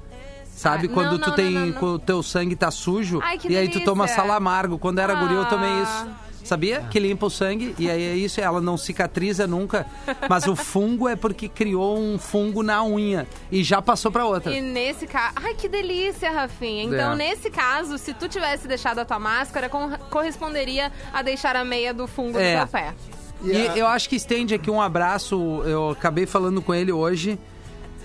Sabe? 0.55 0.87
Ah, 0.87 0.93
quando 0.93 1.11
não, 1.11 1.19
tu 1.19 1.29
não, 1.29 1.35
tem. 1.35 1.51
não. 1.51 1.71
Quando 1.73 1.93
o 1.95 1.99
teu 1.99 2.23
sangue 2.23 2.55
tá 2.55 2.71
sujo. 2.71 3.19
Ai, 3.21 3.37
que 3.37 3.49
e 3.51 3.57
aí 3.57 3.67
tu 3.69 3.81
toma 3.83 4.05
delícia. 4.05 4.21
salamargo. 4.23 4.77
Quando 4.79 4.99
era 4.99 5.13
guri, 5.13 5.33
eu 5.35 5.45
tomei 5.45 5.69
Ah. 5.69 5.81
isso. 5.83 6.25
Sabia? 6.45 6.81
Que 6.91 6.99
limpa 6.99 7.25
o 7.25 7.29
sangue. 7.29 7.73
E 7.79 7.89
aí 7.89 8.03
é 8.03 8.15
isso, 8.15 8.39
ela 8.39 8.61
não 8.61 8.77
cicatriza 8.77 9.47
nunca. 9.47 9.85
Mas 10.29 10.45
o 10.45 10.55
fungo 10.55 11.09
é 11.09 11.15
porque 11.15 11.49
criou 11.49 11.97
um 11.99 12.19
fungo 12.19 12.61
na 12.61 12.83
unha. 12.85 13.27
E 13.51 13.63
já 13.63 13.81
passou 13.81 14.11
pra 14.11 14.25
outra. 14.25 14.53
E 14.53 14.61
nesse 14.61 15.07
caso. 15.07 15.33
Ai, 15.43 15.55
que 15.55 15.67
delícia, 15.67 16.29
Rafinha. 16.31 16.83
Então, 16.83 17.13
É. 17.13 17.15
nesse 17.15 17.49
caso, 17.49 17.97
se 17.97 18.13
tu 18.13 18.29
tivesse 18.29 18.67
deixado 18.67 18.99
a 18.99 19.05
tua 19.05 19.17
máscara, 19.19 19.67
corresponderia 20.09 20.91
a 21.11 21.21
deixar 21.23 21.55
a 21.55 21.65
meia 21.65 21.93
do 21.93 22.07
fungo 22.07 22.37
É. 22.37 22.53
do 22.53 22.59
teu 22.59 22.67
pé. 22.67 22.93
E 23.43 23.77
eu 23.77 23.87
acho 23.87 24.07
que 24.07 24.15
estende 24.15 24.53
aqui 24.53 24.69
um 24.71 24.81
abraço. 24.81 25.35
Eu 25.65 25.89
acabei 25.89 26.25
falando 26.27 26.61
com 26.61 26.73
ele 26.73 26.91
hoje. 26.91 27.39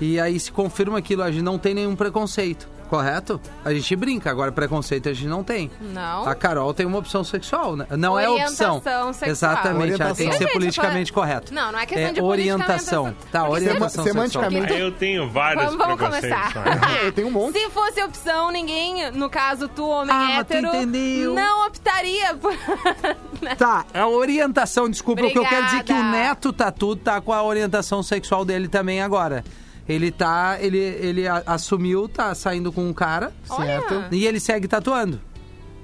E 0.01 0.19
aí 0.19 0.39
se 0.41 0.51
confirma 0.51 0.99
aquilo, 0.99 1.23
a 1.23 1.31
gente 1.31 1.43
não 1.43 1.59
tem 1.59 1.75
nenhum 1.75 1.95
preconceito, 1.95 2.67
correto? 2.89 3.39
A 3.63 3.73
gente 3.75 3.95
brinca, 3.95 4.31
agora 4.31 4.51
preconceito 4.51 5.11
a 5.11 5.13
gente 5.13 5.27
não 5.29 5.45
tem. 5.45 5.71
Não. 5.93 6.27
A 6.27 6.35
Carol 6.35 6.73
tem 6.73 6.87
uma 6.87 6.97
opção 6.99 7.23
sexual, 7.23 7.77
né? 7.77 7.87
Não 7.99 8.19
é 8.19 8.27
Orientação 8.29 8.79
opção. 8.79 9.13
sexual. 9.13 9.31
Exatamente, 9.31 10.01
ela 10.01 10.15
tem 10.15 10.15
que 10.15 10.23
Orientação. 10.23 10.39
ser 10.49 10.53
politicamente 10.55 11.13
correto. 11.13 11.53
Não, 11.53 11.71
não 11.71 11.79
é 11.79 11.85
questão 11.85 12.09
é 12.09 12.13
de 12.15 12.23
orientação. 12.23 13.15
Tá, 13.31 13.41
Porque 13.45 13.53
orientação 13.57 14.05
sema- 14.05 14.23
sexual. 14.23 14.45
semanticamente- 14.45 14.73
Aí 14.73 14.81
eu 14.81 14.93
tenho 14.93 15.29
vários 15.31 15.65
Vamos, 15.67 15.79
vamos 15.79 15.97
preconceitos. 15.97 16.53
começar. 16.55 16.65
né? 16.65 16.81
Eu 17.05 17.13
tenho 17.13 17.29
um 17.29 17.31
monte. 17.31 17.59
Se 17.59 17.71
fosse 17.71 18.03
opção, 18.03 18.51
ninguém, 18.51 19.11
no 19.13 19.29
caso 19.29 19.69
tu, 19.69 19.87
homem 19.87 20.15
Ah, 20.17 20.41
hétero, 20.41 20.67
entendeu. 20.69 21.35
não 21.35 21.67
optaria 21.67 22.35
por... 22.37 22.53
Tá, 23.57 23.85
a 23.93 24.07
orientação, 24.07 24.89
desculpa, 24.89 25.23
o 25.25 25.31
que 25.31 25.39
eu 25.39 25.45
quero 25.47 25.65
dizer 25.67 25.77
é 25.79 25.83
que 25.83 25.93
o 25.93 25.97
Obrigada. 25.97 26.17
Neto 26.25 26.53
Tatu 26.53 26.97
tá 26.97 27.21
com 27.21 27.33
a 27.33 27.43
orientação 27.43 28.03
sexual 28.03 28.45
dele 28.45 28.67
também 28.69 29.01
agora. 29.03 29.45
Ele 29.91 30.11
tá, 30.11 30.57
ele, 30.61 30.79
ele 30.79 31.27
a- 31.27 31.43
assumiu, 31.47 32.09
tá 32.09 32.35
saindo 32.35 32.71
com 32.73 32.89
um 32.89 32.93
cara 32.93 33.33
Certo. 33.45 33.95
Olha. 33.95 34.09
e 34.13 34.27
ele 34.27 34.39
segue 34.41 34.69
tatuando. 34.69 35.21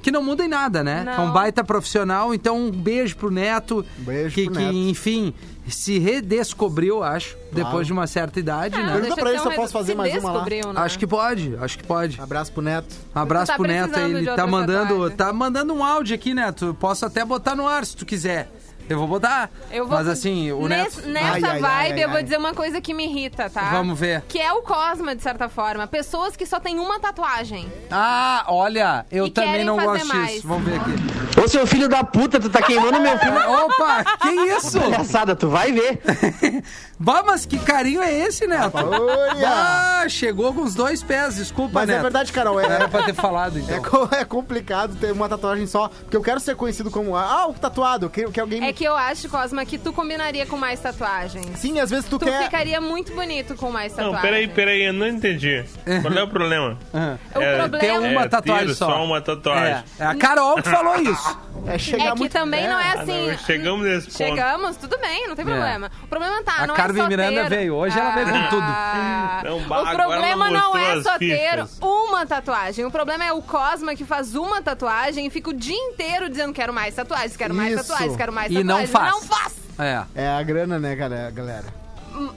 Que 0.02 0.10
não 0.12 0.22
muda 0.22 0.44
em 0.44 0.48
nada, 0.48 0.84
né? 0.84 1.02
Não. 1.04 1.12
É 1.12 1.18
um 1.20 1.32
baita 1.32 1.64
profissional, 1.64 2.32
então 2.32 2.56
um 2.56 2.70
beijo 2.70 3.16
pro 3.16 3.28
Neto. 3.30 3.84
Um 3.98 4.04
beijo 4.04 4.34
que, 4.36 4.44
pro 4.44 4.52
que, 4.54 4.60
Neto. 4.60 4.74
enfim, 4.76 5.34
se 5.66 5.98
redescobriu, 5.98 7.02
acho, 7.02 7.36
depois 7.50 7.88
de 7.88 7.92
uma 7.92 8.06
certa 8.06 8.38
idade, 8.38 8.76
Ah, 8.76 8.78
né? 8.78 8.92
Pergunta 8.92 9.02
deixa 9.02 9.16
pra 9.20 9.30
ele 9.30 9.38
ser 9.38 9.42
se 9.42 9.48
um 9.48 9.52
eu 9.52 9.56
posso 9.56 9.72
fazer 9.72 9.94
mais 9.96 10.12
uma 10.14 10.22
lá. 10.30 10.32
descobriu, 10.34 10.72
né? 10.72 10.80
Acho 10.80 10.98
que 11.00 11.06
pode, 11.08 11.56
acho 11.60 11.78
que 11.78 11.84
pode. 11.84 12.20
Abraço 12.20 12.52
pro 12.52 12.62
Neto. 12.62 12.94
Um 13.16 13.18
abraço 13.18 13.46
tá 13.50 13.58
pro 13.58 13.66
Neto, 13.66 13.88
precisando 13.90 14.16
ele 14.18 14.30
de 14.30 14.36
tá 14.36 14.46
mandando, 14.46 15.10
tá 15.10 15.32
mandando 15.32 15.74
um 15.74 15.82
áudio 15.82 16.14
aqui, 16.14 16.32
Neto. 16.34 16.76
Posso 16.78 17.04
até 17.04 17.24
botar 17.24 17.56
no 17.56 17.66
ar 17.66 17.84
se 17.84 17.96
tu 17.96 18.06
quiser. 18.06 18.48
Eu 18.88 18.98
vou 18.98 19.08
botar. 19.08 19.50
Eu 19.70 19.86
vou- 19.86 19.96
Mas 19.98 20.06
assim, 20.08 20.52
o 20.52 20.68
Ness- 20.68 20.96
Neto. 20.98 21.08
Nessa 21.08 21.26
Ai, 21.28 21.42
ai, 21.44 21.60
vibe, 21.60 21.92
ai, 21.98 22.04
eu 22.04 22.08
vou 22.08 22.16
ai. 22.18 22.22
dizer 22.22 22.38
uma 22.38 22.54
coisa 22.54 22.80
que 22.80 22.94
me 22.94 23.04
irrita, 23.06 23.50
tá? 23.50 23.70
Vamos 23.70 23.98
ver. 23.98 24.22
Que 24.28 24.38
é 24.38 24.52
o 24.52 24.62
Cosma, 24.62 25.14
de 25.16 25.22
certa 25.22 25.48
forma. 25.48 25.86
Pessoas 25.86 26.36
que 26.36 26.46
só 26.46 26.60
têm 26.60 26.78
uma 26.78 27.00
tatuagem. 27.00 27.70
Ah, 27.90 28.44
olha, 28.48 29.04
eu 29.10 29.26
E 29.26 29.30
também 29.30 29.64
não 29.64 29.76
fazer 29.76 29.88
gosto 29.88 30.06
mais. 30.08 30.30
disso. 30.34 30.46
Vamos 30.48 30.64
ver 30.70 30.76
aqui. 30.80 31.40
Ô 31.44 31.48
seu 31.48 31.66
filho 31.66 31.88
da 31.88 32.02
puta, 32.04 32.38
tu 32.40 32.48
tá 32.48 32.62
queimando 32.62 33.00
meu 33.00 33.18
filme. 33.18 33.38
Opa, 33.38 34.04
que 34.22 34.28
isso? 34.30 34.78
Palhaçada, 34.80 35.34
tu 35.36 35.48
vai 35.50 35.72
ver. 35.72 36.00
bah, 36.98 37.22
mas 37.26 37.44
que 37.46 37.58
carinho 37.58 38.02
é 38.02 38.12
esse, 38.12 38.46
Neto? 38.46 38.72
Olha! 38.76 39.48
Ah, 39.48 40.04
chegou 40.08 40.52
com 40.54 40.62
os 40.62 40.74
dois 40.74 41.02
pés, 41.02 41.36
desculpa, 41.36 41.80
Mas 41.80 41.88
Neto. 41.88 41.98
é 41.98 42.02
verdade, 42.02 42.32
Carol. 42.32 42.60
É, 42.60 42.64
Era 42.66 42.88
pra 42.88 43.02
ter 43.04 43.14
falado, 43.14 43.58
então. 43.58 43.74
é, 43.76 43.80
co- 43.80 44.08
é 44.12 44.24
complicado 44.24 44.96
ter 44.96 45.12
uma 45.12 45.28
tatuagem 45.28 45.66
só. 45.66 45.88
Porque 45.88 46.16
eu 46.16 46.22
quero 46.22 46.40
ser 46.40 46.56
conhecido 46.56 46.90
como. 46.90 47.16
Ah, 47.16 47.46
o 47.48 47.54
tatuado. 47.54 48.08
Quero 48.10 48.30
que 48.32 48.40
alguém 48.40 48.60
me 48.60 48.68
É 48.68 48.72
que 48.72 48.84
eu 48.84 48.96
acho, 48.96 49.28
Cosma, 49.28 49.64
que 49.64 49.78
tu 49.78 49.92
combinaria 49.92 50.46
com 50.46 50.56
mais 50.56 50.80
tatuagens. 50.80 51.58
Sim, 51.58 51.78
às 51.80 51.90
vezes 51.90 52.06
tu, 52.08 52.18
Tu 52.18 52.24
quer. 52.26 52.44
ficaria 52.44 52.80
muito 52.80 53.14
bonito 53.14 53.54
com 53.54 53.70
mais 53.70 53.92
tatuagens. 53.92 54.14
Não, 54.16 54.22
peraí, 54.22 54.48
peraí, 54.48 54.82
eu 54.84 54.92
não 54.92 55.06
entendi. 55.06 55.64
Qual 56.02 56.12
é 56.14 56.22
o 56.22 56.28
problema? 56.28 56.78
O 57.34 57.40
É, 57.40 57.56
problema 57.58 57.78
Tem 57.78 57.90
uma 57.98 58.22
É, 58.24 58.28
tatuagem 58.28 58.74
só. 58.74 58.86
só 58.86 59.04
uma 59.04 59.20
tatuagem. 59.20 59.84
É, 59.98 60.02
é 60.02 60.06
a 60.06 60.14
Carol 60.14 60.56
que 60.56 60.68
falou 60.68 60.96
isso. 61.00 61.38
É 61.66 61.78
chegar 61.78 62.04
é 62.06 62.10
que 62.12 62.18
muito. 62.18 62.32
também 62.32 62.68
não 62.68 62.78
é 62.78 62.90
Ah, 62.92 63.00
assim. 63.02 63.30
não, 63.30 63.38
chegamos 63.38 63.86
nesse 63.86 64.06
ponto. 64.06 64.16
Chegamos, 64.16 64.76
tudo 64.76 64.98
bem, 64.98 65.26
não 65.28 65.34
tem 65.34 65.44
problema. 65.44 65.90
O 66.02 66.06
problema 66.06 66.42
tá, 66.42 66.62
A 66.62 66.66
não 66.66 66.74
Carmen 66.74 67.00
é 67.00 67.04
só 67.04 67.08
Miranda 67.08 67.42
ter... 67.42 67.48
veio, 67.48 67.74
hoje 67.74 67.98
ela 67.98 68.10
veio 68.10 68.26
com 68.26 68.48
tudo. 68.48 68.62
Ah, 68.62 69.42
Não, 69.44 69.58
o 69.58 69.64
problema 69.96 70.50
não 70.50 70.76
é 70.76 71.02
só 71.02 71.18
ter 71.18 71.64
uma 71.80 72.24
tatuagem. 72.26 72.84
O 72.84 72.90
problema 72.90 73.24
é 73.24 73.32
o 73.32 73.42
Cosma 73.42 73.94
que 73.94 74.04
faz 74.04 74.34
uma 74.34 74.62
tatuagem 74.62 75.26
e 75.26 75.30
fica 75.30 75.50
o 75.50 75.52
dia 75.52 75.76
inteiro 75.76 76.28
dizendo 76.28 76.52
quero 76.52 76.72
mais 76.72 76.94
tatuagens, 76.94 77.36
quero 77.36 77.54
mais 77.54 77.72
Isso. 77.74 77.86
tatuagens, 77.88 78.16
quero 78.16 78.32
mais 78.32 78.50
E 78.52 78.62
não 78.62 78.84
tatuagens. 78.86 78.90
faz. 78.90 79.10
Não 79.12 79.22
faz! 79.22 79.54
É. 79.78 80.02
É 80.14 80.28
a 80.28 80.42
grana, 80.42 80.78
né, 80.78 80.94
galera? 80.94 81.85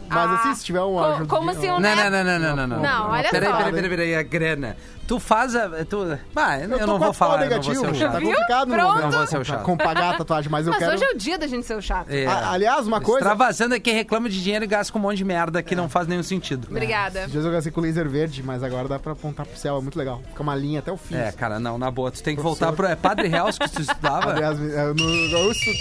Mas 0.09 0.17
Ah, 0.31 0.33
assim, 0.35 0.55
se 0.55 0.65
tiver 0.65 0.81
um 0.81 0.99
ajudinha, 0.99 1.27
Como 1.27 1.53
se 1.53 1.67
ó. 1.69 1.77
um 1.77 1.79
Não, 1.79 1.95
neto- 1.95 2.09
não, 2.11 2.23
não, 2.23 2.39
não, 2.39 2.55
não, 2.55 2.67
não. 2.67 2.79
Não, 2.81 3.09
olha 3.11 3.29
peraí, 3.29 3.49
só. 3.49 3.57
Peraí, 3.57 3.71
peraí, 3.73 3.89
peraí, 3.89 4.15
a 4.15 4.23
grana. 4.23 4.77
Tu 5.07 5.19
faz 5.19 5.55
a. 5.55 5.67
Tu... 5.85 6.19
Ah, 6.35 6.59
eu, 6.59 6.69
Eu 6.77 6.85
não 6.85 6.99
vou 6.99 7.11
falar, 7.11 7.37
pau 7.39 7.43
eu 7.45 7.49
não 7.49 7.61
vou 7.63 7.73
ser 7.73 7.79
o 7.79 7.81
negativo. 7.81 7.95
chato. 7.99 8.11
Tá 8.13 8.21
complicado 8.21 8.67
no 8.67 8.73
Pronto. 8.75 8.87
momento. 8.89 9.03
Não 9.05 9.11
vou 9.11 9.27
ser 9.27 9.37
o 9.39 9.43
chato. 9.45 9.63
Com 9.63 9.75
pagar 9.75 10.13
a 10.13 10.17
tatuagem, 10.19 10.51
mas 10.51 10.67
eu 10.67 10.71
Mas 10.71 10.79
quero. 10.83 10.93
hoje 10.93 11.03
é 11.03 11.11
o 11.11 11.17
dia 11.17 11.35
da 11.39 11.47
gente 11.47 11.65
ser 11.65 11.75
o 11.75 11.81
chato. 11.81 12.11
É. 12.11 12.27
A- 12.27 12.51
aliás, 12.51 12.85
uma 12.85 13.01
coisa. 13.01 13.21
Extravasando 13.21 13.73
é 13.73 13.79
quem 13.79 13.95
reclama 13.95 14.29
de 14.29 14.39
dinheiro 14.43 14.65
e 14.65 14.67
gasta 14.67 14.93
com 14.93 14.99
um 14.99 15.01
monte 15.01 15.17
de 15.17 15.25
merda 15.25 15.63
que 15.63 15.75
não 15.75 15.89
faz 15.89 16.07
nenhum 16.07 16.21
sentido. 16.21 16.67
Obrigada. 16.69 17.21
Esses 17.21 17.31
dias 17.31 17.43
eu 17.43 17.51
gastei 17.51 17.71
com 17.71 17.81
laser 17.81 18.07
verde, 18.07 18.43
mas 18.43 18.61
agora 18.61 18.87
dá 18.87 18.99
pra 18.99 19.13
apontar 19.13 19.47
pro 19.47 19.57
céu, 19.57 19.77
é 19.79 19.81
muito 19.81 19.97
legal. 19.97 20.21
Fica 20.27 20.43
uma 20.43 20.55
linha 20.55 20.77
até 20.77 20.91
o 20.91 20.97
fim. 20.97 21.15
É, 21.15 21.31
cara, 21.31 21.59
não, 21.59 21.79
na 21.79 21.89
boa. 21.89 22.11
Tu 22.11 22.21
tem 22.21 22.35
que 22.35 22.41
voltar 22.43 22.71
pro. 22.73 22.85
É 22.85 22.95
Padre 22.95 23.27
Reals 23.29 23.57
que 23.57 23.67
tu 23.67 23.81
estudava? 23.81 24.29
Aliás, 24.31 24.59
eu, 24.59 24.93
no- 24.93 25.09
eu, 25.09 25.51
estu- 25.51 25.71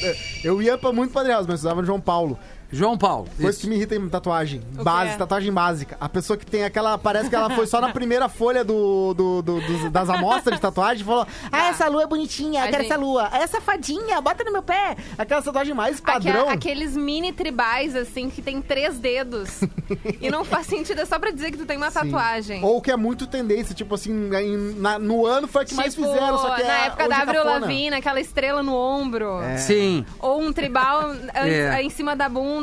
eu 0.42 0.62
ia 0.62 0.78
pra 0.78 0.90
muito 0.90 1.12
Padre 1.12 1.32
House, 1.32 1.42
mas 1.46 1.50
eu 1.50 1.56
estudava 1.56 1.82
no 1.82 1.86
João 1.86 2.00
Paulo. 2.00 2.38
João 2.70 2.98
Paulo. 2.98 3.28
Coisa 3.36 3.50
isso. 3.50 3.60
que 3.60 3.66
me 3.66 3.76
irrita 3.76 3.94
em 3.94 4.08
tatuagem. 4.08 4.60
O 4.78 4.84
Base, 4.84 5.16
tatuagem 5.16 5.52
básica. 5.52 5.96
A 6.00 6.08
pessoa 6.08 6.36
que 6.36 6.44
tem 6.44 6.64
aquela. 6.64 6.98
Parece 6.98 7.30
que 7.30 7.34
ela 7.34 7.48
foi 7.50 7.66
só 7.66 7.80
na 7.80 7.92
primeira 7.92 8.28
folha 8.28 8.62
do, 8.62 9.14
do- 9.14 9.42
do- 9.42 9.60
dos- 9.60 9.90
das 9.90 10.08
amostras 10.10 10.56
de 10.56 10.60
tatuagem 10.60 11.02
e 11.02 11.04
falou: 11.06 11.26
Ah, 11.50 11.68
essa 11.68 11.88
lua 11.88 12.02
é 12.02 12.06
bonitinha, 12.06 12.62
A 12.62 12.66
eu 12.66 12.70
quero 12.70 12.82
gente- 12.82 12.92
essa 12.92 13.00
lua. 13.00 13.28
Essa 13.32 13.60
fadinha, 13.60 14.20
bota 14.20 14.44
no 14.44 14.52
meu 14.52 14.62
pé. 14.62 14.96
Aquela 15.16 15.40
tatuagem 15.40 15.74
mais 15.74 15.98
padrão. 16.00 16.42
Aque- 16.48 16.68
aqueles 16.68 16.96
mini 16.96 17.32
tribais, 17.32 17.96
assim, 17.96 18.28
que 18.28 18.42
tem 18.42 18.60
três 18.60 18.98
dedos. 18.98 19.60
e 20.20 20.30
não 20.30 20.44
faz 20.44 20.66
sentido, 20.66 21.00
é 21.00 21.04
só 21.06 21.18
pra 21.18 21.30
dizer 21.30 21.50
que 21.50 21.56
tu 21.56 21.64
tem 21.64 21.76
uma 21.78 21.90
Sim. 21.90 22.00
tatuagem. 22.00 22.62
Ou 22.64 22.82
que 22.82 22.90
é 22.90 22.96
muito 22.96 23.26
tendência, 23.26 23.74
tipo 23.74 23.94
assim, 23.94 24.12
em- 24.34 24.74
na- 24.78 24.98
no 24.98 25.24
ano 25.24 25.48
foi 25.48 25.62
a 25.62 25.64
que 25.64 25.74
mais 25.74 25.94
Tipo, 25.94 26.06
fizeram, 26.06 26.38
só 26.38 26.54
que 26.54 26.62
na 26.64 26.82
é, 26.82 26.86
época 26.86 27.08
da 27.08 27.16
é 27.16 27.22
Avril. 27.22 27.44
Lavigne, 27.44 27.94
aquela 27.96 28.20
estrela 28.20 28.62
no 28.62 28.74
ombro. 28.74 29.40
É. 29.40 29.56
Sim. 29.56 30.04
Ou 30.20 30.42
um 30.42 30.52
tribal 30.52 31.00
an- 31.10 31.18
É. 31.34 31.82
em 31.82 31.88
cima 31.90 32.14
da 32.14 32.28
bunda, 32.28 32.57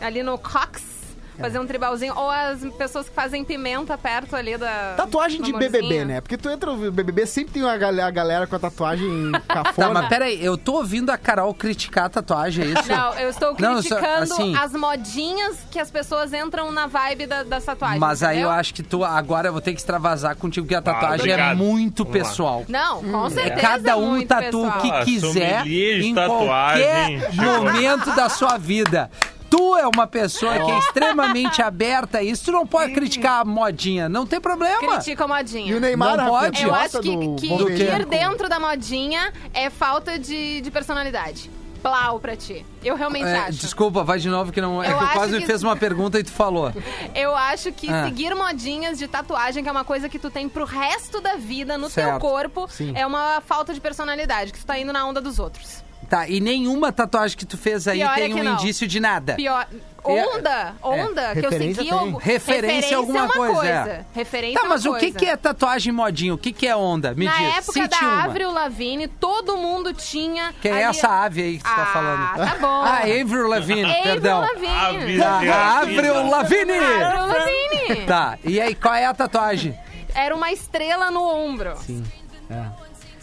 ali 0.00 0.22
no 0.22 0.38
cox. 0.38 0.95
Fazer 1.38 1.58
um 1.58 1.66
tribalzinho. 1.66 2.14
Ou 2.16 2.30
as 2.30 2.60
pessoas 2.78 3.08
que 3.08 3.14
fazem 3.14 3.44
pimenta 3.44 3.96
perto 3.98 4.34
ali 4.36 4.56
da. 4.56 4.94
Tatuagem 4.96 5.40
de 5.42 5.52
do 5.52 5.58
BBB, 5.58 5.78
amorzinho. 5.78 6.06
né? 6.06 6.20
Porque 6.20 6.36
tu 6.36 6.48
entra 6.48 6.72
no 6.72 6.90
BBB, 6.90 7.26
sempre 7.26 7.54
tem 7.54 7.62
uma 7.62 7.76
gal- 7.76 8.00
a 8.00 8.10
galera 8.10 8.46
com 8.46 8.56
a 8.56 8.58
tatuagem 8.58 9.32
cafona. 9.48 9.88
Tá, 9.88 9.92
mas 9.92 10.08
peraí, 10.08 10.44
eu 10.44 10.56
tô 10.56 10.74
ouvindo 10.74 11.10
a 11.10 11.18
Carol 11.18 11.52
criticar 11.54 12.06
a 12.06 12.08
tatuagem, 12.08 12.64
é 12.64 12.68
isso? 12.68 12.88
Não, 12.90 13.14
eu 13.14 13.28
estou 13.30 13.54
Não, 13.58 13.82
só- 13.82 13.96
criticando 13.96 14.22
assim- 14.34 14.56
as 14.56 14.72
modinhas 14.72 15.58
que 15.70 15.78
as 15.78 15.90
pessoas 15.90 16.32
entram 16.32 16.70
na 16.72 16.86
vibe 16.86 17.26
da, 17.26 17.42
das 17.42 17.64
tatuagens. 17.64 18.00
Mas 18.00 18.22
aí 18.22 18.36
eu 18.36 18.40
entendeu? 18.42 18.50
acho 18.58 18.74
que 18.74 18.82
tu 18.82 19.04
agora 19.04 19.48
eu 19.48 19.52
vou 19.52 19.60
ter 19.60 19.72
que 19.72 19.78
extravasar 19.80 20.36
contigo, 20.36 20.66
porque 20.66 20.74
a 20.74 20.82
tatuagem 20.82 21.30
é 21.30 21.34
obrigado. 21.34 21.56
muito 21.56 22.04
Vamos 22.04 22.18
lá. 22.18 22.24
pessoal. 22.28 22.64
Não, 22.68 23.02
com 23.02 23.30
certeza. 23.30 23.54
É 23.54 23.60
cada 23.60 23.96
um 23.96 24.10
muito 24.10 24.28
tatu 24.28 24.66
o 24.66 24.72
que 24.80 24.90
Ah, 24.90 25.04
quiser 25.04 25.62
de 25.64 26.02
em 26.06 26.14
tatuagem. 26.14 27.20
qualquer 27.20 27.34
momento 27.62 28.14
da 28.14 28.28
sua 28.28 28.56
vida. 28.58 29.10
Tu 29.50 29.76
é 29.78 29.86
uma 29.86 30.06
pessoa 30.06 30.52
que 30.54 30.70
é 30.70 30.78
extremamente 30.78 31.62
aberta 31.62 32.18
a 32.18 32.22
isso. 32.22 32.44
Tu 32.46 32.52
não 32.52 32.66
pode 32.66 32.92
criticar 32.92 33.40
a 33.40 33.44
modinha. 33.44 34.08
Não 34.08 34.26
tem 34.26 34.40
problema. 34.40 34.78
Critica 34.94 35.24
a 35.24 35.28
modinha. 35.28 35.70
E 35.72 35.74
o 35.74 35.80
Neymar, 35.80 36.16
Não 36.16 36.28
pode. 36.28 36.62
Eu 36.62 36.74
acho 36.74 37.00
que, 37.00 37.16
do 37.16 37.66
que 37.66 37.82
ir 37.82 38.04
dentro 38.06 38.48
da 38.48 38.58
modinha 38.58 39.32
é 39.54 39.70
falta 39.70 40.18
de, 40.18 40.60
de 40.60 40.70
personalidade. 40.70 41.50
Plau 41.82 42.18
pra 42.18 42.34
ti. 42.34 42.66
Eu 42.82 42.96
realmente 42.96 43.26
É, 43.26 43.36
acho. 43.38 43.58
desculpa, 43.58 44.02
vai 44.02 44.18
de 44.18 44.28
novo 44.28 44.50
que 44.50 44.60
não. 44.60 44.82
É 44.82 44.90
Eu 44.90 44.96
que 44.96 44.98
eu 45.04 45.06
acho 45.06 45.12
quase 45.14 45.32
me 45.34 45.40
que- 45.40 45.46
fez 45.46 45.62
uma 45.62 45.76
pergunta 45.76 46.18
e 46.18 46.24
tu 46.24 46.32
falou. 46.32 46.72
Eu 47.14 47.36
acho 47.36 47.70
que 47.70 47.88
Ah. 47.88 48.04
seguir 48.06 48.34
modinhas 48.34 48.98
de 48.98 49.06
tatuagem, 49.06 49.62
que 49.62 49.68
é 49.68 49.72
uma 49.72 49.84
coisa 49.84 50.08
que 50.08 50.18
tu 50.18 50.28
tem 50.28 50.48
pro 50.48 50.64
resto 50.64 51.20
da 51.20 51.36
vida 51.36 51.78
no 51.78 51.88
Certo. 51.88 52.10
teu 52.10 52.18
corpo, 52.18 52.66
Sim. 52.68 52.92
é 52.96 53.06
uma 53.06 53.40
falta 53.46 53.72
de 53.72 53.80
personalidade, 53.80 54.52
que 54.52 54.58
tu 54.58 54.66
tá 54.66 54.76
indo 54.76 54.92
na 54.92 55.06
onda 55.06 55.20
dos 55.20 55.38
outros. 55.38 55.84
Tá, 56.08 56.28
e 56.28 56.40
nenhuma 56.40 56.92
tatuagem 56.92 57.36
que 57.36 57.44
tu 57.44 57.58
fez 57.58 57.88
aí 57.88 57.98
Pior 57.98 58.12
é 58.12 58.14
tem 58.14 58.32
que 58.34 58.40
um 58.40 58.44
não. 58.44 58.52
indício 58.54 58.86
de 58.86 59.00
nada. 59.00 59.34
Pior. 59.34 59.66
É- 59.72 60.24
Onda, 60.36 60.74
onda, 60.80 61.32
que 61.32 61.38
eu 61.40 61.50
Referência 61.50 61.74
segui. 61.82 61.88
tem. 61.90 61.98
algu- 61.98 62.18
Referência 62.18 62.94
é 62.94 62.96
alguma 62.96 63.18
é 63.18 63.22
uma 63.24 63.34
coisa, 63.34 63.66
é. 63.66 64.04
Referência 64.14 64.54
Tá, 64.54 64.60
é 64.60 64.62
uma 64.68 64.74
mas 64.76 64.86
o 64.86 64.92
que, 64.94 65.00
coisa. 65.00 65.18
que 65.18 65.26
é 65.26 65.36
tatuagem 65.36 65.92
modinha? 65.92 66.32
O 66.32 66.38
que, 66.38 66.52
que 66.52 66.64
é 66.68 66.76
onda? 66.76 67.12
Me 67.12 67.24
Na 67.24 67.32
diz. 67.32 67.56
época 67.58 67.72
Cite 67.72 67.88
da 68.00 68.06
uma. 68.06 68.22
Avril 68.22 68.52
Lavigne, 68.52 69.08
todo 69.08 69.56
mundo 69.56 69.92
tinha. 69.92 70.54
Quem 70.62 70.70
é 70.70 70.74
ali- 70.74 70.96
essa 70.96 71.08
ave 71.08 71.42
aí 71.42 71.58
que 71.58 71.64
tu 71.64 71.74
tá 71.74 71.82
ah, 71.82 71.86
falando? 71.86 72.48
tá 72.50 72.56
bom. 72.60 72.82
Ah, 72.84 72.98
Avril 72.98 73.48
Lavigne, 73.48 73.84
Avril 73.84 74.02
perdão. 74.04 74.40
Lavigne. 74.42 74.68
Avril 74.76 75.18
Tá, 75.20 75.30
Lavigne. 75.32 75.50
a 75.52 75.78
Avril 75.80 76.30
Lavigne! 76.30 76.72
Avril 76.78 77.26
Lavigne. 77.26 78.06
Tá, 78.06 78.38
e 78.44 78.60
aí 78.60 78.74
qual 78.76 78.94
é 78.94 79.06
a 79.06 79.12
tatuagem? 79.14 79.76
Era 80.14 80.36
uma 80.36 80.52
estrela 80.52 81.10
no 81.10 81.20
ombro. 81.20 81.74
Sim. 81.84 82.04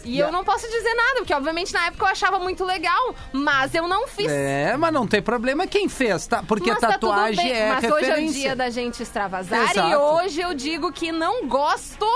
E 0.04 0.18
eu 0.18 0.30
não 0.30 0.44
posso 0.44 0.68
dizer 0.68 0.94
nada, 0.94 1.14
porque 1.16 1.34
obviamente 1.34 1.72
na 1.72 1.86
época 1.86 2.04
eu 2.04 2.08
achava 2.10 2.38
muito 2.38 2.64
legal, 2.64 3.14
mas 3.32 3.74
eu 3.74 3.88
não 3.88 4.06
fiz. 4.06 4.30
É, 4.30 4.76
mas 4.76 4.92
não 4.92 5.06
tem 5.06 5.22
problema 5.22 5.66
quem 5.66 5.88
fez, 5.88 6.26
tá? 6.26 6.42
Porque 6.42 6.70
Mas 6.70 6.80
tá 6.80 6.88
tatuagem 6.88 7.44
bem. 7.44 7.52
é 7.52 7.68
Mas 7.74 7.82
referência. 7.82 8.12
hoje 8.14 8.24
é 8.26 8.28
o 8.28 8.32
dia 8.32 8.56
da 8.56 8.70
gente 8.70 9.02
extravasar 9.02 9.70
Exato. 9.70 9.88
e 9.88 9.96
hoje 9.96 10.40
eu 10.40 10.54
digo 10.54 10.92
que 10.92 11.10
não 11.12 11.46
gosto 11.48 12.06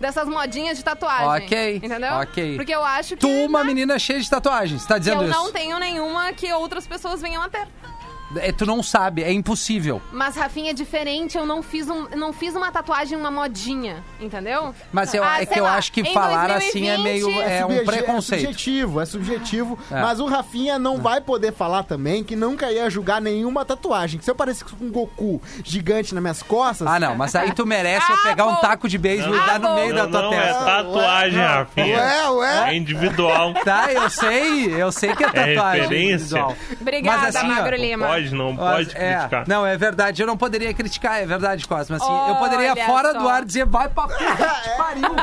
dessas 0.00 0.26
modinhas 0.28 0.76
de 0.78 0.84
tatuagem. 0.84 1.44
Ok, 1.46 1.76
Entendeu? 1.76 2.14
ok. 2.14 2.56
Porque 2.56 2.74
eu 2.74 2.84
acho 2.84 3.10
que, 3.16 3.20
Tu, 3.20 3.28
uma 3.28 3.60
né, 3.60 3.66
menina 3.66 3.98
cheia 3.98 4.20
de 4.20 4.28
tatuagens, 4.28 4.84
tá 4.86 4.98
dizendo 4.98 5.22
eu 5.22 5.30
isso? 5.30 5.38
não 5.38 5.52
tenho 5.52 5.78
nenhuma 5.78 6.32
que 6.32 6.52
outras 6.52 6.86
pessoas 6.86 7.20
venham 7.20 7.42
a 7.42 7.48
ter. 7.48 7.66
É, 8.36 8.50
tu 8.52 8.66
não 8.66 8.82
sabe, 8.82 9.22
é 9.22 9.32
impossível. 9.32 10.00
Mas, 10.12 10.34
Rafinha, 10.36 10.70
é 10.70 10.74
diferente. 10.74 11.36
Eu 11.38 11.46
não 11.46 11.62
fiz, 11.62 11.88
um, 11.88 12.08
não 12.16 12.32
fiz 12.32 12.54
uma 12.54 12.70
tatuagem, 12.72 13.16
uma 13.16 13.30
modinha. 13.30 14.02
Entendeu? 14.20 14.74
Mas 14.92 15.12
eu- 15.14 15.22
Ah, 15.22 15.40
é 15.42 15.46
que 15.46 15.58
eu 15.58 15.64
lá, 15.64 15.76
acho 15.76 15.92
que 15.92 16.04
falar 16.12 16.50
assim 16.50 16.88
é 16.88 16.96
2020, 16.96 17.02
meio- 17.02 17.42
é 17.42 17.64
um 17.64 17.68
subje- 17.70 17.84
preconceito. 17.84 18.40
É 18.42 18.46
subjetivo, 18.46 19.00
é 19.00 19.06
subjetivo. 19.06 19.78
É. 19.90 20.00
Mas 20.00 20.20
o 20.20 20.26
Rafinha 20.26 20.78
não 20.78 20.98
vai 20.98 21.20
poder 21.20 21.52
falar 21.52 21.82
também 21.84 22.24
que 22.24 22.34
nunca 22.34 22.70
ia 22.72 22.88
julgar 22.90 23.20
nenhuma 23.20 23.64
tatuagem. 23.64 24.20
Se 24.20 24.30
eu 24.30 24.34
parecesse 24.34 24.64
com 24.74 24.84
um 24.84 24.90
Goku 24.90 25.40
gigante 25.62 26.14
nas 26.14 26.22
minhas 26.22 26.42
costas. 26.42 26.86
Ah, 26.88 26.98
não, 26.98 27.14
mas 27.16 27.34
aí 27.34 27.52
tu 27.52 27.66
merece 27.66 28.10
eu 28.10 28.16
Ah, 28.16 28.22
pegar 28.22 28.46
um 28.46 28.56
taco 28.56 28.88
de 28.88 28.98
beisebol 28.98 29.34
e 29.34 29.38
Ah, 29.38 29.46
dar 29.46 29.58
no 29.60 29.74
meio 29.74 29.94
da 29.94 30.04
Não, 30.04 30.10
tua 30.10 30.22
não, 30.22 30.32
é 30.34 30.40
testa. 30.40 30.64
tatuagem, 30.64 31.38
Rafinha. 31.40 31.98
Ué, 31.98 32.30
ué. 32.30 32.70
É 32.70 32.74
individual. 32.76 33.54
Tá, 33.64 33.92
eu 33.92 34.08
sei, 34.10 34.74
eu 34.82 34.90
sei 34.92 35.14
que 35.14 35.24
é 35.24 35.26
tatuagem 35.26 35.82
referência. 35.82 36.14
individual. 36.14 36.56
Obrigada, 36.80 37.18
Mas 37.22 37.36
assim, 37.36 37.46
ó, 37.46 37.48
Magro 37.54 37.76
Não 37.76 37.84
Lima. 37.84 38.06
Pode, 38.14 38.34
não 38.34 38.56
pode 38.56 38.90
é, 38.96 39.14
criticar. 39.16 39.44
Não, 39.48 39.66
é 39.66 39.76
verdade, 39.76 40.22
eu 40.22 40.26
não 40.26 40.36
poderia 40.36 40.72
criticar, 40.74 41.22
é 41.22 41.26
verdade, 41.26 41.66
Cosma. 41.66 41.96
Assim, 41.96 42.28
eu 42.28 42.36
poderia 42.36 42.74
fora 42.86 43.12
só. 43.12 43.18
do 43.18 43.28
ar 43.28 43.44
dizer, 43.44 43.66
vai 43.66 43.88
pra 43.88 44.04
puta 44.04 44.16
que 44.62 44.70
pariu. 44.76 45.14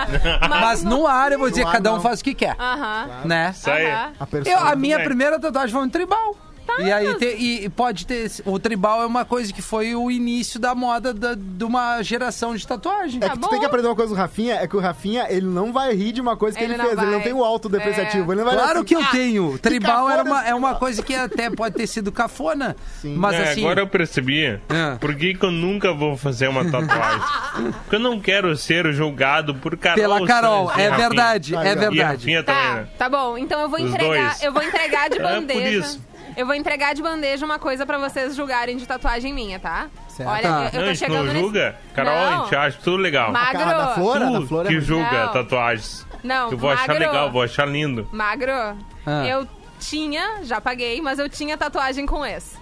Mas 0.49 0.83
no 0.83 1.07
ar 1.07 1.31
eu 1.31 1.39
vou 1.39 1.49
dizer, 1.49 1.65
ar, 1.65 1.71
cada 1.73 1.91
um 1.91 1.95
não. 1.95 2.01
faz 2.01 2.19
o 2.19 2.23
que 2.23 2.33
quer, 2.33 2.55
Aham. 2.59 3.07
né? 3.25 3.51
Isso 3.53 3.69
aí. 3.69 3.87
A 4.19 4.27
pessoa, 4.27 4.53
Eu, 4.55 4.59
a 4.67 4.75
minha 4.75 4.97
bem. 4.97 5.05
primeira 5.05 5.39
tatuagem 5.39 5.71
foi 5.73 5.83
um 5.85 5.89
tribal. 5.89 6.35
Tá, 6.77 6.83
e 6.83 6.91
aí 6.91 7.13
te- 7.15 7.25
e 7.65 7.69
pode 7.69 8.05
ter. 8.05 8.31
O 8.45 8.57
tribal 8.59 9.01
é 9.01 9.05
uma 9.05 9.25
coisa 9.25 9.51
que 9.53 9.61
foi 9.61 9.95
o 9.95 10.09
início 10.11 10.59
da 10.59 10.73
moda 10.75 11.13
da- 11.13 11.35
de 11.35 11.63
uma 11.63 12.01
geração 12.01 12.55
de 12.55 12.65
tatuagem. 12.65 13.17
É 13.21 13.27
Tá 13.27 13.29
que 13.33 13.39
tu 13.39 13.41
bom. 13.41 13.49
tem 13.49 13.59
que 13.59 13.65
aprender 13.65 13.87
uma 13.87 13.95
coisa 13.95 14.13
do 14.13 14.17
Rafinha, 14.17 14.55
é 14.55 14.67
que 14.67 14.75
o 14.75 14.79
Rafinha, 14.79 15.27
ele 15.29 15.45
não 15.47 15.71
vai 15.73 15.93
rir 15.93 16.11
de 16.11 16.21
uma 16.21 16.35
coisa 16.37 16.57
que 16.57 16.63
Ele 16.63 16.73
ele, 16.73 16.81
fez, 16.83 16.93
ele 16.97 17.05
não 17.05 17.13
vai. 17.13 17.21
tem 17.23 17.33
o 17.33 17.43
autodepreciativo. 17.43 18.31
É. 18.31 18.35
Ele 18.35 18.41
não 18.43 18.45
vai 18.45 18.55
Claro 18.55 18.77
assim, 18.79 18.83
que 18.85 18.95
eu 18.95 19.01
"Ah, 19.01 19.07
tenho. 19.11 19.57
Tribal 19.59 20.09
era 20.09 20.23
uma, 20.23 20.47
é 20.47 20.53
uma 20.55 20.69
troço." 20.69 20.79
coisa 20.79 21.03
que 21.03 21.13
até 21.15 21.49
pode 21.49 21.75
ter 21.75 21.87
sido 21.87 22.11
cafona. 22.11 22.75
Sim. 23.01 23.15
Mas 23.15 23.35
É, 23.35 23.51
assim. 23.51 23.61
agora 23.61 23.81
eu 23.81 23.87
percebi 23.87 24.45
É. 24.45 24.59
por 24.99 25.15
que, 25.15 25.33
que 25.33 25.45
eu 25.45 25.51
nunca 25.51 25.93
vou 25.93 26.15
fazer 26.17 26.47
uma 26.47 26.63
tatuagem. 26.69 27.21
Porque 27.83 27.95
eu 27.95 27.99
não 27.99 28.19
quero 28.19 28.55
ser 28.55 28.91
julgado 28.93 29.55
por 29.55 29.75
Carol. 29.77 29.95
Pela 30.01 30.25
Carol, 30.27 30.71
é 30.71 30.87
Rafinha. 30.87 31.09
verdade, 31.09 31.53
Tá 31.53 31.65
é. 31.65 31.71
E 31.71 31.75
verdade. 31.75 32.01
Rafinha 32.01 32.43
também, 32.43 32.61
Tá, 32.63 32.75
né? 32.75 32.87
tá 32.97 33.09
bom. 33.09 33.37
Então 33.37 33.59
eu 33.61 33.69
vou 33.69 33.79
Os 33.79 33.85
entregar, 33.89 34.29
dois. 34.29 34.43
eu 34.43 34.51
vou 34.53 34.63
entregar 34.63 35.09
de 35.09 35.17
É, 35.17 35.21
por 35.21 35.31
bandeja. 35.31 35.69
isso. 35.79 36.01
Eu 36.37 36.45
vou 36.45 36.55
entregar 36.55 36.93
de 36.95 37.01
bandeja 37.01 37.45
uma 37.45 37.59
coisa 37.59 37.85
pra 37.85 37.97
vocês 37.97 38.35
julgarem 38.35 38.77
de 38.77 38.85
tatuagem 38.85 39.33
minha, 39.33 39.59
tá? 39.59 39.87
Certo. 40.07 40.29
Olha, 40.29 40.41
Tá. 40.41 40.69
eu, 40.73 40.79
Não, 40.79 40.87
eu 40.87 40.89
tô 40.89 40.95
chegando 40.95 41.17
não 41.17 41.23
nesse... 41.25 41.39
julga? 41.39 41.75
Carol, 41.93 42.13
Não. 42.13 42.21
a 42.41 42.43
gente 42.43 42.55
acha 42.55 42.77
tudo 42.83 42.97
legal. 42.97 43.31
Magro. 43.31 43.65
Da 43.65 43.87
flor, 43.93 44.17
a 44.17 44.19
da 44.29 44.39
Tu 44.39 44.47
flor 44.47 44.65
é 44.65 44.67
que 44.67 44.73
muito- 44.75 44.85
julga 44.87 45.25
Não. 45.25 45.33
tatuagens. 45.33 46.07
Não, 46.23 46.51
Eu 46.51 46.57
vou 46.57 46.69
achar 46.69 46.87
magro. 46.87 47.03
legal, 47.05 47.31
vou 47.31 47.41
achar 47.41 47.67
lindo. 47.67 48.07
Magro, 48.11 48.51
Ah. 48.53 49.25
eu 49.27 49.47
tinha, 49.79 50.43
já 50.43 50.61
paguei, 50.61 51.01
mas 51.01 51.17
eu 51.19 51.27
tinha 51.27 51.57
tatuagem 51.57 52.05
com 52.05 52.25
esse. 52.25 52.60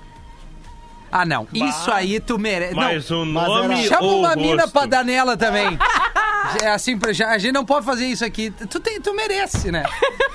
Ah, 1.12 1.26
não. 1.26 1.48
Isso 1.54 1.92
aí 1.92 2.20
tu 2.20 2.38
merece. 2.38 2.76
Mas 2.76 3.10
não. 3.10 3.22
o 3.22 3.26
nome 3.26 3.88
Chama 3.88 4.08
uma 4.08 4.34
o 4.34 4.38
mina 4.40 4.68
pra 4.68 4.86
dar 4.86 5.04
nela 5.04 5.36
também. 5.38 5.78
É 6.64 6.70
assim, 6.70 6.98
já, 7.12 7.30
a 7.30 7.38
gente 7.38 7.52
não 7.54 7.66
pode 7.66 7.86
fazer 7.86 8.08
isso 8.08 8.24
aqui. 8.26 8.50
Tu, 8.50 8.80
tem, 8.80 9.00
tu 9.00 9.14
merece, 9.14 9.72
né? 9.72 9.84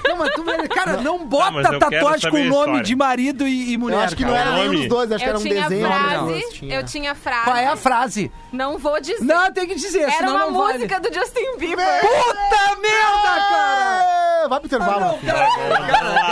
Não, 0.06 0.16
mas 0.16 0.32
tu 0.34 0.44
merece. 0.44 0.68
Cara, 0.68 0.98
não 0.98 1.26
bota 1.26 1.58
eu 1.58 1.62
quero 1.62 1.78
tatuagem 1.78 2.30
com 2.30 2.36
a 2.36 2.44
nome 2.44 2.82
de 2.82 2.94
marido 2.94 3.48
e, 3.48 3.72
e 3.72 3.78
mulher. 3.78 3.96
Eu 3.96 4.00
acho 4.02 4.16
que 4.16 4.24
não 4.24 4.36
era 4.36 4.52
nenhum 4.52 4.66
Nome? 4.66 4.76
dos 4.80 4.88
dois, 4.88 5.10
acho 5.10 5.24
que 5.24 5.30
Eu 5.30 5.34
era 5.34 5.38
um 5.38 5.42
desenho. 5.42 5.88
né? 5.88 6.08
frase, 6.08 6.50
Tinha. 6.52 6.74
eu 6.76 6.84
tinha 6.84 7.14
frase. 7.14 7.44
Qual 7.44 7.56
é 7.56 7.66
a 7.66 7.76
frase? 7.76 8.30
Não 8.52 8.78
vou 8.78 9.00
dizer. 9.00 9.24
Não, 9.24 9.52
tem 9.52 9.66
que 9.66 9.74
dizer, 9.74 10.02
Era 10.02 10.12
senão 10.12 10.36
uma 10.36 10.46
não 10.46 10.52
vale. 10.52 10.74
música 10.74 11.00
do 11.00 11.12
Justin 11.12 11.56
Bieber. 11.58 12.00
Puta 12.00 12.80
merda, 12.80 13.40
cara! 13.50 14.48
Vai 14.48 14.60
pro 14.60 14.66
intervalo. 14.66 15.18
Não. 15.22 15.34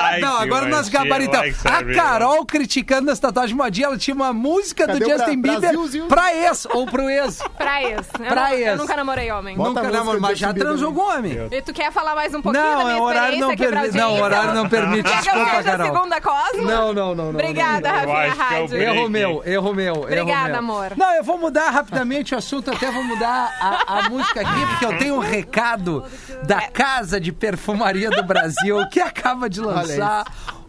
Like, 0.03 0.21
não, 0.21 0.37
agora 0.37 0.67
nós 0.67 0.89
gabaritamos. 0.89 1.63
like, 1.65 1.91
A? 1.93 1.95
Carol 1.95 2.45
criticando 2.45 3.11
as 3.11 3.19
tatuagens 3.19 3.57
modinha, 3.57 3.87
ela 3.87 3.99
tinha 3.99 4.15
uma 4.15 4.32
música 4.33 4.87
Cadê 4.87 4.99
do 5.01 5.05
Justin 5.11 5.41
Bra- 5.41 5.53
Bieber 5.53 5.61
Brasilzinho? 5.61 6.07
pra 6.09 6.35
ex 6.35 6.67
ou 6.73 6.87
pro 6.87 7.09
ex. 7.09 7.39
Pra 7.57 7.83
ex. 7.83 8.07
Eu, 8.19 8.27
Pra 8.27 8.49
não- 8.49 8.55
ex. 8.55 8.67
eu 8.67 8.77
nunca 8.77 8.97
namorei 8.97 9.31
homem. 9.31 9.57
Bota 9.57 9.83
Nunca 9.83 10.03
do 10.03 10.21
mas 10.21 10.39
já 10.39 10.53
transou 10.53 10.93
com 10.93 11.01
homem. 11.01 11.49
E 11.51 11.63
tu 11.63 11.73
quer 11.73 11.93
falar 11.93 12.15
mais 12.15 12.35
um 12.35 12.43
pouquinho 12.43 12.65
da 12.65 12.71
Não, 12.77 12.85
minha 12.85 12.99
o 12.99 13.03
horário 13.03 13.39
não 13.39 13.49
pra 13.57 13.57
permite. 13.57 13.97
Não, 13.97 14.21
horário 14.21 14.55
não 14.55 14.69
permite. 14.69 15.03
Quer 15.11 15.23
que 15.23 15.29
eu 15.29 15.47
seja 15.47 15.75
a 15.75 15.85
segunda 15.85 16.21
Cosmo? 16.21 16.63
Não, 16.67 16.93
não, 16.93 17.15
não. 17.15 17.29
Obrigada, 17.31 17.89
Eu 17.89 17.95
Rafinha 17.95 18.17
é 18.17 18.29
Rádio. 18.29 18.77
Erro 18.83 19.09
meu, 19.09 19.43
erro 19.45 19.75
meu. 19.75 19.95
Obrigada, 19.95 20.59
amor. 20.59 20.93
Não, 20.97 21.15
eu 21.15 21.23
vou 21.25 21.39
mudar 21.39 21.71
rapidamente 21.71 22.35
o 22.35 22.39
assunto, 22.39 22.71
até 22.71 22.91
vou 22.91 23.05
mudar 23.05 23.51
a, 23.61 23.99
a 23.99 24.09
música 24.11 24.41
aqui, 24.41 24.67
porque 24.67 24.85
eu 24.85 24.99
tenho 24.99 25.15
um 25.17 25.21
recado 25.21 26.05
da 26.45 26.63
Casa 26.69 27.21
de 27.21 27.33
Perfumaria 27.33 28.11
do 28.11 28.23
Brasil, 28.23 28.87
que 28.91 29.01
acaba 29.01 29.49
de 29.49 29.61
lançar 29.61 30.25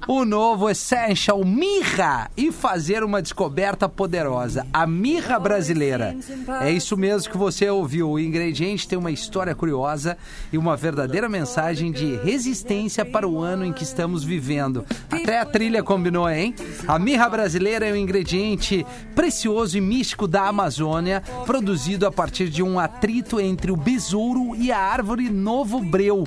o 0.07 0.25
novo 0.25 0.69
Essential 0.69 1.43
Mirra 1.45 2.29
e 2.35 2.51
fazer 2.51 3.03
uma 3.03 3.21
descoberta 3.21 3.87
poderosa. 3.87 4.65
A 4.73 4.85
mirra 4.85 5.39
brasileira. 5.39 6.15
É 6.61 6.71
isso 6.71 6.97
mesmo 6.97 7.31
que 7.31 7.37
você 7.37 7.69
ouviu. 7.69 8.11
O 8.11 8.19
ingrediente 8.19 8.87
tem 8.87 8.97
uma 8.97 9.11
história 9.11 9.55
curiosa 9.55 10.17
e 10.51 10.57
uma 10.57 10.75
verdadeira 10.75 11.29
mensagem 11.29 11.91
de 11.91 12.15
resistência 12.17 13.05
para 13.05 13.27
o 13.27 13.39
ano 13.39 13.65
em 13.65 13.73
que 13.73 13.83
estamos 13.83 14.23
vivendo. 14.23 14.85
Até 15.09 15.39
a 15.39 15.45
trilha 15.45 15.83
combinou, 15.83 16.29
hein? 16.29 16.53
A 16.87 16.99
mirra 16.99 17.29
brasileira 17.29 17.85
é 17.87 17.93
um 17.93 17.97
ingrediente 17.97 18.85
precioso 19.15 19.77
e 19.77 19.81
místico 19.81 20.27
da 20.27 20.47
Amazônia, 20.47 21.21
produzido 21.45 22.05
a 22.05 22.11
partir 22.11 22.49
de 22.49 22.61
um 22.61 22.79
atrito 22.79 23.39
entre 23.39 23.71
o 23.71 23.77
besouro 23.77 24.55
e 24.55 24.71
a 24.71 24.79
árvore 24.79 25.29
Novo 25.29 25.79
Breu. 25.79 26.25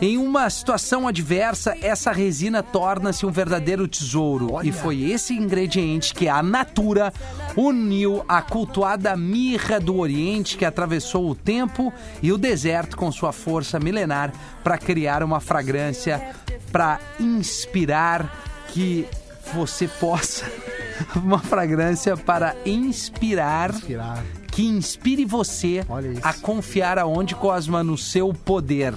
Em 0.00 0.18
uma 0.18 0.48
situação 0.50 1.06
adversa, 1.08 1.76
essa 1.80 2.12
resina 2.12 2.62
torna-se 2.62 3.24
um 3.26 3.30
verdadeiro 3.30 3.86
tesouro. 3.88 4.60
E 4.62 4.72
foi 4.72 5.02
esse 5.10 5.34
ingrediente 5.34 6.14
que 6.14 6.28
a 6.28 6.42
Natura 6.42 7.12
uniu 7.56 8.24
à 8.28 8.42
cultuada 8.42 9.16
mirra 9.16 9.78
do 9.78 9.96
Oriente 9.96 10.56
que 10.56 10.64
atravessou 10.64 11.30
o 11.30 11.34
tempo 11.34 11.92
e 12.22 12.32
o 12.32 12.38
deserto 12.38 12.96
com 12.96 13.10
sua 13.12 13.32
força 13.32 13.78
milenar 13.78 14.32
para 14.62 14.78
criar 14.78 15.22
uma 15.22 15.40
fragrância 15.40 16.22
para 16.70 16.98
inspirar 17.20 18.64
que 18.68 19.06
você 19.52 19.86
possa 19.86 20.50
uma 21.16 21.38
fragrância 21.38 22.16
para 22.16 22.56
inspirar 22.64 23.74
Inspirar. 23.74 24.24
que 24.50 24.64
inspire 24.66 25.24
você 25.24 25.84
Olha 25.88 26.12
a 26.22 26.32
confiar 26.32 26.98
aonde 26.98 27.34
Cosma 27.34 27.84
no 27.84 27.98
seu 27.98 28.32
poder. 28.32 28.94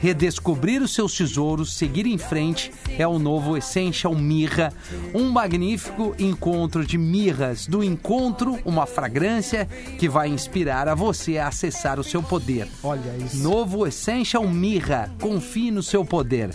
Redescobrir 0.00 0.80
os 0.82 0.94
seus 0.94 1.14
tesouros, 1.14 1.74
seguir 1.74 2.06
em 2.06 2.16
frente 2.16 2.72
é 2.98 3.06
o 3.06 3.18
novo 3.18 3.54
Essential 3.54 4.14
Mirra, 4.14 4.72
um 5.14 5.28
magnífico 5.28 6.14
encontro 6.18 6.86
de 6.86 6.96
mirras. 6.96 7.66
Do 7.66 7.84
encontro, 7.84 8.58
uma 8.64 8.86
fragrância 8.86 9.66
que 9.98 10.08
vai 10.08 10.28
inspirar 10.28 10.88
a 10.88 10.94
você 10.94 11.36
a 11.36 11.48
acessar 11.48 12.00
o 12.00 12.04
seu 12.04 12.22
poder. 12.22 12.66
Olha 12.82 13.14
isso. 13.18 13.42
Novo 13.42 13.86
Essential 13.86 14.48
Mirra, 14.48 15.12
confie 15.20 15.70
no 15.70 15.82
seu 15.82 16.02
poder. 16.02 16.50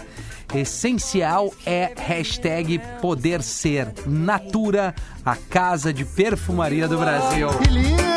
Essencial 0.53 1.53
é 1.67 1.93
hashtag 1.95 2.81
poder 2.99 3.43
ser. 3.43 3.93
Natura, 4.07 4.95
a 5.23 5.35
casa 5.35 5.93
de 5.93 6.03
perfumaria 6.03 6.87
do 6.87 6.97
Brasil. 6.97 7.49
Que 7.59 7.69
lindo! 7.69 8.14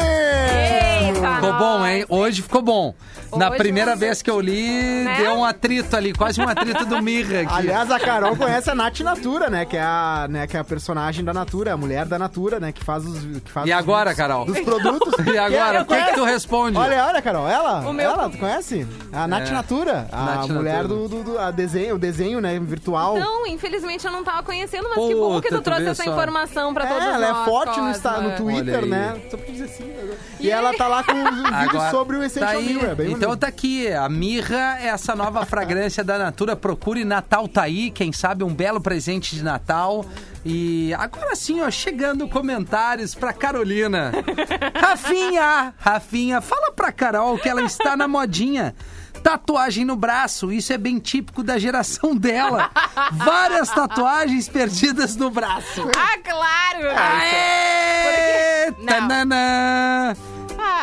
Ficou 1.41 1.53
bom, 1.59 1.87
hein? 1.87 2.05
Hoje 2.09 2.43
ficou 2.43 2.63
bom. 2.63 2.95
Na 3.37 3.49
Hoje 3.51 3.59
primeira 3.59 3.93
você- 3.93 3.99
vez 4.07 4.23
que 4.23 4.31
eu 4.31 4.41
li, 4.41 5.05
Né? 5.05 5.17
deu 5.19 5.33
um 5.35 5.45
atrito 5.45 5.95
ali, 5.95 6.15
quase 6.15 6.41
um 6.41 6.49
atrito 6.49 6.87
do 6.87 7.03
Mirra 7.03 7.41
aqui. 7.43 7.53
Aliás, 7.55 7.91
a 7.91 8.01
Carol 8.01 8.35
conhece 8.37 8.71
a 8.71 8.75
Nath 8.75 9.01
Natura, 9.01 9.51
né? 9.51 9.67
Que 9.67 9.77
é 9.77 9.83
a, 9.83 10.27
né, 10.31 10.47
que 10.47 10.57
é 10.57 10.61
a 10.61 10.65
personagem 10.65 11.23
da 11.23 11.35
Natura, 11.35 11.75
a 11.75 11.77
mulher 11.77 12.07
da 12.07 12.19
Natura, 12.19 12.59
né? 12.59 12.73
Que 12.73 12.83
faz 12.83 13.05
os. 13.05 13.19
Que 13.43 13.51
faz 13.53 13.67
E 13.69 13.71
os 13.73 13.77
agora, 13.79 14.15
Carol? 14.15 14.47
Dos 14.47 14.59
produtos. 14.61 15.13
E 15.29 15.37
agora, 15.37 15.79
é, 15.79 15.83
o 15.83 15.85
que, 15.85 16.03
que 16.05 16.15
tu 16.15 16.25
responde? 16.25 16.79
Olha, 16.79 17.05
olha, 17.07 17.21
Carol, 17.21 17.47
ela, 17.47 17.81
O 17.81 17.93
meu- 17.93 18.11
ela, 18.11 18.31
tu 18.31 18.39
conhece? 18.39 18.87
A 19.13 19.27
Nath 19.29 19.49
É. 19.49 19.53
Natura, 19.53 20.09
a 20.11 20.25
Nath 20.25 20.49
mulher 20.49 20.83
Natura. 20.85 20.89
do, 20.89 21.09
do, 21.09 21.23
do- 21.25 21.39
a 21.39 21.51
desenho, 21.51 21.97
o 21.97 21.99
desenho, 21.99 22.41
né, 22.41 22.59
virtual. 22.59 23.19
Não, 23.19 23.47
infelizmente 23.47 24.07
eu 24.07 24.13
não 24.13 24.25
tava 24.25 24.43
conhecendo, 24.43 24.85
mas 24.89 25.07
que 25.07 25.15
bom 25.15 25.41
que 25.41 25.49
Puta, 25.49 25.57
tu 25.57 25.61
tu 25.61 25.65
trouxe 25.65 25.83
vê 25.85 25.91
essa 25.91 26.05
só. 26.05 26.11
informação 26.11 26.73
pra 26.73 26.85
É, 26.85 26.89
todos 26.89 27.05
ela 27.07 27.19
nós. 27.33 27.43
é 27.43 27.45
forte 27.45 27.69
no, 27.69 27.75
Cosma. 27.75 27.91
Insta- 27.91 28.21
no 28.23 28.37
Twitter, 28.37 28.79
aí. 28.85 28.89
né? 28.89 29.17
Só 29.31 29.37
pra 29.37 29.47
dizer 29.53 29.65
assim. 29.65 29.85
né? 29.85 30.17
E 30.41 30.51
ela 30.51 30.73
tá 30.73 30.87
lá 30.89 31.03
com 31.05 31.13
um 31.33 31.43
vídeo 31.43 31.55
Agora, 31.71 31.91
sobre 31.91 32.17
o 32.17 32.21
tá 32.21 32.27
Essential 32.27 32.51
aí. 32.59 32.67
Mirror. 32.67 32.91
É 32.91 32.95
bem 32.95 33.07
Então 33.13 33.29
bonito. 33.29 33.41
tá 33.41 33.47
aqui, 33.49 33.89
a 33.93 34.09
Mirra 34.09 34.79
é 34.81 34.87
essa 34.89 35.15
nova 35.15 35.45
fragrância 35.47 36.03
da 36.05 36.19
Natura. 36.19 36.55
Procure 36.57 37.05
Natal 37.05 37.47
tá 37.49 37.63
aí, 37.63 37.91
quem 37.91 38.13
sabe 38.13 38.45
um 38.45 38.55
belo 38.55 38.81
presente 38.81 39.35
de 39.37 39.43
Natal. 39.43 40.05
E 40.45 40.95
agora 40.95 41.35
sim, 41.37 41.61
ó, 41.61 41.71
chegando 41.71 42.29
comentários 42.29 43.15
pra 43.15 43.33
Carolina. 43.33 44.13
Rafinha, 44.81 45.75
Rafinha, 45.79 46.41
fala 46.41 46.73
pra 46.73 46.91
Carol 46.93 47.39
que 47.39 47.49
ela 47.49 47.63
está 47.63 47.97
na 47.97 48.07
modinha. 48.09 48.75
Tatuagem 49.23 49.85
no 49.85 49.97
braço, 49.97 50.53
isso 50.53 50.73
é 50.73 50.79
bem 50.79 50.99
típico 51.01 51.43
da 51.43 51.59
geração 51.59 52.15
dela. 52.15 52.71
Várias 53.13 53.69
tatuagens 53.69 54.49
perdidas 54.49 55.17
no 55.17 55.29
braço. 55.29 55.91
Ah, 55.97 56.19
claro! 56.23 56.97
Aê! 56.97 58.73
Porque-. 58.73 60.28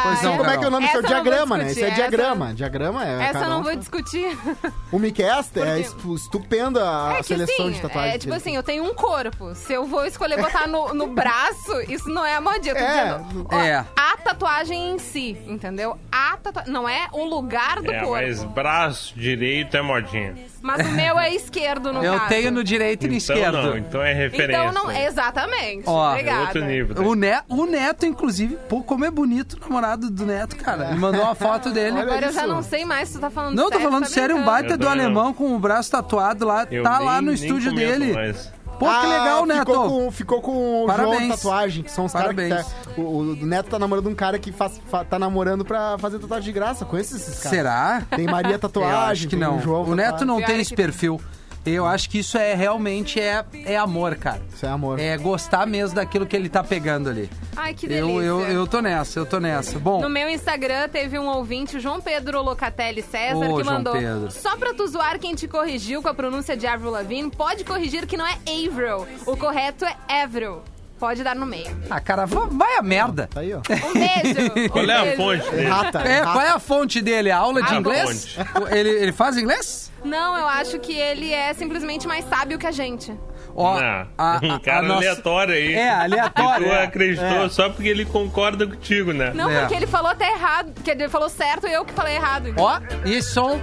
Pois 0.05 0.21
não, 0.21 0.37
Como 0.37 0.49
é 0.49 0.57
que 0.57 0.63
é 0.63 0.67
o 0.67 0.71
nome 0.71 0.85
do 0.87 0.91
seu 0.91 1.01
diagrama, 1.03 1.57
né? 1.57 1.71
Isso 1.71 1.83
é 1.83 1.89
diagrama. 1.89 2.53
Diagrama 2.53 3.05
é. 3.05 3.23
Essa 3.25 3.39
eu 3.39 3.49
não 3.49 3.63
vou 3.63 3.75
discutir. 3.75 4.37
O 4.91 4.99
Micast 4.99 5.59
é 5.59 5.79
estupenda 5.79 6.81
a 6.89 7.17
É 7.19 7.23
seleção 7.23 7.65
assim, 7.65 7.71
de 7.75 7.81
tatuagens. 7.81 8.15
é 8.15 8.17
tipo 8.17 8.33
assim, 8.33 8.55
eu 8.55 8.63
tenho 8.63 8.83
um 8.83 8.93
corpo. 8.93 9.53
Se 9.55 9.73
eu 9.73 9.85
vou 9.85 10.05
escolher 10.05 10.39
botar 10.39 10.67
no, 10.67 10.93
no 10.93 11.07
braço, 11.07 11.81
isso 11.89 12.07
não 12.09 12.25
é 12.25 12.35
a 12.35 12.39
modinha. 12.41 12.73
Eu 12.73 12.77
tô 12.77 12.83
É, 12.83 13.17
dizendo, 13.17 13.47
ó, 13.51 13.55
é. 13.59 13.85
a 13.95 14.17
tatuagem 14.17 14.91
em 14.93 14.99
si, 14.99 15.37
entendeu? 15.47 15.97
A 16.11 16.37
tatuagem. 16.37 16.71
Não 16.71 16.87
é 16.87 17.07
o 17.11 17.25
lugar 17.25 17.81
do 17.81 17.91
É, 17.91 17.99
corpo. 17.99 18.13
Mas... 18.25 18.43
braço 18.43 19.13
direito 19.17 19.75
é 19.75 19.81
modinha. 19.81 20.35
O 20.65 20.91
meu 20.91 21.19
é 21.19 21.33
esquerdo, 21.35 21.93
no 21.93 22.03
Eu 22.03 22.13
caso. 22.17 22.29
tenho 22.29 22.51
no 22.51 22.63
direito 22.63 23.05
e 23.05 23.07
no 23.09 23.13
Então 23.15 23.35
esquerdo. 23.35 23.61
não, 23.61 23.77
então 23.77 24.01
é 24.01 24.13
referência. 24.13 24.63
Então 24.69 24.73
não. 24.85 24.91
Exatamente. 24.91 25.83
Ó, 25.85 26.07
É 26.09 26.11
Obrigada. 26.13 26.41
outro 26.41 26.65
nível. 26.65 26.95
né? 26.95 27.01
O, 27.07 27.15
ne 27.15 27.33
o 27.49 27.65
Neto, 27.65 28.05
inclusive, 28.05 28.57
pô, 28.67 28.81
como 28.81 29.05
é 29.05 29.11
bonito 29.11 29.53
o 29.53 29.59
namorado 29.59 30.09
do 30.09 30.25
Neto, 30.25 30.55
cara. 30.57 30.89
Ele 30.89 30.99
mandou 30.99 31.21
uma 31.21 31.35
foto 31.35 31.69
dele. 31.71 31.91
Olha 31.97 32.01
Agora 32.03 32.25
eu 32.27 32.31
já 32.33 32.41
isso. 32.45 32.49
não 32.53 32.61
sei 32.63 32.85
mais 32.85 33.09
se 33.09 33.15
tu 33.15 33.21
tá 33.21 33.29
falando 33.29 33.55
Não, 33.55 33.65
tô 33.65 33.69
sério. 33.71 33.85
falando 33.85 34.03
tá 34.03 34.09
sério, 34.09 34.35
um 34.35 34.39
brincando. 34.39 34.51
baita 34.61 34.73
Eu 34.73 34.77
do 34.77 34.83
também 34.85 34.97
não. 34.97 35.05
alemão 35.05 35.33
com 35.33 35.55
o 35.55 35.59
braço 35.59 35.91
tatuado 35.91 36.45
lá. 36.45 36.65
Eu 36.71 36.83
tá 36.83 36.99
lá 36.99 37.13
nem- 37.21 37.21
no 37.21 37.31
nem 37.31 37.35
estúdio 37.35 37.71
comento 37.71 37.99
dele. 37.99 38.13
mais. 38.13 38.54
Pô, 38.79 38.85
que 38.85 38.91
Ah, 38.91 39.01
legal, 39.01 39.45
Neto. 39.45 39.59
Ficou 39.71 39.89
com, 39.89 40.11
ficou 40.11 40.41
com 40.41 40.83
o 40.83 40.87
Parabéns. 40.87 41.17
João 41.17 41.29
Tatuagem, 41.29 41.83
que 41.83 41.91
são 41.91 42.05
os 42.05 42.11
caras 42.13 42.35
que 42.35 42.49
tá, 42.49 42.65
o, 42.97 43.01
o 43.01 43.35
Neto 43.45 43.69
tá 43.69 43.79
namorando 43.79 44.07
um 44.09 44.15
cara 44.15 44.37
que 44.37 44.51
faz, 44.51 44.81
fa- 44.89 45.03
tá 45.05 45.17
namorando 45.17 45.63
pra 45.63 45.97
fazer 45.97 46.19
tatuagem 46.19 46.45
de 46.45 46.51
graça. 46.51 46.83
Conhece 46.85 47.15
esses 47.15 47.39
caras? 47.39 47.49
Será? 47.57 48.03
Tem 48.15 48.25
Maria 48.25 48.53
Eu 48.55 48.59
Tatuagem, 48.59 49.11
acho 49.11 49.27
que 49.27 49.35
não. 49.35 49.57
o 49.57 49.61
João 49.61 49.83
O 49.83 49.95
Neto 49.95 50.19
Tatuagem. 50.19 50.27
não 50.27 50.41
tem 50.41 50.59
esse 50.59 50.69
que- 50.71 50.75
perfil. 50.75 51.19
Eu 51.65 51.85
acho 51.85 52.09
que 52.09 52.19
isso 52.19 52.37
é 52.37 52.53
realmente 52.53 53.19
é, 53.19 53.43
é 53.65 53.75
amor, 53.75 54.15
cara. 54.15 54.41
Isso 54.53 54.65
é 54.65 54.69
amor. 54.69 54.99
É 54.99 55.17
gostar 55.17 55.65
mesmo 55.65 55.95
daquilo 55.95 56.25
que 56.25 56.35
ele 56.35 56.47
tá 56.47 56.63
pegando 56.63 57.09
ali. 57.09 57.29
Ai, 57.55 57.73
que 57.73 57.87
delícia. 57.87 58.11
Eu, 58.11 58.41
eu, 58.41 58.51
eu 58.51 58.67
tô 58.67 58.81
nessa, 58.81 59.19
eu 59.19 59.25
tô 59.25 59.39
nessa. 59.39 59.79
Bom, 59.79 60.01
No 60.01 60.09
meu 60.09 60.29
Instagram 60.29 60.87
teve 60.89 61.17
um 61.17 61.27
ouvinte, 61.27 61.77
o 61.77 61.79
João 61.79 61.99
Pedro 61.99 62.41
Locatelli 62.41 63.01
César, 63.01 63.37
Ô, 63.49 63.57
que 63.57 63.63
João 63.63 63.77
mandou. 63.77 63.93
Pedro. 63.93 64.31
Só 64.31 64.55
pra 64.57 64.73
tu 64.73 64.85
zoar 64.87 65.19
quem 65.19 65.33
te 65.33 65.47
corrigiu 65.47 66.01
com 66.01 66.09
a 66.09 66.13
pronúncia 66.13 66.55
de 66.55 66.67
Avril 66.67 66.91
Lavigne, 66.91 67.31
pode 67.31 67.63
corrigir 67.63 68.05
que 68.05 68.17
não 68.17 68.25
é 68.27 68.37
Avril. 68.67 69.07
O 69.25 69.35
correto 69.35 69.85
é 69.85 70.21
Avril. 70.23 70.61
Pode 70.99 71.23
dar 71.23 71.35
no 71.35 71.45
meio. 71.45 71.67
ah, 71.89 71.99
cara, 71.99 72.25
va- 72.25 72.47
vai 72.49 72.77
a 72.77 72.81
merda. 72.81 73.27
Tá 73.33 73.41
aí, 73.41 73.53
ó. 73.53 73.57
Um 73.57 73.93
beijo. 73.93 74.69
Qual 74.71 74.85
um 74.85 74.89
é 74.89 74.95
a 74.95 75.01
beijo. 75.03 75.17
fonte 75.17 75.51
dele? 75.51 75.67
Rata. 75.69 75.99
É, 75.99 76.19
rata. 76.19 76.31
qual 76.31 76.45
é 76.45 76.49
a 76.49 76.59
fonte 76.59 77.01
dele? 77.01 77.31
A 77.31 77.37
aula 77.37 77.61
de 77.61 77.73
A 77.73 77.77
inglês? 77.77 78.37
Ele, 78.71 78.89
ele 78.89 79.11
faz 79.11 79.37
inglês? 79.37 79.91
Não, 80.05 80.37
eu 80.37 80.47
acho 80.47 80.79
que 80.79 80.93
ele 80.93 81.33
é 81.33 81.53
simplesmente 81.53 82.07
mais 82.07 82.23
sábio 82.25 82.57
que 82.57 82.65
a 82.67 82.71
gente. 82.71 83.13
Ó, 83.57 83.79
Não, 83.79 84.55
um 84.55 84.59
cara 84.59 84.81
nossa- 84.83 84.99
aleatório 84.99 85.53
aí. 85.53 85.73
É, 85.73 85.89
aleatório, 85.89 86.67
E 86.67 86.69
tu 86.69 86.75
é. 86.75 86.83
acreditou 86.83 87.49
só 87.49 87.69
porque 87.69 87.87
ele 87.89 88.05
concorda 88.05 88.65
contigo, 88.67 89.11
né? 89.13 89.31
Não, 89.33 89.49
É. 89.49 89.61
porque 89.61 89.75
ele 89.75 89.87
falou 89.87 90.11
até 90.11 90.31
errado. 90.31 90.73
Que 90.83 90.91
ele 90.91 91.09
falou 91.09 91.29
certo 91.29 91.67
e 91.67 91.73
eu 91.73 91.83
que 91.85 91.93
falei 91.93 92.15
errado. 92.15 92.53
Ó, 92.57 92.79
e 93.05 93.13
esse 93.15 93.31
som. 93.31 93.59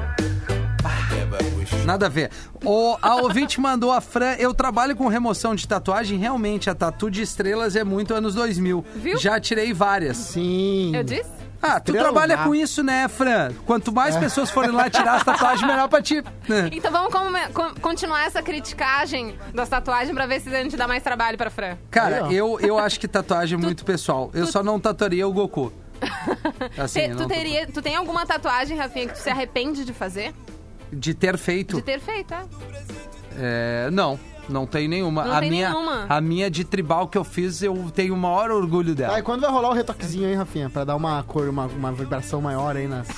Nada 1.85 2.07
a 2.07 2.09
ver. 2.09 2.31
O, 2.65 2.97
a 3.01 3.17
ouvinte 3.23 3.61
mandou 3.61 3.93
a 3.93 4.01
Fran. 4.01 4.35
Eu 4.39 4.55
trabalho 4.55 4.95
com 4.97 5.09
remoção 5.09 5.55
de 5.55 5.67
tatuagem. 5.67 6.19
Realmente, 6.19 6.69
a 6.71 6.75
tatu 6.75 7.11
de 7.11 7.23
estrelas 7.23 7.77
é 7.77 7.85
muito 7.85 8.15
anos 8.15 8.35
2000. 8.35 8.85
Viu? 8.97 9.19
Já 9.19 9.39
tirei 9.41 9.73
várias. 9.73 10.17
Sim. 10.17 10.93
Eu 10.95 11.03
disse? 11.03 11.31
Ah, 11.65 11.79
tu 11.79 11.93
Estrela 11.93 12.11
trabalha 12.11 12.39
com 12.39 12.53
isso, 12.57 12.83
né, 12.83 13.07
Fran? 13.07 13.53
Quanto 13.65 13.93
mais 13.93 14.17
pessoas 14.17 14.51
forem 14.51 14.73
lá 14.73 14.91
tirar 14.91 15.15
as 15.15 15.23
tatuagens, 15.23 15.63
melhor 15.65 15.89
pra 15.89 16.03
ti. 16.03 16.21
Então 16.73 16.91
vamos 16.91 17.13
come- 17.13 17.49
con- 17.55 17.75
continuar 17.81 18.27
essa 18.27 18.43
criticagem 18.43 19.39
das 19.55 19.69
tatuagens 19.69 20.13
pra 20.13 20.27
ver 20.27 20.41
se 20.41 20.49
a 20.53 20.61
gente 20.61 20.77
dá 20.77 20.89
mais 20.89 21.05
trabalho 21.05 21.39
pra 21.39 21.51
Fran. 21.51 21.77
Cara, 21.89 22.33
eu, 22.33 22.59
eu 22.59 22.79
acho 22.81 22.99
que 22.99 23.07
tatuagem 23.07 23.57
é 23.57 23.63
muito 23.63 23.85
pessoal. 23.85 24.29
Eu 24.35 24.47
só 24.47 24.61
não 24.65 24.81
tatuaria 24.81 25.27
o 25.29 25.33
Goku. 25.33 25.73
Assim, 26.77 27.11
Te- 27.11 27.15
tu, 27.15 27.29
teria, 27.29 27.65
tu 27.69 27.81
tem 27.81 27.95
alguma 27.95 28.27
tatuagem, 28.27 28.77
Rafinha, 28.77 29.07
que 29.07 29.13
tu 29.15 29.19
se 29.21 29.31
arrepende 29.31 29.85
de 29.85 29.93
fazer? 29.93 30.35
De 30.93 31.15
ter 31.15 31.39
feito. 31.39 31.77
De 31.77 31.83
ter 31.83 31.99
feito, 31.99 32.35
é? 32.35 32.45
É, 33.37 33.91
não, 33.91 34.19
não 34.49 34.67
tem 34.67 34.87
nenhuma. 34.87 35.25
Não 35.25 35.33
a 35.35 35.41
tem 35.41 35.51
minha, 35.51 35.71
nenhuma. 35.71 36.07
A 36.09 36.21
minha 36.21 36.51
de 36.51 36.65
tribal 36.65 37.09
que 37.09 37.17
eu 37.17 37.25
fiz, 37.25 37.63
eu 37.63 37.91
tenho 37.95 38.15
o 38.15 38.17
maior 38.17 38.51
orgulho 38.51 38.95
dela. 38.95 39.19
E 39.19 39.23
quando 39.23 39.41
vai 39.41 39.51
rolar 39.51 39.71
o 39.71 39.73
retoquezinho 39.73 40.29
aí, 40.29 40.35
Rafinha? 40.35 40.69
Pra 40.69 40.85
dar 40.85 40.97
uma 40.97 41.23
cor, 41.23 41.49
uma, 41.49 41.67
uma 41.67 41.93
vibração 41.93 42.41
maior 42.41 42.77
aí 42.77 42.87
nas. 42.87 43.09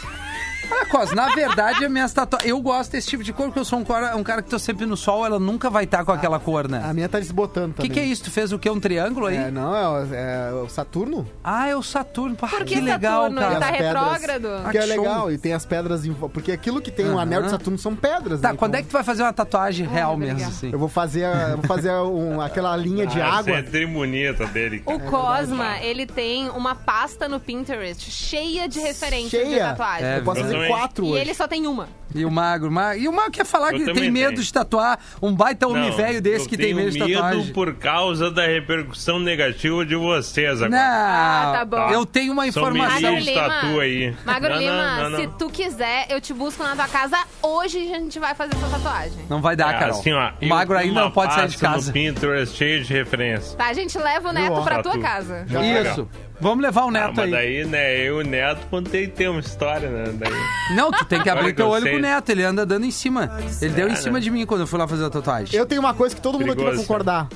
Olha, 0.71 0.87
Cos, 0.87 1.12
na 1.12 1.29
verdade, 1.35 1.85
as 1.85 1.91
minhas 1.91 2.12
tatuagens. 2.12 2.51
Eu 2.51 2.61
gosto 2.61 2.93
desse 2.93 3.09
tipo 3.09 3.23
de 3.23 3.33
cor, 3.33 3.47
porque 3.47 3.59
eu 3.59 3.65
sou 3.65 3.79
um 3.79 3.85
cara, 3.85 4.17
um 4.17 4.23
cara 4.23 4.43
que 4.43 4.49
tô 4.51 4.59
sempre 4.59 4.87
no 4.87 4.97
sol, 4.97 5.25
ela 5.27 5.39
nunca 5.39 5.69
vai 5.71 5.85
estar 5.85 6.05
com 6.05 6.12
aquela 6.12 6.39
cor, 6.39 6.69
né? 6.69 6.83
A 6.85 6.93
minha 6.93 7.09
tá 7.09 7.19
desbotando 7.19 7.71
O 7.71 7.75
também. 7.75 7.91
que, 7.91 7.95
que 7.95 8.01
é 8.01 8.05
isso? 8.05 8.25
Tu 8.25 8.31
fez 8.31 8.53
o 8.53 8.59
quê? 8.59 8.71
Um 8.71 8.79
triângulo 8.81 9.27
aí? 9.27 9.37
É, 9.37 9.51
não, 9.51 9.75
é, 9.75 9.89
o- 9.89 10.15
é 10.15 10.53
o 10.65 10.69
Saturno. 10.69 11.27
Ah, 11.43 11.69
é 11.69 11.77
o 11.77 11.83
Saturno. 11.83 12.37
Pá, 12.37 12.49
Por 12.49 12.65
que 12.65 12.75
que 12.75 12.81
legal, 12.81 13.23
Saturno? 13.23 13.41
cara. 13.41 13.53
Ele 13.53 13.61
tá 13.61 13.67
As 13.67 13.73
pedras. 13.77 14.03
retrógrado? 14.03 14.49
Ah, 14.67 14.71
que 14.71 14.79
é 14.79 14.81
que 14.83 14.87
show. 14.89 14.97
legal. 15.03 15.33
E 15.33 15.39
tem 15.39 15.53
as 15.53 15.67
pedras 15.67 16.05
em 16.07 16.11
vo- 16.12 16.29
Porque 16.29 16.53
aquilo 16.53 16.81
que 16.81 16.91
tem 16.91 17.11
o 17.11 17.19
anel 17.19 17.43
de 17.43 17.51
Saturno 17.51 17.79
são 17.79 17.95
pedras, 17.97 18.41
Tá, 18.41 18.53
né? 18.53 18.57
quando 18.59 18.75
é 18.77 18.83
que 18.83 18.89
tu 18.89 18.93
vai 18.93 19.05
fazer 19.05 19.23
uma 19.23 19.33
tatuagem 19.33 19.87
real 19.87 20.17
mesmo, 20.17 20.47
assim? 20.47 20.71
Eu 20.73 20.79
vou 20.79 20.89
fazer, 20.89 21.25
a- 21.25 21.49
eu 21.51 21.57
vou 21.59 21.67
fazer 21.67 21.91
um- 21.93 22.41
aquela 22.41 22.77
linha 22.77 23.07
de 23.07 23.21
Ah, 23.21 23.39
água. 23.39 23.53
Essa 23.59 23.61
é 23.61 23.62
tribunita 23.71 24.47
dele. 24.47 24.83
O 24.87 24.99
cara. 24.99 25.11
Cosma, 25.11 25.79
ele 25.79 26.07
tem 26.07 26.49
uma 26.51 26.75
pasta 26.75 27.29
no 27.29 27.39
Pinterest 27.41 28.11
cheia 28.11 28.69
de 28.69 28.79
referências 28.81 29.31
de 29.43 29.51
Cheia. 29.51 29.69
tatuagem. 29.69 30.07
É, 30.07 30.19
Eu 30.19 30.25
posso 30.25 30.41
fazer 30.41 30.53
quatro 30.68 31.05
E 31.07 31.11
hoje. 31.11 31.20
ele 31.20 31.34
só 31.34 31.46
tem 31.48 31.66
uma. 31.66 31.88
E 32.14 32.24
o 32.24 32.30
magro, 32.30 32.70
magro. 32.70 33.00
E 33.02 33.09
o 33.09 33.12
magro 33.12 33.32
quer 33.32 33.44
falar 33.44 33.72
Eu 33.72 33.78
que 33.86 33.92
tem 33.92 34.09
medo 34.11 34.34
tenho. 34.34 34.42
de 34.42 34.52
tatuar 34.52 35.00
um 35.20 35.34
baita 35.34 35.66
homem 35.66 35.90
Não, 35.90 35.96
velho 35.96 36.20
desse 36.22 36.44
eu 36.44 36.48
que 36.48 36.57
tem 36.57 36.72
medo 36.72 36.92
de 36.92 36.98
tatuagem. 36.98 37.52
por 37.52 37.74
causa 37.74 38.30
da 38.30 38.46
repercussão 38.46 39.18
negativa 39.18 39.84
de 39.84 39.96
vocês 39.96 40.61
Não, 40.61 40.66
agora. 40.66 40.80
Ah, 40.84 41.52
tá 41.59 41.64
bom. 41.64 41.90
eu 41.90 42.07
tenho 42.07 42.32
uma 42.32 42.46
informação. 42.46 43.16
de 43.18 43.32
tatu 43.34 43.80
aí. 43.80 44.14
Magro 44.24 44.50
Não, 44.50 44.59
Lima, 44.61 44.72
não, 45.02 45.11
não, 45.11 45.18
se 45.18 45.26
não. 45.26 45.32
tu 45.38 45.50
quiser, 45.50 46.07
eu 46.09 46.20
te 46.20 46.32
busco 46.32 46.62
na 46.62 46.76
tua 46.76 46.86
casa 46.86 47.18
hoje 47.42 47.78
e 47.80 47.92
a 47.92 47.98
gente 47.98 48.18
vai 48.20 48.32
fazer 48.34 48.55
essa 48.55 48.68
tatuagem. 48.68 49.18
Não 49.28 49.40
vai 49.42 49.57
dar, 49.57 49.74
É, 49.74 49.78
Carol. 49.80 49.98
assim, 49.98 50.12
ó, 50.12 50.30
o 50.40 50.46
magro 50.46 50.78
ainda 50.78 51.00
não 51.00 51.11
pode 51.11 51.34
sair 51.34 51.48
de 51.48 51.59
casa. 51.59 51.88
no 51.88 51.92
Pinterest 51.92 52.57
cheio 52.57 52.84
de 52.84 52.92
referência. 52.92 53.57
Tá, 53.57 53.66
a 53.66 53.72
gente 53.72 53.98
leva 53.98 54.28
o 54.28 54.32
Neto 54.32 54.62
pra 54.62 54.80
tua 54.82 54.98
casa. 55.00 55.44
Já 55.48 55.61
Isso. 55.90 56.09
Vamos 56.41 56.62
levar 56.62 56.85
o 56.85 56.89
Ah, 56.89 56.91
neto 56.91 57.12
mas 57.16 57.24
aí. 57.26 57.30
daí, 57.30 57.64
né, 57.64 58.01
eu 58.01 58.20
e 58.20 58.24
o 58.24 58.26
Neto 58.26 58.66
que 59.07 59.07
ter 59.09 59.28
uma 59.28 59.41
história, 59.41 59.89
né? 59.89 60.05
Daí. 60.18 60.32
Não, 60.76 60.91
tu 60.91 61.05
tem 61.05 61.22
que 61.22 61.28
abrir 61.30 61.55
teu 61.55 61.66
eu 61.66 61.70
olho 61.72 61.82
sei. 61.82 61.93
pro 61.93 62.01
neto. 62.03 62.28
Ele 62.30 62.43
anda 62.43 62.66
dando 62.66 62.85
em 62.85 62.91
cima. 62.91 63.39
Ele 63.62 63.72
deu 63.72 63.89
em 63.89 63.95
cima 63.97 64.14
né? 64.18 64.20
de 64.20 64.30
mim 64.30 64.45
quando 64.45 64.62
eu 64.62 64.66
fui 64.66 64.78
lá 64.78 64.87
fazer 64.89 65.05
a 65.05 65.11
tatuagem. 65.11 65.59
Eu 65.59 65.64
tenho 65.64 65.80
uma 65.80 65.95
coisa 65.95 66.14
que 66.14 66.20
todo 66.20 66.35
mundo 66.39 66.53
aqui 66.53 66.57
vai 66.62 66.72
Perigoso. 66.72 66.87
concordar. 66.89 67.28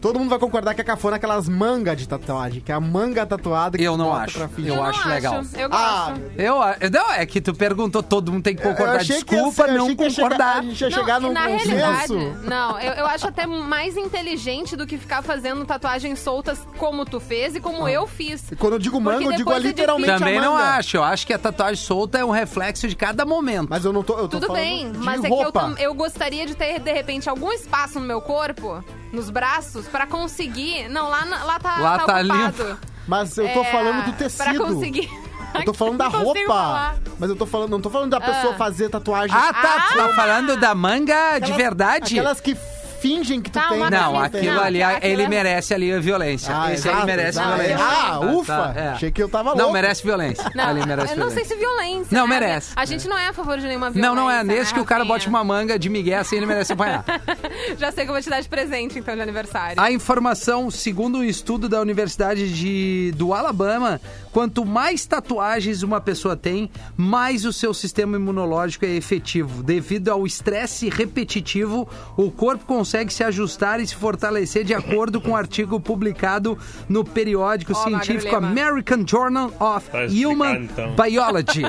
Todo 0.00 0.18
mundo 0.18 0.30
vai 0.30 0.38
concordar 0.38 0.74
que 0.74 0.80
é 0.80 0.84
cafona 0.84 1.16
aquelas 1.16 1.48
mangas 1.48 1.96
de 1.98 2.08
tatuagem, 2.08 2.60
que 2.62 2.72
é 2.72 2.74
a 2.74 2.80
manga 2.80 3.26
tatuada 3.26 3.76
que 3.76 3.84
Eu 3.84 3.96
não 3.96 4.06
bota 4.06 4.22
acho. 4.24 4.38
pra. 4.38 4.48
Eu 4.58 4.76
não 4.76 4.84
acho 4.84 5.08
legal. 5.08 5.42
Eu 5.56 5.68
Ah, 5.70 6.06
gosto. 6.14 6.22
Eu, 6.38 6.54
eu- 6.80 6.90
não, 6.90 7.12
é 7.12 7.26
que 7.26 7.40
tu 7.40 7.52
perguntou, 7.54 8.02
todo 8.02 8.32
mundo 8.32 8.42
tem 8.42 8.56
que 8.56 8.62
concordar. 8.62 8.94
eu 8.94 9.00
achei 9.00 9.22
que 9.22 9.34
ia 9.34 9.42
Desculpa 9.42 9.64
ser- 9.64 9.70
eu 9.70 9.76
não 9.78 9.84
achei 9.84 9.96
que 9.96 10.02
ia 10.04 10.10
chegar- 10.10 10.28
concordar. 10.30 10.56
a 10.58 10.62
gente 10.62 10.80
ia 10.80 10.88
Não, 10.90 10.96
chegar 10.98 11.20
e 11.20 11.24
num 11.24 11.32
na 11.32 11.42
consenso. 11.48 11.68
realidade, 11.68 12.14
não, 12.48 12.80
eu, 12.80 12.92
eu 12.94 13.06
acho 13.06 13.28
até 13.28 13.46
mais 13.46 13.96
inteligente 13.96 14.74
do 14.76 14.86
que 14.86 14.96
ficar 14.96 15.22
fazendo 15.22 15.64
tatuagens 15.66 16.18
soltas 16.18 16.58
como 16.78 17.04
tu 17.04 17.20
fez 17.20 17.54
e 17.54 17.60
como 17.60 17.86
eu 17.86 18.06
fiz. 18.06 18.50
E 18.50 18.56
Quando 18.56 18.74
eu 18.74 18.78
digo 18.78 19.00
Porque 19.00 19.14
manga, 19.16 19.24
eu 19.26 19.36
digo 19.36 19.50
depois 19.50 19.64
é 19.64 19.68
literalmente 19.68 20.18
Também 20.18 20.38
a 20.38 20.42
não 20.42 20.52
manga. 20.54 20.64
acho. 20.76 20.96
Eu 20.96 21.04
acho 21.04 21.26
que 21.26 21.32
a 21.34 21.38
tatuagem 21.38 21.76
solta 21.84 22.16
é 22.18 22.24
um 22.24 22.30
reflexo 22.30 22.88
de 22.88 22.96
cada 22.96 23.26
momento. 23.26 23.68
Mas 23.68 23.84
eu 23.84 23.92
não 23.92 24.02
tô, 24.02 24.14
eu 24.14 24.28
tô 24.28 24.38
Tudo 24.40 24.46
falando 24.46 24.62
bem, 24.62 24.92
de 24.92 24.98
mas 24.98 25.22
é 25.22 25.28
que 25.28 25.34
eu, 25.34 25.52
tam- 25.52 25.74
eu 25.78 25.92
gostaria 25.94 26.46
de 26.46 26.54
ter, 26.54 26.78
de 26.80 26.92
repente, 26.92 27.28
algum 27.28 27.52
espaço 27.52 28.00
no 28.00 28.06
meu 28.06 28.20
corpo, 28.20 28.82
nos 29.12 29.30
braços, 29.30 29.86
pra 29.88 30.06
conseguir. 30.06 30.88
Não, 30.88 31.08
lá, 31.08 31.24
lá 31.44 31.58
tá, 31.58 31.78
Lá 31.80 31.98
tá 31.98 32.20
ocupado. 32.20 32.78
Mas 33.08 33.36
eu 33.36 33.48
tô 33.52 33.60
É, 33.62 33.64
falando 33.64 34.04
do 34.04 34.12
Pra 34.12 34.28
tecido. 34.28 34.58
conseguir. 34.64 35.10
Eu 35.54 35.64
tô 35.64 35.74
falando 35.74 35.98
da 35.98 36.06
roupa. 36.08 36.40
falar. 36.46 36.96
Mas 37.18 37.28
eu 37.30 37.36
tô 37.36 37.44
falando, 37.46 37.70
não 37.70 37.80
tô 37.80 37.90
falando 37.90 38.10
da 38.10 38.20
pessoa 38.20 38.54
Ah. 38.54 38.56
fazer 38.56 38.88
tatuagem. 38.88 39.36
Ah, 39.36 39.52
tá. 39.52 39.86
Tu 39.88 39.96
tá 39.96 40.04
Ah! 40.04 40.14
falando 40.14 40.56
da 40.56 40.74
manga 40.74 41.38
de 41.38 41.44
Aquelas- 41.44 41.56
verdade? 41.56 42.18
Aquelas 42.18 42.40
que 42.40 42.56
fingem 43.00 43.40
que 43.40 43.50
tu 43.50 43.54
Tá, 43.58 43.68
tem. 43.68 43.78
Não, 43.78 43.90
Não, 43.90 44.20
aquilo 44.20 44.54
não, 44.54 44.62
ali, 44.62 44.82
aquilo 44.82 45.12
ele 45.12 45.22
é- 45.22 45.28
merece 45.28 45.74
ali 45.74 45.92
a 45.92 45.98
violência. 46.00 46.54
Ah, 46.56 46.72
Esse 46.72 46.88
aí 46.88 46.94
exato, 46.94 47.06
merece 47.06 47.28
exato. 47.38 47.48
violência. 47.56 47.76
Ah, 47.80 48.06
Tá, 48.10 48.20
ufa. 48.20 48.56
tá, 48.56 48.80
é. 48.80 48.88
Achei 48.90 49.10
que 49.10 49.22
eu 49.22 49.28
tava 49.28 49.50
louco. 49.50 49.62
Não, 49.64 49.72
merece 49.72 50.02
violência. 50.02 50.50
Não, 50.54 50.64
ali 50.68 50.86
merece 50.86 51.12
eu 51.14 51.18
não 51.18 51.26
violência. 51.28 51.44
sei 51.48 51.56
se 51.56 51.60
violência. 51.60 52.18
Não, 52.18 52.26
né? 52.26 52.40
merece. 52.40 52.72
A 52.76 52.84
gente 52.84 53.08
não 53.08 53.18
é 53.18 53.28
a 53.28 53.32
favor 53.32 53.58
de 53.58 53.66
nenhuma 53.66 53.90
violência. 53.90 54.08
Não, 54.14 54.14
não 54.22 54.30
é. 54.30 54.44
né, 54.44 54.54
Nesse 54.54 54.72
que 54.74 54.80
o 54.80 54.84
cara 54.84 55.00
Rafinha? 55.00 55.14
bote 55.18 55.28
uma 55.28 55.42
manga 55.44 55.78
de 55.78 55.88
Miguel 55.88 56.20
assim, 56.20 56.36
ele 56.36 56.46
merece 56.46 56.72
apanhar. 56.72 57.04
Já 57.78 57.90
sei 57.92 58.04
que 58.04 58.10
eu 58.10 58.14
vou 58.14 58.22
te 58.22 58.28
dar 58.30 58.40
de 58.40 58.48
presente, 58.48 58.98
então, 58.98 59.14
de 59.14 59.20
aniversário. 59.22 59.80
A 59.80 59.90
informação, 59.90 60.70
segundo 60.70 61.18
um 61.18 61.24
estudo 61.24 61.68
da 61.68 61.80
Universidade 61.80 62.52
de, 62.52 63.12
do 63.16 63.32
Alabama, 63.32 64.00
quanto 64.32 64.64
mais 64.64 65.04
tatuagens 65.06 65.82
uma 65.82 66.00
pessoa 66.00 66.36
tem, 66.36 66.70
mais 66.96 67.44
o 67.44 67.52
seu 67.52 67.72
sistema 67.74 68.16
imunológico 68.16 68.84
é 68.84 68.88
efetivo. 68.90 69.62
Devido 69.62 70.08
ao 70.10 70.26
estresse 70.26 70.88
repetitivo, 70.88 71.88
o 72.16 72.30
corpo 72.30 72.64
consegue 72.90 73.12
se 73.14 73.22
ajustar 73.22 73.78
e 73.78 73.86
se 73.86 73.94
fortalecer 73.94 74.64
de 74.64 74.74
acordo 74.74 75.20
com 75.20 75.30
um 75.30 75.36
artigo 75.36 75.78
publicado 75.78 76.58
no 76.88 77.04
periódico 77.04 77.72
Ó, 77.72 77.84
científico. 77.84 78.34
American 78.34 79.04
Journal 79.06 79.52
of 79.60 79.88
Tá 79.88 79.98
Human 80.06 80.64
então. 80.64 80.96
Biology. 80.96 81.64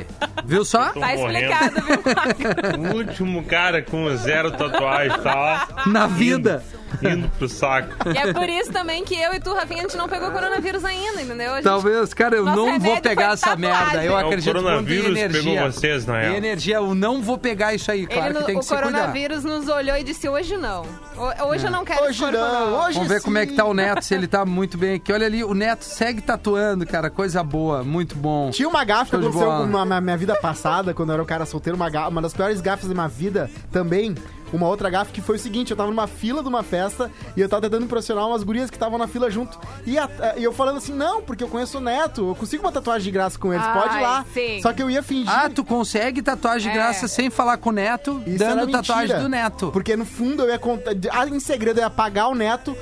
Viu 0.46 0.66
só? 0.66 0.90
Tá 1.02 1.16
morrendo. 1.16 1.38
explicado, 1.38 1.82
viu? 1.86 2.92
O 2.92 2.96
último 2.98 3.44
cara 3.44 3.84
com 3.84 4.16
zero 4.16 4.52
tatuagem 4.52 5.20
tá. 5.22 5.68
Na 5.86 6.08
vida. 6.08 6.64
Indo 7.02 7.30
pro 7.38 7.48
saco. 7.50 7.90
E 8.14 8.18
é 8.18 8.34
por 8.34 8.48
isso 8.50 8.72
também 8.72 9.04
que 9.04 9.16
eu 9.16 9.34
e 9.34 9.40
tu, 9.40 9.54
Rafinha, 9.54 9.80
a 9.80 9.82
gente 9.84 9.98
não 9.98 10.08
pegou 10.10 10.32
coronavírus 10.32 10.84
ainda, 10.86 11.22
entendeu? 11.22 11.56
Gente- 11.56 11.64
Talvez, 11.64 12.14
cara, 12.14 12.36
eu 12.36 12.46
Nosso 12.46 12.58
não 12.58 12.80
vou 12.80 13.00
pegar 13.02 13.34
essa 13.34 13.56
tatuagem. 13.56 13.80
merda. 13.86 14.04
Eu 14.06 14.12
É, 14.18 14.24
o 14.24 14.28
acredito 14.28 14.52
quando 14.54 14.64
coronavírus 14.64 15.06
energia. 15.18 15.42
pegou 15.54 15.72
vocês, 15.72 16.06
na 16.06 16.20
real. 16.20 16.34
E 16.34 16.38
energia, 16.38 16.76
eu 16.78 16.96
não 16.96 17.22
vou 17.22 17.38
pegar 17.38 17.74
isso 17.74 17.92
aí. 17.92 18.06
Claro 18.08 18.32
Ele 18.32 18.40
que 18.40 18.46
tem 18.46 18.56
que 18.56 18.60
o 18.60 18.64
se 18.64 18.70
cuidar. 18.70 18.84
coronavírus 18.92 19.44
nos 19.44 19.68
olhou 19.68 19.96
e 19.98 20.04
disse: 20.04 20.28
hoje 20.30 20.58
não. 20.58 20.82
Ho- 21.18 21.46
Hoje 21.52 21.66
eu 21.68 21.72
não 21.72 21.84
quero 21.86 22.04
Hoje 22.06 22.20
corpo, 22.20 22.38
não, 22.38 22.82
hoje 22.84 22.94
Vamos 22.96 23.10
ver 23.10 23.22
como 23.22 23.38
é 23.38 23.46
que 23.46 23.52
sim. 23.52 23.58
tá 23.58 23.66
o 23.66 23.74
Neto, 23.74 24.02
se 24.04 24.14
ele 24.14 24.28
tá 24.28 24.46
muito 24.46 24.78
bem 24.78 24.96
aqui. 24.96 25.12
Olha 25.14 25.26
ali, 25.26 25.44
o 25.44 25.54
Neto 25.54 25.84
segue 25.84 26.22
tatuando, 26.22 26.86
cara. 26.86 27.10
Coisa 27.10 27.44
boa, 27.44 27.84
muito 27.84 28.16
bom. 28.16 28.50
Tinha 28.52 28.68
uma 28.68 28.84
gafe 28.84 29.12
que 29.12 29.18
aconteceu 29.18 29.68
na 29.68 30.02
minha 30.02 30.18
vida 30.18 30.36
passada, 30.36 30.94
quando 30.94 31.10
eu 31.10 31.14
era 31.14 31.24
um 31.24 31.26
cara 31.26 31.46
solteiro, 31.46 31.76
uma, 31.76 31.90
ga- 31.90 32.08
uma 32.08 32.22
das 32.22 32.34
piores 32.34 32.62
gafes 32.62 32.88
da 32.88 32.94
minha 32.94 33.08
vida 33.08 33.50
também. 33.72 34.16
Uma 34.54 34.68
outra 34.68 34.90
gafe 34.90 35.12
que 35.12 35.22
foi 35.22 35.36
o 35.36 35.40
seguinte, 35.40 35.72
eu 35.72 35.78
tava 35.78 35.90
numa 35.90 36.08
fila 36.08 36.42
de 36.42 36.50
uma 36.50 36.64
festa 36.64 37.10
e 37.38 37.42
eu 37.42 37.48
tava 37.50 37.62
tentando 37.64 37.86
impressionar 37.86 38.28
umas 38.28 38.44
gurias 38.44 38.70
que 38.70 38.76
estavam 38.76 38.98
na 38.98 39.08
fila 39.08 39.30
junto. 39.32 39.58
E, 39.86 39.98
a- 39.98 40.10
e 40.38 40.44
eu 40.44 40.52
falando 40.54 40.78
assim, 40.78 40.94
não, 40.94 41.22
porque 41.22 41.44
eu 41.44 41.48
conheço 41.48 41.78
o 41.78 41.82
Neto, 41.82 42.28
eu 42.30 42.36
consigo 42.36 42.64
uma 42.64 42.72
tatuagem 42.72 43.04
de 43.06 43.12
graça 43.12 43.38
com 43.40 43.54
eles, 43.54 43.66
pode 43.68 43.94
ir 43.96 43.98
Ai, 43.98 44.02
lá. 44.04 44.26
sim. 44.34 44.62
Só 44.62 44.74
que 44.74 44.82
eu 44.84 44.90
ia 44.90 45.02
fingir. 45.02 45.30
Ah, 45.34 45.50
tu 45.50 45.64
consegue 45.64 46.22
tatuagem 46.22 46.72
de 46.72 46.78
É. 46.78 46.82
graça 46.82 47.08
sem 47.08 47.30
falar 47.30 47.58
com 47.58 47.70
o 47.70 47.74
Neto, 47.74 48.22
Isso 48.28 48.38
dando 48.40 48.60
mentira. 48.68 48.82
tatuagem 48.82 49.20
do 49.20 49.30
Neto. 49.30 49.70
Porque 49.72 49.96
no 49.96 50.06
fundo 50.06 50.44
eu 50.44 50.50
ia 50.50 50.60
contar. 50.60 50.92
ah, 51.12 51.28
Em 51.28 51.40
segredo 51.40 51.80
eu 51.80 51.84
ia 51.84 51.90
pagar 51.90 52.28
o 52.28 52.36
neto. 52.36 52.76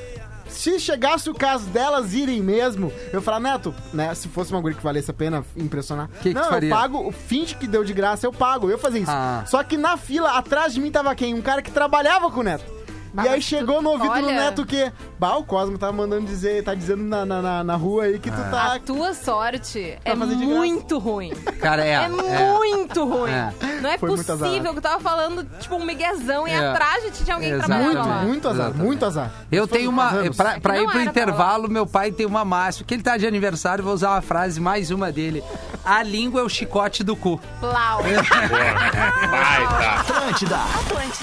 Se 0.49 0.79
chegasse 0.79 1.29
o 1.29 1.33
caso 1.33 1.65
delas 1.67 2.13
irem 2.13 2.41
mesmo, 2.41 2.91
eu 3.13 3.21
falar, 3.21 3.39
Neto, 3.39 3.73
né? 3.93 4.13
Se 4.15 4.27
fosse 4.27 4.51
uma 4.51 4.61
guria 4.61 4.77
que 4.77 4.83
valesse 4.83 5.09
a 5.09 5.13
pena 5.13 5.45
impressionar. 5.55 6.09
que 6.21 6.33
não, 6.33 6.43
tu 6.43 6.49
faria? 6.49 6.69
eu 6.69 6.75
pago, 6.75 7.11
finge 7.11 7.55
que 7.55 7.67
deu 7.67 7.83
de 7.83 7.93
graça, 7.93 8.25
eu 8.25 8.33
pago. 8.33 8.67
Eu 8.67 8.71
ia 8.71 8.77
fazer 8.77 8.99
isso. 8.99 9.11
Ah. 9.11 9.43
Só 9.45 9.63
que 9.63 9.77
na 9.77 9.97
fila, 9.97 10.37
atrás 10.37 10.73
de 10.73 10.81
mim 10.81 10.91
tava 10.91 11.13
quem? 11.15 11.33
Um 11.33 11.41
cara 11.41 11.61
que 11.61 11.71
trabalhava 11.71 12.29
com 12.31 12.39
o 12.41 12.43
Neto. 12.43 12.78
E 13.15 13.19
aí 13.21 13.29
mas 13.29 13.43
chegou 13.43 13.81
no 13.81 13.89
ouvido 13.91 14.13
do 14.13 14.25
olha- 14.27 14.35
Neto 14.45 14.65
que. 14.65 14.91
Bah, 15.17 15.35
o 15.37 15.43
Cosmo 15.43 15.77
tá 15.77 15.91
mandando 15.91 16.25
dizer, 16.25 16.63
tá 16.63 16.73
dizendo 16.75 17.03
na, 17.03 17.25
na, 17.25 17.41
na- 17.41 17.63
na 17.63 17.75
rua 17.75 18.03
aí 18.03 18.19
que 18.19 18.29
tu 18.29 18.37
tá. 18.51 18.73
A 18.75 18.79
tua 18.79 19.13
sorte 19.13 19.97
é 20.05 20.13
de 20.13 20.15
graça. 20.15 20.35
muito 20.35 20.97
ruim. 20.99 21.31
Cara, 21.59 21.83
é. 21.85 21.93
É, 21.93 22.07
muito 22.09 23.03
ruim. 23.05 23.31
É. 23.31 23.53
Não 23.81 23.89
é 23.89 23.97
Foi 23.97 24.09
possível 24.09 24.71
que 24.73 24.77
eu 24.77 24.81
tava 24.81 24.99
falando, 24.99 25.43
tipo, 25.59 25.75
um 25.75 25.85
miguezão 25.85 26.47
e 26.47 26.51
É. 26.51 26.67
atrás 26.69 27.03
de 27.03 27.11
ti 27.11 27.23
tinha 27.23 27.35
alguém 27.35 27.49
Exato. 27.51 27.67
trabalhava 27.67 27.93
Muito, 27.95 28.09
lá. 28.09 28.21
muito 28.23 28.47
azar, 28.47 28.59
Exatamente. 28.65 28.85
muito 28.87 29.05
azar. 29.05 29.31
Eu 29.51 29.63
Isso 29.65 29.73
tenho 29.73 29.89
uma. 29.89 30.11
Pra, 30.35 30.59
pra 30.59 30.81
ir 30.81 30.87
pro 30.87 31.01
intervalo, 31.01 31.69
meu 31.69 31.87
pai 31.87 32.11
tem 32.11 32.25
uma 32.25 32.43
máxima. 32.45 32.85
Que 32.85 32.93
ele 32.93 33.03
tá 33.03 33.17
de 33.17 33.25
aniversário, 33.25 33.83
vou 33.83 33.93
usar 33.93 34.11
uma 34.11 34.21
frase, 34.21 34.59
mais 34.59 34.91
uma 34.91 35.11
dele. 35.11 35.43
A 35.83 36.03
língua 36.03 36.41
é 36.41 36.43
o 36.43 36.49
chicote 36.49 37.03
do 37.03 37.15
cu. 37.15 37.39
Plau. 37.59 38.01
Vai, 38.03 39.67
tá. 39.67 39.99
Atlântida. 40.01 40.57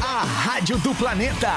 A 0.02 0.24
rádio 0.24 0.78
do 0.78 0.94
planeta. 0.94 1.50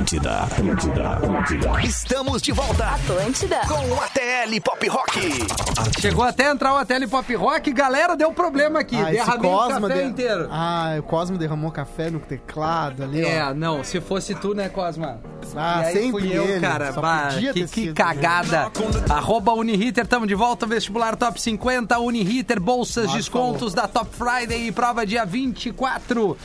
Atlântida, 0.00 0.42
Atlântida, 0.44 1.08
Atlântida. 1.14 1.82
Estamos 1.82 2.40
de 2.40 2.52
volta 2.52 2.86
Atlântida. 2.86 3.56
com 3.66 3.74
o 3.92 4.00
ATL 4.00 4.60
Pop 4.64 4.88
Rock. 4.88 6.00
Chegou 6.00 6.22
até 6.24 6.46
a 6.46 6.52
entrar 6.52 6.74
o 6.74 6.76
ATL 6.76 7.08
Pop 7.10 7.34
Rock. 7.34 7.72
Galera, 7.72 8.16
deu 8.16 8.32
problema 8.32 8.78
aqui. 8.78 8.94
Ah, 8.94 9.10
Derramei 9.10 9.50
o 9.50 9.68
café 9.68 9.94
de- 10.02 10.08
inteiro. 10.08 10.48
Ah, 10.48 10.94
o 10.96 11.02
Cosmo 11.02 11.36
derramou 11.36 11.72
café 11.72 12.08
no 12.08 12.20
teclado 12.20 13.02
ali, 13.02 13.24
ó. 13.24 13.28
É, 13.28 13.52
não, 13.52 13.82
se 13.82 14.00
fosse 14.00 14.32
tu, 14.36 14.54
né, 14.54 14.68
Cosma? 14.68 15.18
Ah, 15.56 15.80
e 15.82 15.86
aí 15.86 15.92
sempre 15.94 16.10
fui 16.20 16.32
eu, 16.38 16.44
ele, 16.44 16.60
cara. 16.60 16.92
só 16.92 17.00
Bah, 17.00 17.28
podia 17.32 17.52
que, 17.52 17.60
ter 17.60 17.68
que 17.68 17.80
sido 17.80 17.94
cagada. 17.94 18.70
Arroba 19.08 19.52
Uniriter, 19.54 20.06
tamo 20.06 20.24
de 20.24 20.36
volta. 20.36 20.66
Vestibular 20.66 21.16
Top 21.16 21.40
50, 21.42 21.98
Uniriter, 21.98 22.60
bolsas, 22.60 23.06
Mas 23.06 23.14
descontos 23.16 23.74
da 23.74 23.88
Top 23.88 24.08
Friday 24.14 24.68
e 24.68 24.70
prova 24.72 25.04
dia 25.04 25.24
24. 25.26 26.38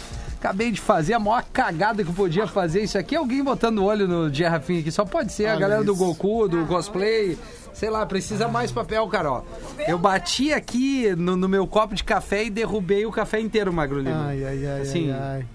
Acabei 0.45 0.69
de 0.69 0.79
fazer 0.79 1.15
a 1.15 1.19
maior 1.19 1.43
cagada 1.51 2.03
que 2.03 2.09
eu 2.09 2.13
podia 2.13 2.45
fazer. 2.45 2.83
Isso 2.83 2.99
aqui, 2.99 3.15
alguém 3.15 3.43
botando 3.43 3.79
o 3.79 3.83
olho 3.85 4.07
no 4.07 4.29
dia 4.29 4.47
Rafinha 4.47 4.79
aqui. 4.79 4.91
Só 4.91 5.03
pode 5.03 5.33
ser 5.33 5.47
a 5.47 5.55
galera 5.55 5.83
do. 5.83 5.95
Goku, 5.95 6.47
do 6.47 6.67
cosplay. 6.67 7.35
Sei 7.73 7.89
lá, 7.89 8.05
precisa 8.05 8.47
mais 8.47 8.71
papel, 8.71 9.05
cara. 9.07 9.31
ó. 9.31 9.41
Eu 9.87 9.97
bati 9.97 10.53
aqui 10.53 11.13
no, 11.15 11.35
no 11.35 11.49
meu 11.49 11.65
copo 11.65 11.95
de 11.95 12.03
café 12.03 12.43
e 12.43 12.49
derrubei 12.51 13.07
o 13.07 13.11
café 13.11 13.39
inteiro, 13.39 13.73
Magro 13.73 13.97
Lima. 13.99 14.27
Ai, 14.27 14.45
ai, 14.45 14.65
ai, 14.67 14.81
Assim, 14.81 15.11
ai, 15.11 15.19
ai. 15.19 15.45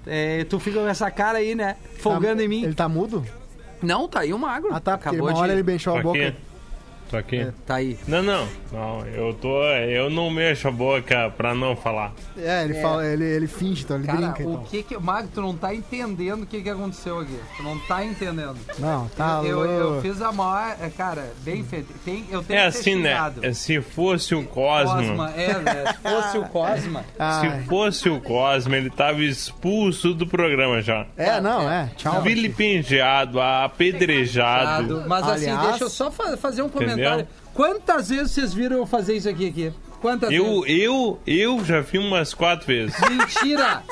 é, 0.41 0.45
tu 0.45 0.59
fica 0.59 0.81
com 0.81 0.89
essa 0.89 1.09
cara 1.09 1.39
aí, 1.39 1.55
né? 1.55 1.77
Folgando 1.99 2.39
Tá- 2.39 2.43
em 2.45 2.49
mim. 2.49 2.65
Ele 2.65 2.75
tá 2.75 2.89
mudo? 2.89 3.25
Não, 3.81 4.09
tá 4.09 4.21
aí 4.21 4.35
o 4.35 4.39
magro. 4.39 4.71
Ah, 4.75 4.81
tá, 4.81 4.99
porque 4.99 5.09
Acabou 5.11 5.29
uma 5.29 5.35
de... 5.35 5.41
hora 5.41 5.53
ele 5.53 5.63
benchou 5.63 5.95
Tô 5.95 5.99
a 6.01 6.03
boca. 6.03 6.35
Aqui. 7.17 7.39
Tô 7.39 7.49
aqui. 7.49 7.53
Tá 7.67 7.75
aí. 7.77 7.99
Não, 8.07 8.23
não. 8.23 8.47
Não, 8.73 9.07
eu 9.07 9.35
tô. 9.35 9.63
Eu 9.65 10.09
não 10.11 10.31
mexo 10.31 10.69
a 10.69 10.71
boca 10.71 11.31
pra 11.37 11.55
não 11.55 11.75
falar. 11.77 12.13
É, 12.39 12.65
ele, 12.65 12.75
Fala, 12.81 13.05
ele, 13.07 13.25
ele 13.25 13.47
finge, 13.47 13.83
então 13.83 13.97
ele 13.97 14.07
Cara, 14.07 14.19
brinca, 14.19 14.43
o 14.49 14.53
então. 14.53 14.65
que 14.65 14.83
que... 14.83 14.99
Magro, 14.99 15.31
tu 15.35 15.41
não 15.41 15.55
tá 15.57 15.75
entendendo 15.75 16.43
o 16.43 16.47
que 16.47 16.63
que 16.63 16.71
aconteceu 16.71 17.19
aqui. 17.19 17.39
Tu 17.57 17.63
não 17.63 17.79
tá 17.81 18.05
entendendo. 18.05 18.57
Não, 18.79 19.09
tá 19.09 19.41
eu, 19.45 19.65
eu, 19.65 19.95
eu 19.95 20.03
fiz 20.03 20.21
a 20.23 20.31
maior... 20.33 20.77
é, 20.81 20.89
Cara, 20.91 21.33
bem 21.43 21.63
feito. 21.65 21.93
Tem, 22.05 22.25
eu 22.31 22.43
tenho 22.43 22.59
É 22.61 22.67
que 22.67 22.73
ter 22.73 22.79
assim, 22.81 22.97
né? 22.97 23.33
É, 23.43 23.53
Se 23.53 23.81
fosse 23.81 24.35
o 24.35 24.45
Cosmo. 24.45 24.95
Cosma, 24.97 25.31
é, 25.37 25.53
velho. 25.55 25.89
Se 25.89 25.99
fosse 26.03 26.39
o 26.39 26.45
Cosma... 26.45 27.05
Ai. 27.19 27.41
Se 27.61 27.67
fosse 27.67 28.09
o 28.09 28.21
Cosmo, 28.21 28.75
ele 28.75 28.91
tava 28.91 29.23
expulso 29.23 30.15
do 30.15 30.27
programa 30.27 30.81
já. 30.81 31.07
É, 31.17 31.41
não, 31.41 31.71
é. 31.71 31.91
Tchau. 31.97 32.23
Vilipendiado, 32.23 33.41
apedrejado. 33.41 35.05
Mas 35.07 35.29
assim, 35.29 35.49
Aliás- 35.51 35.69
deixa 35.71 35.85
eu 35.85 35.91
só 35.91 36.11
fa- 36.11 36.37
fazer 36.37 36.63
um 36.63 36.69
comentário. 36.69 37.00
Quantas 37.55 38.09
vezes 38.09 38.31
vocês 38.33 38.55
viram 38.55 38.77
eu 38.79 38.87
fazer 38.87 39.15
isso 39.17 39.29
aqui? 39.29 39.49
aqui? 39.49 39.73
Quantas 40.01 40.31
Eu, 40.31 40.63
vezes? 40.63 40.83
eu, 40.83 41.21
eu 41.27 41.65
já 41.65 41.81
vi 41.81 41.99
umas 41.99 42.33
quatro 42.33 42.67
vezes. 42.67 42.95
Mentira! 43.09 43.83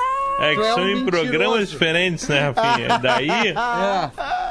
É 0.41 0.55
Tu 0.55 0.61
que 0.61 0.67
é 0.69 0.73
são 0.73 0.85
um 0.85 0.89
em 0.89 0.95
mentiroso. 0.95 1.27
programas 1.27 1.69
diferentes, 1.69 2.29
né, 2.29 2.53
Rafinha? 2.55 2.99
Daí. 3.01 3.29
É. 3.29 3.55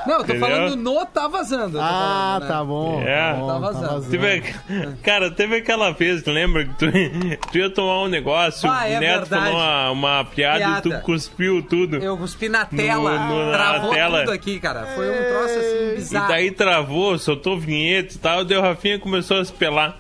Não, 0.06 0.16
eu 0.16 0.18
tô 0.26 0.34
Entendeu? 0.34 0.40
falando 0.42 0.76
no 0.76 1.06
Tá 1.06 1.30
Vazando. 1.30 1.80
Ah, 1.80 2.40
falando, 2.40 2.42
né? 2.42 2.48
tá 2.50 2.64
bom. 2.66 3.02
É. 3.02 3.32
Tá 3.32 3.34
bom, 3.40 3.48
Tá 3.48 3.54
tá 3.54 3.60
vazando. 3.60 3.88
vazando. 3.94 4.12
Teve, 4.12 4.54
cara, 5.02 5.32
teve 5.32 5.56
aquela 5.56 5.92
vez, 5.92 6.22
tu 6.24 6.32
lembra 6.32 6.66
que 6.66 6.74
tu, 6.74 6.86
tu 7.54 7.58
ia 7.58 7.70
tomar 7.70 8.02
um 8.04 8.08
negócio, 8.10 8.70
Ah, 8.70 8.86
é 8.86 8.98
o 8.98 9.00
Neto 9.00 9.20
verdade. 9.30 9.46
falou 9.46 9.60
uma, 9.62 9.92
uma 9.92 10.26
piada, 10.26 10.58
e 10.60 10.64
Piada. 10.82 10.82
tu 10.82 11.02
cuspiu 11.06 11.62
tudo. 11.64 11.96
Eu 11.98 12.18
cuspi 12.18 12.50
na 12.50 12.66
tela, 12.66 13.20
No- 13.20 13.46
no- 13.46 13.52
na 13.52 13.58
travou 13.58 13.94
tela. 13.94 14.20
tudo 14.26 14.32
aqui, 14.34 14.60
cara. 14.60 14.88
Foi 14.94 15.10
um 15.10 15.24
troço 15.30 15.58
assim 15.58 15.87
E 16.16 16.28
daí 16.28 16.52
travou, 16.52 17.18
soltou 17.18 17.60
vinheta 17.60 18.16
e 18.16 18.18
tal, 18.18 18.44
deu 18.46 18.62
Rafinha 18.62 19.00
começou 19.00 19.40
a 19.40 19.46
se 19.46 19.52
pelar. 19.54 19.98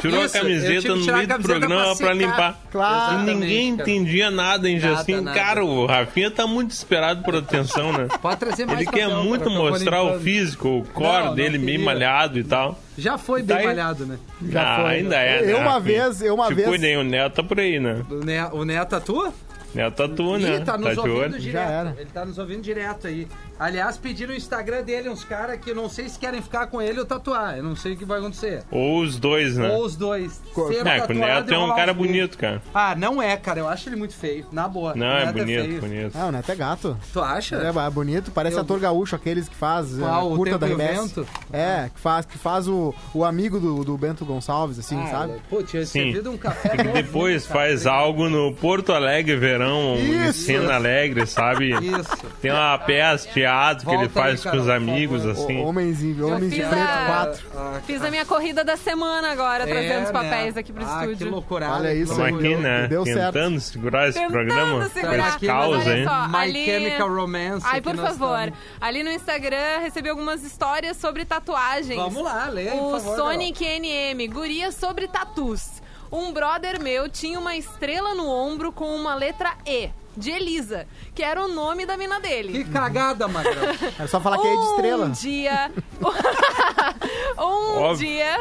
Tirou 0.00 0.24
Isso, 0.24 0.36
a 0.36 0.40
camiseta 0.40 0.94
no 0.94 1.04
meio 1.04 1.26
do 1.28 1.38
programa 1.40 1.96
pra 1.96 2.06
pra, 2.06 2.14
limpar. 2.14 2.60
Claro. 2.70 3.20
E 3.20 3.34
ninguém 3.34 3.76
cara. 3.76 3.90
entendia 3.90 4.30
nada, 4.30 4.78
Jacinto? 4.78 5.22
nada. 5.22 5.38
Cara, 5.38 5.64
o 5.64 5.84
Rafinha 5.86 6.30
tá 6.30 6.46
muito 6.46 6.70
esperado 6.70 7.22
por 7.22 7.36
atenção, 7.36 7.92
né? 7.92 8.08
Pode 8.22 8.38
trazer 8.38 8.66
mais 8.66 8.80
Ele 8.80 8.90
quer 8.90 9.08
papel, 9.08 9.24
muito 9.24 9.44
cara, 9.44 9.56
mostrar 9.56 10.02
o 10.02 10.18
físico, 10.20 10.68
o 10.68 10.84
core 10.84 11.24
não 11.26 11.34
dele 11.34 11.58
queria. 11.58 11.78
malhado 11.84 12.38
e 12.38 12.44
tal. 12.44 12.78
Já 12.96 13.18
foi 13.18 13.42
bem 13.42 13.56
Daí- 13.56 13.66
malhado, 13.66 14.06
né? 14.06 14.18
Já 14.48 14.62
ah, 14.62 14.80
foi. 14.82 14.90
ainda 14.94 15.16
é, 15.16 15.42
né? 15.42 15.52
Eu 15.52 15.58
uma 15.58 15.72
Rafinha? 15.72 16.04
vez, 16.04 16.22
eu 16.22 16.34
uma 16.34 16.46
Te 16.48 16.54
vez- 16.54 16.68
cuidem, 16.68 16.96
o 16.96 17.04
Neto 17.04 17.34
tá 17.34 17.42
por 17.42 17.60
aí, 17.60 17.78
né? 17.78 18.02
O, 18.10 18.14
ne 18.24 18.42
o 18.52 18.64
Neto 18.64 18.96
atua? 18.96 19.32
Neto 19.74 20.02
atua, 20.02 20.38
né? 20.38 20.56
Ih, 20.56 20.60
tá 20.64 20.76
nos 20.76 20.92
de 20.92 20.98
ouvindo 21.00 21.38
direto. 21.38 21.52
Já 21.66 21.70
era. 21.70 21.96
Ele 21.98 22.10
tá 22.12 22.24
nos 22.24 22.38
ouvindo 22.38 22.62
direto 22.62 23.06
aí. 23.06 23.28
Aliás, 23.58 23.98
pediram 23.98 24.32
o 24.32 24.36
Instagram 24.36 24.82
dele, 24.82 25.08
uns 25.10 25.22
caras 25.22 25.60
que 25.60 25.70
eu 25.70 25.74
não 25.74 25.88
sei 25.88 26.08
se 26.08 26.18
querem 26.18 26.40
ficar 26.40 26.66
com 26.68 26.80
ele 26.80 26.98
ou 26.98 27.04
tatuar. 27.04 27.56
Eu 27.56 27.62
não 27.62 27.76
sei 27.76 27.92
o 27.92 27.96
que 27.96 28.04
vai 28.04 28.18
acontecer. 28.18 28.62
Ou 28.70 29.00
os 29.02 29.18
dois, 29.18 29.56
né? 29.56 29.68
Ou 29.70 29.84
os 29.84 29.94
dois. 29.96 30.40
Co- 30.54 30.68
Ser 30.68 30.78
É, 30.78 30.80
o 30.80 30.84
Neto 30.84 31.50
e 31.50 31.54
é 31.54 31.58
um 31.58 31.74
cara 31.74 31.92
bonito, 31.92 32.38
cara. 32.38 32.62
Ah, 32.74 32.94
não 32.96 33.20
é, 33.22 33.36
cara. 33.36 33.60
Eu 33.60 33.68
acho 33.68 33.88
ele 33.88 33.96
muito 33.96 34.14
feio. 34.14 34.46
Na 34.50 34.66
boa. 34.66 34.94
Não, 34.94 35.06
O 35.06 35.10
é 35.10 35.24
Neto 35.26 35.32
bonito, 35.38 35.64
feio. 35.64 35.80
bonito. 35.80 36.16
Ah, 36.18 36.26
o 36.26 36.32
Neto 36.32 36.50
é 36.50 36.54
gato. 36.56 36.96
Tu 37.12 37.20
acha? 37.20 37.56
Ele 37.56 37.66
é 37.66 37.90
bonito, 37.90 38.30
parece 38.32 38.56
Eu- 38.56 38.62
ator 38.62 38.80
gaúcho, 38.80 39.14
aqueles 39.14 39.48
que 39.48 39.54
faz 39.54 39.94
Qual, 39.98 40.32
o 40.32 40.36
curta 40.36 40.58
Tempo 40.58 40.66
da 40.66 40.66
o 40.66 40.70
RBS. 40.88 41.00
Vento? 41.14 41.28
É, 41.52 41.90
que 41.94 42.00
faz, 42.00 42.24
que 42.26 42.38
faz 42.38 42.66
o, 42.66 42.94
o 43.14 43.24
amigo 43.24 43.60
do, 43.60 43.84
do 43.84 43.96
Bento 43.98 44.24
Gonçalves, 44.24 44.78
assim, 44.78 45.00
Ah, 45.02 45.06
sabe? 45.06 45.34
Pô, 45.50 45.62
tinha 45.62 45.84
Sim. 45.84 46.04
servido 46.12 46.30
um 46.30 46.36
café 46.38 46.68
E 46.68 46.76
que 46.78 46.84
novinho, 46.84 47.04
depois 47.04 47.46
cara. 47.46 47.60
faz 47.60 47.86
algo 47.86 48.28
no 48.30 48.54
Porto 48.54 48.92
Alegre 48.92 49.36
Verão, 49.36 49.59
em 49.66 50.28
Isso. 50.28 50.42
Cena 50.44 50.74
Alegre, 50.74 51.26
sabe? 51.26 51.70
Isso. 51.70 52.16
Tem 52.40 52.50
uma 52.50 52.78
peça, 52.78 53.28
teatro 53.28 53.86
que 53.86 53.94
ele 53.94 54.08
Volta 54.08 54.20
aí, 54.20 54.36
faz 54.36 54.44
com 54.44 54.56
os 54.56 54.68
amigos, 54.68 55.22
favor. 55.24 55.44
assim. 55.44 55.60
O, 55.60 55.66
homenzinho, 55.66 56.26
homens 56.28 56.50
de 56.52 56.60
preto 56.60 56.74
a- 56.74 57.06
4. 57.06 57.46
Ah, 57.56 57.80
Fiz 57.86 58.02
a 58.02 58.10
minha 58.10 58.24
corrida 58.24 58.64
da 58.64 58.76
semana 58.76 59.30
agora, 59.32 59.66
trazendo 59.66 60.04
os 60.04 60.10
papéis 60.10 60.54
né? 60.54 60.60
aqui 60.60 60.72
pro 60.72 60.84
ah, 60.86 61.00
estúdio. 61.00 61.26
Que 61.26 61.32
loucura. 61.32 61.70
Olha 61.70 61.94
isso 61.94 62.12
Estamos 62.12 62.38
aqui, 62.38 62.56
né? 62.56 62.86
deu 62.88 63.04
certo. 63.04 63.32
Tentando 63.34 63.60
segurar 63.60 64.08
esse 64.08 64.18
Tentando 64.18 64.32
programa 64.32 64.88
segurar. 64.88 65.38
com 65.38 65.46
olha 65.46 65.98
hein? 65.98 66.04
só, 66.04 66.28
My 66.28 66.36
ali- 66.36 66.64
Chemical 66.64 67.14
Romance. 67.14 67.66
Ai, 67.68 67.80
por 67.80 67.96
favor. 67.96 68.38
estamos- 68.48 68.58
Ali 68.80 69.02
no 69.02 69.10
Instagram 69.10 69.78
recebi 69.82 70.08
algumas 70.08 70.42
histórias 70.42 70.96
sobre 70.96 71.24
tatuagens. 71.24 71.96
Vamos 71.96 72.22
lá, 72.22 72.48
lê 72.48 72.68
aí, 72.68 72.78
O 72.78 72.90
por 72.90 73.00
favor, 73.00 73.16
Sonic 73.16 73.64
NM, 73.64 74.26
guria 74.28 74.70
sobre 74.72 75.06
tatus. 75.08 75.80
Um 76.12 76.32
brother 76.32 76.82
meu 76.82 77.08
tinha 77.08 77.38
uma 77.38 77.54
estrela 77.54 78.14
no 78.16 78.28
ombro 78.28 78.72
com 78.72 78.96
uma 78.96 79.14
letra 79.14 79.56
E, 79.64 79.90
de 80.16 80.30
Elisa, 80.30 80.86
que 81.14 81.22
era 81.22 81.44
o 81.44 81.48
nome 81.48 81.86
da 81.86 81.96
mina 81.96 82.18
dele. 82.20 82.64
Que 82.64 82.70
cagada, 82.70 83.28
Magrão. 83.28 83.54
É 83.98 84.06
só 84.06 84.20
falar 84.20 84.38
que 84.38 84.46
é 84.46 84.56
de 84.56 84.64
estrela. 84.64 85.06
Um 85.06 85.10
dia. 85.10 85.72
um 87.38 87.78
Óbvio. 87.82 87.96
dia 88.08 88.40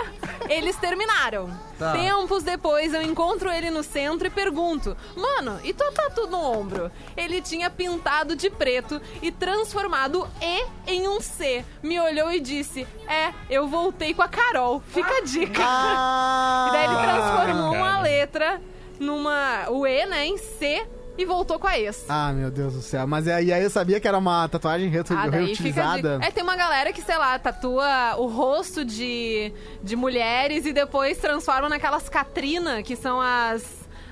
eles 0.49 0.75
terminaram. 0.77 1.49
Tá. 1.77 1.93
Tempos 1.93 2.43
depois 2.43 2.93
eu 2.93 3.01
encontro 3.01 3.49
ele 3.51 3.69
no 3.69 3.83
centro 3.83 4.27
e 4.27 4.29
pergunto: 4.29 4.95
Mano, 5.15 5.59
e 5.63 5.73
tu 5.73 5.83
tatu 5.91 6.27
no 6.27 6.37
ombro? 6.41 6.91
Ele 7.15 7.41
tinha 7.41 7.69
pintado 7.69 8.35
de 8.35 8.49
preto 8.49 9.01
e 9.21 9.31
transformado 9.31 10.27
E 10.41 10.65
em 10.91 11.07
um 11.07 11.21
C. 11.21 11.63
Me 11.81 11.99
olhou 11.99 12.31
e 12.31 12.39
disse: 12.39 12.85
É, 13.07 13.33
eu 13.49 13.67
voltei 13.67 14.13
com 14.13 14.21
a 14.21 14.27
Carol. 14.27 14.81
Fica 14.87 15.17
a 15.17 15.21
dica. 15.21 15.61
Ah, 15.63 16.67
E 16.69 16.71
daí 16.73 16.85
ele 16.85 16.95
transformou 16.95 17.73
uma 17.75 17.85
cara. 17.91 18.01
letra 18.01 18.61
numa. 18.99 19.69
O 19.69 19.85
E, 19.87 20.05
né, 20.05 20.25
em 20.25 20.37
C 20.37 20.85
e 21.19 21.25
voltou 21.25 21.59
com 21.59 21.67
a 21.67 21.77
ex. 21.77 22.05
Ah, 22.07 22.31
meu 22.31 22.49
Deus 22.49 22.73
do 22.73 22.81
céu. 22.81 23.05
Mas 23.05 23.27
é- 23.27 23.43
e 23.43 23.51
aí 23.53 23.61
eu 23.63 23.69
sabia 23.69 23.99
que 23.99 24.07
era 24.07 24.17
uma 24.17 24.47
tatuagem 24.47 24.89
reutil- 24.89 25.17
Ah, 25.17 25.29
reutilizada. 25.29 26.13
dica. 26.15 26.25
É, 26.25 26.31
tem 26.31 26.41
uma 26.43 26.55
galera 26.55 26.93
que, 26.93 27.01
sei 27.01 27.17
lá, 27.17 27.37
tatua 27.37 28.15
o 28.17 28.27
rosto 28.27 28.85
de, 28.85 29.51
de 29.83 29.95
mulheres 29.95 30.65
e 30.65 30.71
depois 30.71 31.17
transforma 31.17 31.67
naquelas 31.67 32.07
Catrina, 32.07 32.81
que 32.81 32.95
são 32.95 33.19
as, 33.19 33.63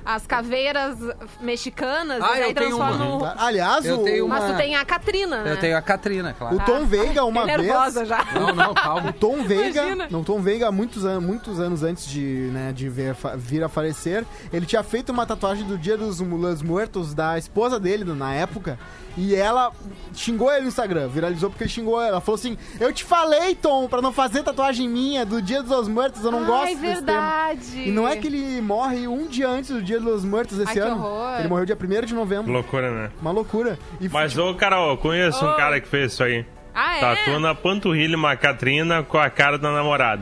as 0.08 0.26
caveiras 0.26 0.98
mexicanas. 1.42 2.22
Ah, 2.24 2.38
e 2.38 2.40
daí 2.40 2.50
eu 2.50 2.56
tenho 2.56 2.78
transforma 2.78 3.06
uma. 3.06 3.34
no- 3.36 3.42
Aliás, 3.42 3.86
Eu 3.86 4.00
o, 4.00 4.04
tenho 4.06 4.28
Mas 4.28 4.44
uma- 4.44 4.54
tu 4.54 4.58
tem 4.58 4.76
a 4.76 4.86
Catrina, 4.86 5.44
né? 5.44 5.52
Eu 5.52 5.58
tenho 5.60 5.78
a 5.78 5.82
Catrina, 5.82 6.34
claro. 6.38 6.56
o 6.56 6.60
Tom 6.60 6.86
Veiga 6.86 7.26
uma 7.26 7.42
Fiquei 7.42 7.58
vez... 7.58 7.68
nervosa 7.68 8.06
já. 8.06 8.26
Não, 8.34 8.56
não, 8.56 8.74
calma. 8.74 9.10
O 9.10 9.14
Tom 9.14 9.44
Veiga, 9.44 9.82
Imagina. 9.84 10.08
não, 10.10 10.24
Tom 10.24 10.40
Veiga, 10.42 10.72
muitos, 10.72 11.04
an 11.06 11.20
muitos 11.20 11.60
anos 11.60 11.84
antes 11.84 12.08
de, 12.08 12.50
né, 12.54 12.72
de 12.74 12.88
ver, 12.88 13.16
vir 13.36 13.64
a 13.64 13.68
falecer, 13.70 14.24
ele 14.54 14.66
tinha 14.66 14.82
feito 14.84 15.12
uma 15.12 15.26
tatuagem 15.26 15.66
do 15.66 15.78
Dia 15.78 15.98
dos 15.98 16.22
Mulas 16.22 16.62
Muertos 16.62 17.14
da 17.14 17.38
esposa 17.38 17.80
dele, 17.80 18.06
na 18.06 18.34
época, 18.34 18.80
e 19.18 19.36
ela 19.36 19.72
xingou 20.14 20.52
ele 20.52 20.62
no 20.62 20.68
Instagram, 20.68 21.08
viralizou 21.08 21.50
porque 21.50 21.64
ele 21.64 21.72
xingou 21.72 22.00
ela. 22.00 22.10
Ela 22.10 22.22
falou 22.22 22.36
assim, 22.38 22.58
eu 22.80 22.94
te 22.94 23.04
falei, 23.04 23.56
Tom, 23.56 23.88
pra 23.88 24.02
não 24.02 24.14
fazer 24.14 24.44
tatuagem 24.44 24.88
minha 24.88 25.26
do 25.26 25.42
Dia 25.42 25.64
dos 25.64 25.88
Muertos, 25.88 26.24
eu 26.24 26.32
não 26.32 26.46
gosto 26.46 26.68
Ai, 26.68 26.76
desse 26.76 26.94
verdade. 26.96 27.72
tema. 27.72 27.88
E 27.88 27.92
não 27.92 28.08
é 28.08 28.16
que 28.16 28.28
ele 28.28 28.62
morre 28.62 29.08
um 29.08 29.26
dia 29.28 29.50
antes 29.50 29.72
do 29.72 29.82
Dia 29.82 30.00
dos 30.00 30.24
Muertos 30.24 30.60
esse 30.60 30.80
Ai, 30.80 30.88
ano. 30.88 31.04
horror. 31.04 31.40
Ele 31.40 31.48
morreu 31.48 31.66
dia 31.66 31.78
1 31.80 32.06
de 32.06 32.14
novembro. 32.14 32.52
Loucura, 32.52 32.92
né? 32.92 33.12
Uma 33.20 33.32
loucura. 33.32 33.80
E 34.00 34.08
Mas, 34.08 34.38
ô, 34.38 34.54
Carol, 34.54 34.92
eu 34.92 34.98
conheço 34.98 35.44
um 35.46 35.56
cara 35.56 35.82
que 35.82 35.88
fez 35.88 36.14
isso 36.14 36.24
aí. 36.24 36.46
Ah, 36.80 36.98
é? 36.98 37.00
Tatuou 37.00 37.40
na 37.40 37.56
panturrilha 37.56 38.16
uma 38.16 38.36
Catrina 38.36 39.02
com 39.02 39.18
a 39.18 39.30
cara 39.32 39.58
da 39.58 39.72
namorada. 39.72 40.22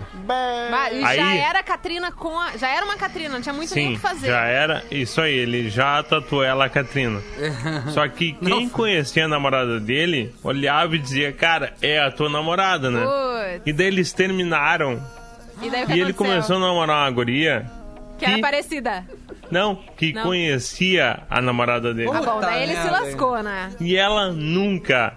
Mas 0.72 1.00
já 1.18 1.28
Aí- 1.28 1.38
era 1.40 1.60
a 1.60 1.64
Catrina 1.64 2.12
com 2.14 2.40
a... 2.40 2.56
Já 2.56 2.70
era 2.70 2.86
uma 2.86 2.96
Catrina, 2.96 3.30
não 3.34 3.42
tinha 3.42 3.52
muito 3.54 3.76
nem 3.76 3.88
o 3.88 3.90
Sim, 3.90 3.96
que 3.96 4.00
fazer. 4.02 4.28
já 4.28 4.46
era. 4.46 4.84
Isso 4.90 5.20
aí, 5.20 5.34
ele 5.34 5.70
já 5.70 6.02
tatuou 6.02 6.42
ela, 6.44 6.66
a 6.66 6.70
Catrina. 6.70 7.22
Só 7.92 8.08
que 8.08 8.32
quem 8.34 8.70
conhecia 8.70 9.26
a 9.26 9.28
namorada 9.28 9.80
dele 9.82 10.34
olhava 10.44 10.96
e 10.96 11.00
dizia, 11.00 11.34
cara, 11.34 11.74
é 11.82 12.00
a 12.00 12.10
tua 12.10 12.30
namorada, 12.30 12.90
né? 12.90 13.02
Putz. 13.04 13.62
E 13.66 13.74
daí 13.74 13.88
eles 13.88 14.14
terminaram. 14.14 15.02
E 15.62 15.70
daí 15.70 15.84
o 15.84 15.88
que 15.88 15.92
E 15.94 16.00
ele 16.00 16.12
aconteceu? 16.12 16.16
começou 16.16 16.56
a 16.56 16.60
namorar 16.60 17.04
uma 17.04 17.12
guria. 17.12 17.66
Que 18.18 18.24
era 18.26 18.40
parecida. 18.40 19.04
Não, 19.52 19.76
que 19.98 20.14
Não. 20.14 20.24
conhecia 20.24 21.20
a 21.30 21.42
namorada 21.42 21.94
dele. 21.94 22.10
Ah, 22.14 22.22
bom, 22.22 22.36
Puta 22.36 22.48
daí 22.48 22.64
ele 22.64 22.76
se 22.76 22.82
merda, 22.84 23.02
lascou, 23.02 23.44
né? 23.44 23.72
E 23.80 23.98
ela 23.98 24.32
nunca 24.32 25.14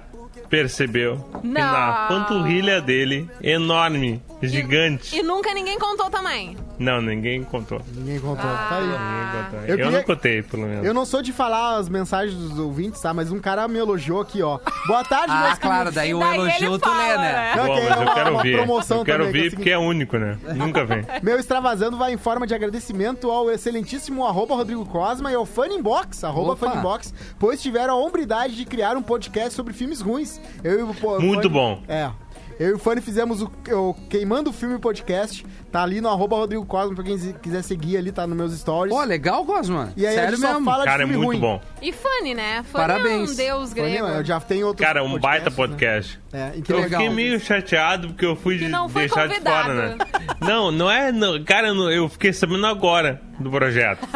percebeu 0.48 1.18
que 1.40 1.46
Não. 1.46 1.60
na 1.60 2.06
panturrilha 2.08 2.80
dele, 2.80 3.28
enorme, 3.42 4.22
gigante. 4.42 5.16
E 5.16 5.22
nunca 5.22 5.52
ninguém 5.54 5.78
contou 5.78 6.10
também. 6.10 6.56
Não, 6.78 7.00
ninguém 7.02 7.42
contou. 7.42 7.80
Ninguém 7.94 8.20
contou. 8.20 8.36
Tá 8.44 8.76
aí. 8.76 8.82
Ninguém 8.86 9.44
contou. 9.44 9.58
Eu 9.60 9.66
Eu, 9.68 9.76
queria- 9.76 9.90
não 9.90 10.02
contei, 10.04 10.42
pelo 10.42 10.62
menos. 10.66 10.86
Eu 10.86 10.94
não 10.94 11.04
sou 11.04 11.20
de 11.22 11.32
falar 11.32 11.76
as 11.78 11.88
mensagens 11.88 12.36
dos 12.38 12.58
ouvintes, 12.58 13.00
tá? 13.00 13.12
Mas 13.12 13.32
um 13.32 13.40
cara 13.40 13.66
me 13.66 13.78
elogiou 13.78 14.20
aqui, 14.20 14.42
ó. 14.42 14.58
Boa 14.86 15.02
tarde, 15.04 15.26
Ah, 15.36 15.46
meus 15.48 15.58
claro, 15.58 15.90
daí 15.90 16.14
o 16.14 16.22
elogio 16.22 16.78
tu 16.78 16.88
lê, 16.88 17.08
né? 17.16 17.16
né? 17.16 17.52
Bom, 17.56 17.62
que 17.64 17.68
mas 17.70 17.78
é 17.90 17.92
eu 17.92 18.02
uma- 18.02 18.14
quero 18.14 18.30
uma 18.30 18.36
ouvir. 18.38 18.52
promoção 18.56 18.98
Eu 18.98 19.04
quero 19.04 19.24
também, 19.26 19.40
que 19.42 19.46
é 19.48 19.50
porque 19.50 19.70
é 19.70 19.78
único, 19.78 20.16
né? 20.18 20.38
Nunca 20.54 20.84
vem. 20.84 21.04
Meu 21.22 21.38
extravasando 21.38 21.96
vai 21.96 22.12
em 22.12 22.16
forma 22.16 22.46
de 22.46 22.54
agradecimento 22.54 23.30
ao 23.30 23.50
excelentíssimo 23.50 24.24
arroba 24.26 24.54
Rodrigo 24.54 24.84
Cosma 24.86 25.32
e 25.32 25.34
ao 25.34 25.44
Funnybox, 25.44 26.22
arroba 26.24 26.52
Opa. 26.52 26.68
Funnybox, 26.70 27.12
pois 27.38 27.60
tiveram 27.60 27.94
a 27.94 27.96
hombridade 27.96 28.54
de 28.54 28.64
criar 28.64 28.96
um 28.96 29.02
podcast 29.02 29.52
sobre 29.54 29.72
filmes 29.74 30.00
ruins. 30.00 30.40
Eu 30.62 30.78
e 30.78 30.82
o 30.82 30.86
Muito 30.86 31.42
Funny- 31.42 31.48
bom. 31.48 31.82
É. 31.88 32.10
Eu 32.58 32.70
e 32.70 32.72
o 32.72 32.78
Fanny 32.78 33.00
fizemos 33.00 33.40
o, 33.40 33.48
o 33.72 33.94
Queimando 34.10 34.50
o 34.50 34.52
Filme 34.52 34.78
Podcast. 34.80 35.46
Tá 35.70 35.82
ali 35.82 36.00
no 36.00 36.08
arroba 36.08 36.34
Rodrigo 36.36 36.64
Cosma, 36.64 36.94
pra 36.94 37.04
quem 37.04 37.18
quiser 37.42 37.62
seguir 37.62 37.98
ali, 37.98 38.10
tá 38.10 38.26
nos 38.26 38.34
meus 38.36 38.58
stories. 38.58 38.94
Pô, 38.94 39.02
legal, 39.04 39.44
Cosma. 39.44 39.92
e 39.96 40.06
aí 40.06 40.14
a 40.14 40.18
Sério 40.20 40.36
gente 40.36 40.40
só 40.46 40.52
mesmo. 40.54 40.64
fala 40.64 40.84
Cara, 40.84 41.02
é 41.02 41.06
de 41.06 41.12
filme 41.12 41.24
muito 41.26 41.40
ruim. 41.46 41.58
bom. 41.58 41.60
E 41.82 41.92
Fanny, 41.92 42.34
né? 42.34 42.62
Fanny 42.72 42.86
Parabéns. 42.86 43.28
é 43.30 43.32
um 43.32 43.36
deus 43.36 43.72
Fanny, 43.74 43.90
grego. 43.90 44.06
eu 44.06 44.24
já 44.24 44.40
tenho 44.40 44.66
outro 44.68 44.82
Cara, 44.86 45.04
um 45.04 45.18
baita 45.18 45.50
podcast. 45.50 46.18
É, 46.32 46.50
Que 46.52 46.58
então, 46.60 46.76
Eu 46.76 46.82
legal. 46.84 47.00
fiquei 47.02 47.14
meio 47.14 47.38
chateado 47.38 48.08
porque 48.08 48.24
eu 48.24 48.34
fui 48.34 48.56
deixar 48.58 49.28
de 49.28 49.40
fora, 49.40 49.74
né? 49.74 49.96
Não, 50.40 50.70
não 50.70 50.90
é. 50.90 51.12
Não, 51.12 51.42
cara, 51.44 51.68
eu 51.68 51.74
não- 51.74 51.90
eu 51.90 52.08
fiquei 52.08 52.32
sabendo 52.32 52.66
agora 52.66 53.20
do 53.38 53.50
projeto. 53.50 54.08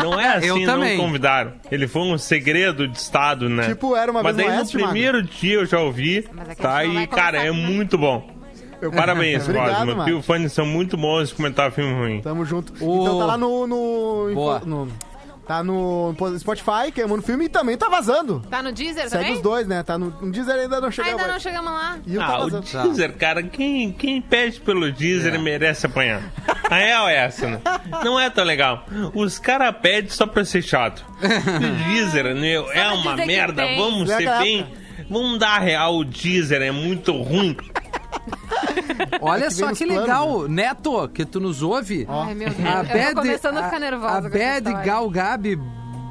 Não 0.00 0.20
é 0.20 0.38
Eu 0.46 0.54
assim, 0.54 0.66
também. 0.66 0.96
não 0.96 1.04
convidaram. 1.04 1.54
Ele 1.70 1.88
foi 1.88 2.02
um 2.02 2.16
segredo 2.16 2.86
de 2.86 2.96
Estado, 2.96 3.48
né? 3.48 3.66
Tipo, 3.66 3.96
era 3.96 4.08
uma 4.10 4.22
Mas 4.22 4.36
vez 4.36 4.46
daí 4.48 4.56
no 4.56 4.62
no 4.62 4.62
Oeste, 4.62 4.78
primeiro 4.78 5.22
dia 5.22 5.54
eu 5.54 5.66
já 5.66 5.80
ouvi, 5.80 6.28
Mas 6.32 6.48
é 6.50 6.54
que 6.54 6.62
tá? 6.62 6.76
a 6.76 6.82
gente 6.84 6.92
E, 6.92 6.94
vai 6.94 7.06
cara, 7.08 7.38
é 7.44 7.50
muito 7.50 7.98
bom. 7.98 8.40
Parabéns, 8.90 9.44
Obrigado. 9.44 9.94
Porque 9.96 10.12
os 10.12 10.26
fãs 10.26 10.52
são 10.52 10.66
muito 10.66 10.96
bons 10.96 11.28
de 11.28 11.34
comentar 11.34 11.70
filme 11.72 11.92
ruim. 11.94 12.20
Tamo 12.22 12.44
junto. 12.44 12.72
O- 12.84 13.02
Então 13.02 13.18
tá 13.18 13.24
lá 13.26 13.38
no. 13.38 13.66
no, 13.66 14.30
Boa. 14.34 14.60
no- 14.64 14.88
tá 15.46 15.62
no 15.62 16.14
Spotify, 16.38 16.90
Queimando 16.94 17.20
o 17.20 17.24
Filme, 17.24 17.44
e 17.46 17.48
também 17.48 17.76
tá 17.76 17.88
vazando. 17.88 18.40
Tá 18.48 18.62
no 18.62 18.72
Deezer 18.72 19.08
Segue 19.08 19.10
também? 19.24 19.32
os 19.34 19.40
dois, 19.42 19.66
né? 19.66 19.82
Tá 19.82 19.98
no, 19.98 20.10
no 20.20 20.30
Deezer 20.32 20.54
ainda 20.54 20.80
não 20.80 20.90
chegou. 20.90 21.10
Ainda 21.10 21.26
não 21.26 21.38
chegamos 21.40 21.72
lá. 21.72 21.98
E 22.06 22.16
o 22.16 22.20
tá 22.20 22.26
Ah, 22.26 22.38
o 22.38 22.50
vazando. 22.50 22.82
Deezer, 22.88 23.12
cara, 23.16 23.42
quem, 23.42 23.92
quem 23.92 24.20
pede 24.22 24.60
pelo 24.60 24.90
Deezer 24.92 25.34
É. 25.34 25.38
merece 25.38 25.86
apanhar. 25.86 26.22
A 26.70 26.76
real 26.76 27.08
é 27.08 27.16
essa, 27.16 27.46
né? 27.48 27.60
Não 28.04 28.18
é 28.18 28.30
tão 28.30 28.44
legal. 28.44 28.86
Os 29.14 29.38
caras 29.38 29.74
pedem 29.82 30.10
só 30.10 30.26
pra 30.26 30.44
ser 30.44 30.62
chato. 30.62 31.04
O 31.20 31.90
Deezer, 31.92 32.34
meu, 32.34 32.70
é 32.72 32.88
uma 32.92 33.16
merda. 33.16 33.64
Vamos 33.76 34.08
Né, 34.08 34.16
ser 34.16 34.38
bem. 34.38 34.66
Vamos 35.10 35.38
dar 35.38 35.56
a 35.56 35.58
real, 35.58 35.96
o 35.98 36.04
Deezer 36.04 36.62
é 36.62 36.70
muito 36.70 37.12
ruim. 37.20 37.56
Olha 39.20 39.48
que 39.48 39.54
vem 39.54 39.68
só 39.68 39.72
que 39.74 39.84
planos, 39.86 40.02
legal, 40.02 40.48
Neto, 40.48 41.08
que 41.08 41.24
tu 41.24 41.40
nos 41.40 41.62
ouve. 41.62 42.06
Ai, 42.08 42.34
meu 42.34 42.50
Deus. 42.50 42.66
A 42.68 42.80
eu 42.80 42.84
Bad, 42.84 43.14
tô 43.14 43.20
começando 43.22 43.56
a 43.58 43.64
ficar 43.64 43.78
nervosa. 43.78 44.26
A, 44.28 44.30
Bad. 44.30 44.84
Gal 44.84 45.08
Gabi. 45.10 45.60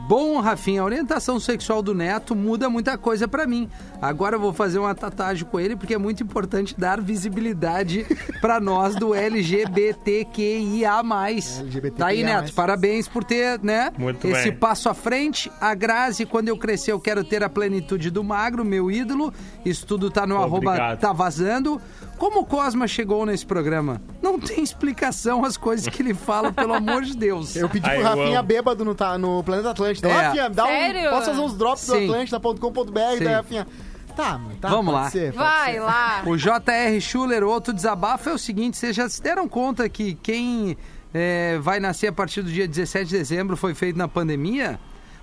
Bom, 0.07 0.41
Rafinha, 0.41 0.81
a 0.81 0.83
orientação 0.83 1.39
sexual 1.39 1.81
do 1.81 1.95
Neto 1.95 2.35
muda 2.35 2.69
muita 2.69 2.97
coisa 2.97 3.29
pra 3.29 3.47
mim. 3.47 3.69
Agora 4.01 4.35
eu 4.35 4.41
vou 4.41 4.51
fazer 4.51 4.77
uma 4.77 4.93
tatuagem 4.93 5.45
com 5.45 5.57
ele 5.57 5.73
porque 5.77 5.93
é 5.93 5.97
muito 5.97 6.21
importante 6.21 6.75
dar 6.77 6.99
visibilidade 6.99 8.05
pra 8.41 8.59
nós 8.59 8.93
do 8.95 9.15
LGBTQIA+. 9.15 10.99
LGBTQIA+. 10.99 11.91
Tá 11.97 12.07
aí, 12.07 12.23
Neto, 12.23 12.51
parabéns 12.53 13.07
por 13.07 13.23
ter, 13.23 13.59
né, 13.63 13.91
Muito 13.97 14.27
esse 14.27 14.49
bem. 14.49 14.57
passo 14.59 14.89
à 14.89 14.93
frente. 14.93 15.49
A 15.61 15.73
Grazi, 15.73 16.25
quando 16.25 16.49
eu 16.49 16.57
crescer, 16.57 16.91
eu 16.91 16.99
quero 16.99 17.23
ter 17.23 17.41
a 17.41 17.49
plenitude 17.49 18.09
do 18.09 18.21
magro, 18.21 18.65
meu 18.65 18.91
ídolo. 18.91 19.33
Isso 19.63 19.85
tudo 19.85 20.09
tá 20.11 20.27
no 20.27 20.35
arroba 20.35 20.71
Obrigado. 20.71 20.99
tá 20.99 21.13
vazando. 21.13 21.81
Como 22.21 22.41
o 22.41 22.45
Cosma 22.45 22.87
chegou 22.87 23.25
nesse 23.25 23.43
programa? 23.43 23.99
Não 24.21 24.39
tem 24.39 24.61
explicação 24.63 25.43
as 25.43 25.57
coisas 25.57 25.87
que 25.87 26.03
ele 26.03 26.13
fala, 26.13 26.53
pelo 26.53 26.71
amor 26.71 27.01
de 27.01 27.17
Deus. 27.17 27.55
Eu 27.55 27.67
pedi 27.67 27.89
Ai, 27.89 27.95
pro 27.95 28.03
eu 28.05 28.09
Rafinha 28.09 28.39
amo. 28.39 28.47
bêbado 28.47 28.85
no, 28.85 28.93
tá, 28.93 29.17
no 29.17 29.43
Planeta 29.43 29.71
Atlântida. 29.71 30.07
Ô, 30.07 30.11
É. 30.11 30.21
Rafinha, 30.27 30.47
dá 30.47 30.65
um. 30.65 30.67
Sério? 30.67 31.09
Posso 31.09 31.25
fazer 31.25 31.41
uns 31.41 31.57
drops 31.57 31.87
do 31.87 31.93
Sim. 31.95 32.03
Atlântida.com.br? 32.03 32.99
Sim. 33.17 33.23
Daí, 33.23 33.33
Rafinha. 33.33 33.67
Tá, 34.15 34.39
tá. 34.61 34.69
Vamos 34.69 34.93
lá. 34.93 35.09
ser, 35.09 35.31
Vai 35.31 35.73
ser. 35.73 35.79
lá. 35.79 36.21
O 36.27 36.37
J.R. 36.37 37.01
Schuller, 37.01 37.43
outro 37.43 37.73
desabafo 37.73 38.29
é 38.29 38.33
o 38.33 38.37
seguinte: 38.37 38.77
vocês 38.77 38.95
já 38.95 39.09
se 39.09 39.19
deram 39.19 39.49
conta 39.49 39.89
que 39.89 40.13
quem 40.13 40.77
é, 41.11 41.57
vai 41.59 41.79
nascer 41.79 42.05
a 42.05 42.11
partir 42.13 42.43
do 42.43 42.51
dia 42.51 42.67
17 42.67 43.09
de 43.09 43.17
dezembro 43.17 43.57
foi 43.57 43.73
feito 43.73 43.97
na 43.97 44.07
pandemia? 44.07 44.79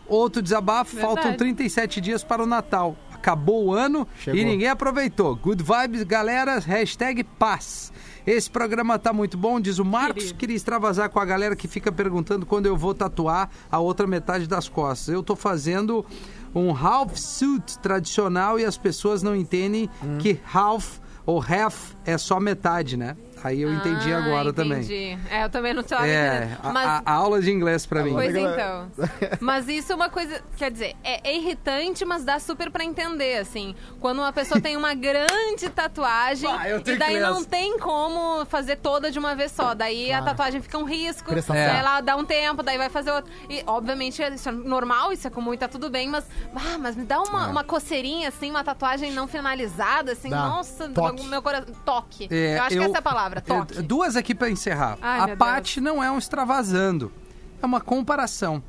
Outro 0.08 0.42
desabafo, 0.42 0.96
Verdade. 0.96 1.14
faltam 1.14 1.36
37 1.36 2.00
dias 2.00 2.24
para 2.24 2.42
o 2.42 2.46
Natal. 2.46 2.96
Acabou 3.18 3.66
o 3.66 3.72
ano 3.74 4.06
Chegou. 4.20 4.40
e 4.40 4.44
ninguém 4.44 4.68
aproveitou. 4.68 5.34
Good 5.36 5.62
vibes, 5.62 6.02
galera. 6.04 6.58
Hashtag 6.58 7.24
paz. 7.24 7.92
Esse 8.26 8.48
programa 8.50 8.98
tá 8.98 9.12
muito 9.12 9.36
bom, 9.36 9.58
diz 9.60 9.78
o 9.78 9.84
Marcos. 9.84 10.22
Querido. 10.24 10.38
Queria 10.38 10.56
extravasar 10.56 11.10
com 11.10 11.18
a 11.18 11.24
galera 11.24 11.56
que 11.56 11.66
fica 11.66 11.90
perguntando 11.90 12.46
quando 12.46 12.66
eu 12.66 12.76
vou 12.76 12.94
tatuar 12.94 13.50
a 13.70 13.78
outra 13.78 14.06
metade 14.06 14.46
das 14.46 14.68
costas. 14.68 15.08
Eu 15.14 15.22
tô 15.22 15.34
fazendo 15.34 16.04
um 16.54 16.70
half 16.70 17.16
suit 17.18 17.78
tradicional 17.80 18.58
e 18.58 18.64
as 18.64 18.76
pessoas 18.78 19.22
não 19.22 19.34
entendem 19.34 19.90
Hum. 20.02 20.18
que 20.18 20.38
half 20.54 20.98
ou 21.26 21.42
half 21.42 21.92
é 22.06 22.16
só 22.16 22.38
metade, 22.40 22.96
né? 22.96 23.16
Aí 23.44 23.62
eu 23.62 23.72
entendi 23.72 24.12
Ah, 24.12 24.18
agora 24.18 24.52
também. 24.52 24.78
entendi. 24.78 25.18
É, 25.30 25.44
eu 25.44 25.48
também 25.50 25.72
não 25.74 25.82
tava 25.82 26.06
É, 26.08 26.36
entendendo. 26.44 26.72
Mas, 26.72 26.86
a- 26.88 27.02
a 27.04 27.12
aula 27.12 27.40
de 27.40 27.50
inglês 27.50 27.86
pra 27.86 28.02
mim. 28.02 28.12
Pois 28.12 28.34
então. 28.34 28.90
Mas 29.40 29.68
isso 29.68 29.92
é 29.92 29.94
uma 29.94 30.08
coisa, 30.08 30.42
quer 30.56 30.70
dizer, 30.70 30.94
é, 31.04 31.30
é 31.30 31.36
irritante, 31.36 32.04
mas 32.04 32.24
dá 32.24 32.38
super 32.38 32.70
pra 32.70 32.84
entender, 32.84 33.38
assim. 33.38 33.74
Quando 34.00 34.18
uma 34.18 34.32
pessoa 34.32 34.60
tem 34.60 34.76
uma 34.76 34.94
grande 34.94 35.68
tatuagem 35.74 36.48
Ah, 36.58 36.68
eu 36.68 36.80
tenho 36.82 36.96
e 36.96 36.98
daí 36.98 37.20
não 37.20 37.44
tem 37.44 37.78
como 37.78 38.44
fazer 38.46 38.76
toda 38.76 39.10
de 39.10 39.18
uma 39.18 39.34
vez 39.34 39.52
só. 39.52 39.74
Daí 39.74 40.12
a 40.12 40.22
tatuagem 40.22 40.60
fica 40.60 40.76
um 40.78 40.84
risco, 40.84 41.30
Prestação. 41.30 41.60
É. 41.60 41.78
ela 41.78 42.00
dá 42.00 42.16
um 42.16 42.24
tempo, 42.24 42.62
daí 42.62 42.76
vai 42.78 42.88
fazer 42.88 43.10
outro. 43.12 43.30
E, 43.48 43.62
obviamente, 43.66 44.22
isso 44.22 44.48
é 44.48 44.52
normal, 44.52 45.12
isso 45.12 45.26
é 45.26 45.30
comum 45.30 45.52
e 45.54 45.58
tá 45.58 45.68
tudo 45.68 45.90
bem, 45.90 46.08
mas, 46.08 46.24
ah, 46.54 46.78
mas 46.78 46.96
me 46.96 47.04
dá 47.04 47.20
uma, 47.20 47.46
uma 47.48 47.64
coceirinha, 47.64 48.28
assim, 48.28 48.50
uma 48.50 48.64
tatuagem 48.64 49.12
não 49.12 49.26
finalizada, 49.28 50.12
assim, 50.12 50.30
Dá. 50.30 50.36
nossa, 50.48 50.88
Toque. 50.88 51.26
meu 51.26 51.42
coração. 51.42 51.74
Toque. 51.84 52.28
É, 52.30 52.58
eu 52.58 52.62
acho 52.62 52.76
que 52.76 52.82
essa 52.84 52.96
é 52.96 52.98
a 52.98 53.02
palavra, 53.02 53.27
toque. 53.40 53.78
é, 53.78 53.82
duas 53.82 54.16
aqui 54.16 54.34
pra 54.34 54.50
encerrar. 54.50 54.98
Ai, 55.00 55.32
a 55.32 55.36
Paty 55.36 55.80
não 55.80 56.02
é 56.02 56.10
um 56.10 56.18
extravasando, 56.18 57.12
é 57.62 57.66
uma 57.66 57.80
comparação. 57.80 58.62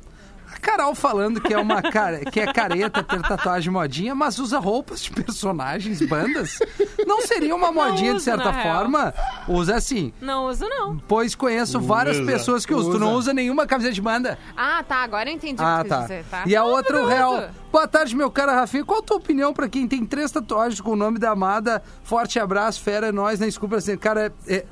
A 0.52 0.58
Carol 0.58 0.94
falando 0.94 1.40
que 1.40 1.54
é 1.54 1.58
uma 1.58 1.80
cara, 1.80 2.18
que 2.24 2.40
é 2.40 2.52
careta 2.52 3.02
ter 3.02 3.22
tatuagem 3.22 3.72
modinha, 3.72 4.14
mas 4.14 4.38
usa 4.38 4.58
roupas 4.58 5.00
de 5.02 5.10
personagens, 5.10 6.00
bandas. 6.06 6.58
Não 7.06 7.22
seria 7.22 7.54
uma 7.54 7.70
modinha 7.72 8.10
de 8.10 8.16
uso, 8.16 8.24
certa 8.24 8.44
na 8.44 8.50
real. 8.50 8.74
forma? 8.76 9.14
Usa 9.48 9.80
sim. 9.80 10.12
Não 10.20 10.46
uso, 10.46 10.66
não. 10.68 10.98
Pois 11.08 11.34
conheço 11.34 11.80
várias 11.80 12.16
Usa. 12.18 12.26
pessoas 12.32 12.66
que 12.66 12.74
usam. 12.74 12.92
Tu 12.92 12.98
não 12.98 13.14
Usa. 13.14 13.32
nenhuma 13.32 13.66
camiseta 13.66 13.94
de 13.94 14.00
banda. 14.02 14.38
Ah, 14.56 14.82
tá, 14.86 14.96
agora 14.96 15.30
eu 15.30 15.34
entendi 15.34 15.60
o 15.62 15.64
Ah, 15.64 15.76
que 15.78 15.82
quis 15.84 15.88
tá. 15.90 16.00
dizer, 16.02 16.24
tá? 16.30 16.42
E 16.46 16.56
a 16.56 16.60
Não, 16.60 16.68
outra, 16.68 17.02
o 17.02 17.06
real. 17.06 17.34
uso. 17.38 17.48
Boa 17.72 17.86
tarde, 17.86 18.16
meu 18.16 18.30
cara 18.30 18.52
Rafinha. 18.52 18.84
Qual 18.84 18.98
a 18.98 19.02
tua 19.02 19.16
opinião 19.18 19.52
pra 19.54 19.68
quem 19.68 19.86
tem 19.86 20.04
três 20.04 20.30
tatuagens 20.32 20.80
com 20.80 20.90
o 20.90 20.96
nome 20.96 21.18
da 21.18 21.30
amada? 21.30 21.80
Forte 22.02 22.40
abraço, 22.40 22.80
fera, 22.82 23.06
é 23.08 23.12
nóis, 23.12 23.38
na 23.38 23.46
desculpa 23.46 23.76
assim. 23.76 23.96
Cara, 23.96 24.32
é, 24.48 24.64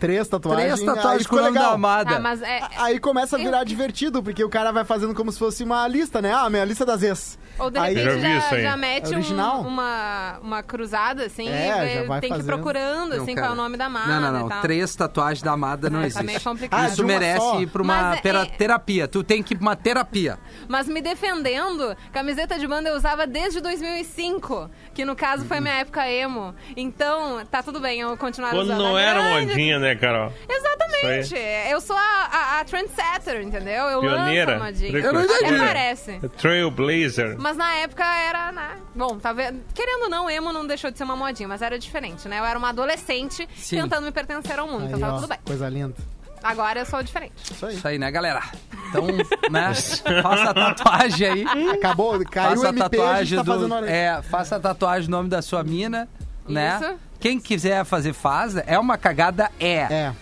Três 0.00 0.26
tatuagens. 0.26 0.80
três 0.80 0.84
tatuagens 0.86 1.20
aí 1.20 1.28
com 1.28 1.36
o 1.36 1.40
nome 1.40 1.58
da 1.58 1.70
amada. 1.72 2.16
Ah, 2.16 2.20
mas 2.20 2.42
é... 2.42 2.60
Aí 2.78 2.98
começa 2.98 3.36
a 3.36 3.38
Eu- 3.38 3.44
virar 3.44 3.62
divertido, 3.64 4.22
porque 4.22 4.42
o 4.42 4.48
cara 4.48 4.72
vai 4.72 4.84
fazendo 4.84 5.14
como 5.14 5.30
se 5.30 5.38
fosse 5.38 5.62
uma 5.62 5.86
lista, 5.86 6.20
né? 6.22 6.32
Ah, 6.32 6.48
minha 6.50 6.64
lista 6.64 6.84
das 6.86 7.02
ex. 7.02 7.38
Ou 7.60 7.70
de 7.70 7.78
Aí- 7.78 7.94
repente 7.94 8.08
Eu 8.16 8.20
já 8.20 8.28
vi 8.28 8.36
isso 8.38 8.50
já, 8.50 8.56
aí. 8.56 8.62
já 8.62 8.76
mete 8.76 9.04
É 9.12 9.16
original? 9.16 9.60
um- 9.62 9.66
uma, 9.68 10.38
uma 10.42 10.62
cruzada, 10.62 11.26
assim, 11.26 11.48
É, 11.48 11.52
e 11.94 11.94
já 12.00 12.04
vai 12.04 12.20
tem 12.20 12.30
que 12.30 12.36
ir 12.36 12.38
fazendo. 12.38 12.46
procurando, 12.54 13.16
Não, 13.16 13.22
assim, 13.22 13.34
qual 13.34 13.46
é 13.46 13.50
o 13.50 13.54
nome 13.54 13.76
da 13.76 13.86
amada 13.86 14.06
Não, 14.08 14.20
não, 14.32 14.38
e 14.38 14.42
não. 14.42 14.48
tal. 14.48 14.60
Três 14.62 14.94
tatuagens 14.96 15.42
da 15.42 15.52
amada 15.52 15.88
não 15.90 15.98
É, 15.98 16.02
tá 16.02 16.06
existe. 16.08 16.24
meio 16.26 16.40
complicado. 16.40 16.80
Ah, 16.80 16.86
Isso 16.86 16.96
de 16.96 17.02
uma 17.02 17.08
merece 17.08 17.38
só? 17.40 17.60
ir 17.60 17.66
pra 17.66 17.82
uma 17.82 17.94
Mas 18.02 18.24
é- 18.24 18.28
é- 18.30 18.44
terapia. 18.46 19.08
Tu 19.08 19.22
tem 19.22 19.42
que 19.42 19.54
ir 19.54 19.56
pra 19.56 19.62
uma 19.62 19.76
terapia. 19.76 20.38
Mas 20.68 20.88
me 20.88 21.00
defendendo, 21.00 21.96
camiseta 22.12 22.58
de 22.58 22.66
banda 22.66 22.88
eu 22.88 22.96
usava 22.96 23.26
desde 23.26 23.60
2005, 23.60 24.70
que 24.94 25.04
no 25.04 25.14
caso 25.14 25.44
foi 25.44 25.60
minha 25.60 25.74
época 25.74 26.08
emo. 26.08 26.54
Então, 26.76 27.44
tá 27.50 27.62
tudo 27.62 27.80
bem, 27.80 28.00
eu 28.00 28.16
continuar 28.16 28.50
Quando 28.50 28.64
usando. 28.64 28.78
não 28.78 28.96
a 28.96 29.00
era 29.00 29.20
grande- 29.22 29.46
modinha, 29.48 29.78
né, 29.78 29.94
Carol? 29.94 30.32
Exatamente. 30.48 31.20
Isso 31.20 31.34
Eu 31.70 31.80
sou 31.80 31.96
a, 31.96 32.00
a, 32.30 32.60
a 32.60 32.64
trendsetter, 32.64 33.42
entendeu? 33.42 33.84
Eu 33.86 34.00
Pioneira. 34.00 34.52
lanço 34.58 34.62
a 34.62 34.66
modinha. 34.66 34.98
Eu 34.98 35.12
não 35.12 35.20
Até 35.22 35.34
entendi. 35.46 35.58
parece. 35.58 36.20
Trailblazer. 36.36 37.36
Mas 37.38 37.49
na 37.56 37.74
época 37.74 38.04
era, 38.04 38.52
né? 38.52 38.76
Bom, 38.94 39.18
tá 39.18 39.32
vendo? 39.32 39.60
Querendo 39.74 40.04
ou 40.04 40.08
não, 40.08 40.30
emo 40.30 40.52
não 40.52 40.66
deixou 40.66 40.90
de 40.90 40.98
ser 40.98 41.04
uma 41.04 41.16
modinha, 41.16 41.48
mas 41.48 41.62
era 41.62 41.78
diferente, 41.78 42.28
né? 42.28 42.38
Eu 42.38 42.44
era 42.44 42.58
uma 42.58 42.70
adolescente 42.70 43.48
Sim. 43.56 43.82
tentando 43.82 44.04
me 44.04 44.12
pertencer 44.12 44.58
ao 44.58 44.66
mundo, 44.66 44.84
então 44.84 44.96
Aí, 44.96 45.00
tava 45.00 45.12
ó, 45.14 45.16
tudo 45.16 45.28
bem. 45.28 45.38
Coisa 45.44 45.68
linda. 45.68 45.94
Agora 46.42 46.80
eu 46.80 46.86
sou 46.86 47.02
diferente. 47.02 47.34
Isso 47.50 47.66
aí. 47.66 47.74
Isso 47.76 47.88
aí, 47.88 47.98
né, 47.98 48.10
galera? 48.10 48.42
Então, 48.88 49.06
né? 49.50 49.74
Faça 50.22 50.50
a 50.50 50.54
tatuagem 50.54 51.28
aí. 51.28 51.68
Acabou, 51.70 52.18
caiu 52.24 52.50
faça 52.50 52.62
o 52.62 52.66
a 52.66 52.70
MP, 52.70 53.00
a 53.00 53.24
gente 53.24 53.36
tatuagem 53.36 53.68
tá 53.68 53.80
do. 53.80 53.84
É, 53.84 54.22
faça 54.22 54.56
a 54.56 54.60
tatuagem 54.60 55.08
do 55.08 55.10
nome 55.10 55.28
da 55.28 55.42
sua 55.42 55.62
mina, 55.62 56.08
né? 56.48 56.78
Isso. 56.80 56.98
Quem 57.20 57.38
quiser 57.38 57.84
fazer, 57.84 58.14
faz. 58.14 58.56
É 58.66 58.78
uma 58.78 58.96
cagada, 58.96 59.50
é. 59.60 59.74
É, 59.76 60.12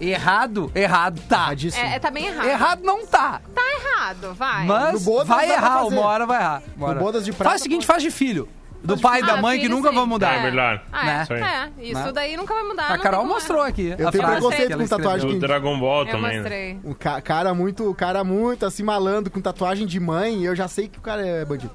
Errado, 0.00 0.70
errado 0.74 1.20
tá. 1.28 1.48
É, 1.76 1.96
é, 1.96 1.98
tá 1.98 2.10
bem 2.10 2.26
errado. 2.26 2.46
Errado 2.48 2.80
não 2.84 3.06
tá. 3.06 3.40
Tá 3.54 3.62
errado, 3.80 4.34
vai. 4.34 4.66
Mas 4.66 5.04
Bodas 5.04 5.28
vai 5.28 5.46
dá 5.48 5.54
pra 5.54 5.62
errar, 5.66 5.78
fazer. 5.82 5.94
uma 5.98 6.06
hora 6.06 6.26
vai 6.26 6.40
errar. 6.40 6.62
Uma 6.76 6.86
hora. 6.88 6.98
Bodas 6.98 7.24
de 7.24 7.32
Prata 7.32 7.50
Faz 7.50 7.60
o 7.60 7.64
seguinte, 7.64 7.86
faz 7.86 8.02
de 8.02 8.10
filho. 8.10 8.48
do 8.84 8.96
pai 8.98 9.20
e 9.20 9.26
da 9.26 9.34
Ah, 9.34 9.42
mãe 9.42 9.56
que 9.58 9.64
filho, 9.64 9.74
nunca 9.74 9.88
sim. 9.88 9.94
vão 9.96 10.06
mudar. 10.06 10.34
É 10.34 10.42
melhor. 10.42 10.80
Ah, 10.92 11.04
Né? 11.04 11.18
é, 11.18 11.22
Isso 11.22 11.32
aí. 11.32 11.40
é, 11.42 11.70
isso 11.90 12.04
Né? 12.04 12.12
daí 12.12 12.36
nunca 12.36 12.54
vai 12.54 12.62
mudar. 12.62 12.86
A 12.92 12.96
não 12.96 13.02
Carol 13.02 13.20
tem 13.20 13.28
como, 13.28 13.34
mostrou 13.40 13.62
aqui. 13.62 13.94
Eu 13.98 14.06
a 14.08 14.12
tenho 14.12 14.22
frase 14.22 14.36
preconceito 14.38 14.66
que 14.68 14.72
ela 14.74 14.82
com 14.82 14.88
tatuagem. 14.88 15.30
Do 15.32 15.38
Dragon 15.40 15.80
Ball 15.80 16.00
Eu 16.04 16.06
também. 16.12 16.22
né? 16.30 16.36
mostrei. 16.36 16.80
Um 16.84 16.92
ca- 16.94 17.20
cara 17.20 17.52
muito, 17.54 17.92
cara 17.94 18.22
muito 18.22 18.64
assim 18.66 18.82
malandro 18.84 19.32
com 19.32 19.40
tatuagem 19.40 19.86
de 19.86 19.98
mãe, 19.98 20.44
eu 20.44 20.54
já 20.54 20.68
sei 20.68 20.86
que 20.88 20.98
o 20.98 21.02
cara 21.02 21.26
é 21.26 21.44
bandido. 21.44 21.72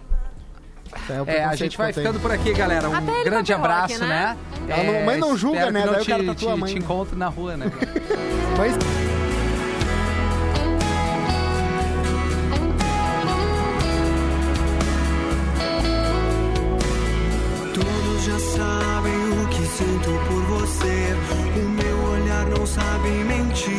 O 1.25 1.29
É, 1.29 1.43
a 1.45 1.55
gente 1.55 1.77
vai 1.77 1.91
ficando 1.93 2.19
por 2.19 2.31
aqui, 2.31 2.53
galera. 2.53 2.89
Um 2.89 2.95
Até 2.95 3.23
grande 3.23 3.51
Rock, 3.53 3.65
abraço, 3.65 3.99
né? 3.99 4.07
né? 4.07 4.73
Ela 4.73 4.83
não- 4.83 5.05
mãe 5.05 5.17
não 5.17 5.37
julga, 5.37 5.71
né? 5.71 5.85
não 5.85 5.93
Daí 5.93 6.01
o 6.01 6.05
cara 6.05 6.19
te, 6.23 6.25
tatua 6.27 6.51
a 6.51 6.53
te, 6.55 6.59
mãe. 6.59 6.73
te 6.73 6.79
encontro 6.79 7.17
na 7.17 7.27
rua, 7.27 7.57
né? 7.57 7.71
Mas 8.57 8.75
Todos 17.73 18.23
já 18.25 18.39
sabem 18.39 19.41
o 19.43 19.47
que 19.47 19.65
sinto 19.65 20.09
por 20.27 20.43
você. 20.59 21.15
O 21.55 21.69
meu 21.69 21.97
olhar 22.11 22.45
não 22.47 22.65
sabe 22.65 23.09
mentir. 23.09 23.71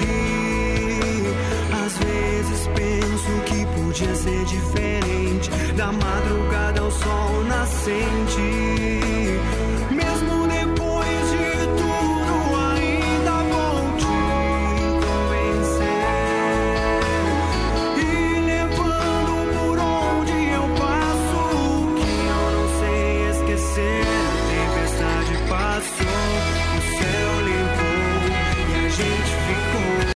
Às 1.84 1.98
vezes 1.98 2.66
penso 2.74 3.32
que 3.46 3.66
podia 3.80 4.14
ser 4.14 4.44
diferente. 4.46 5.50
Da 5.76 5.86
madrugada 5.92 6.41
nascente. 7.83 8.51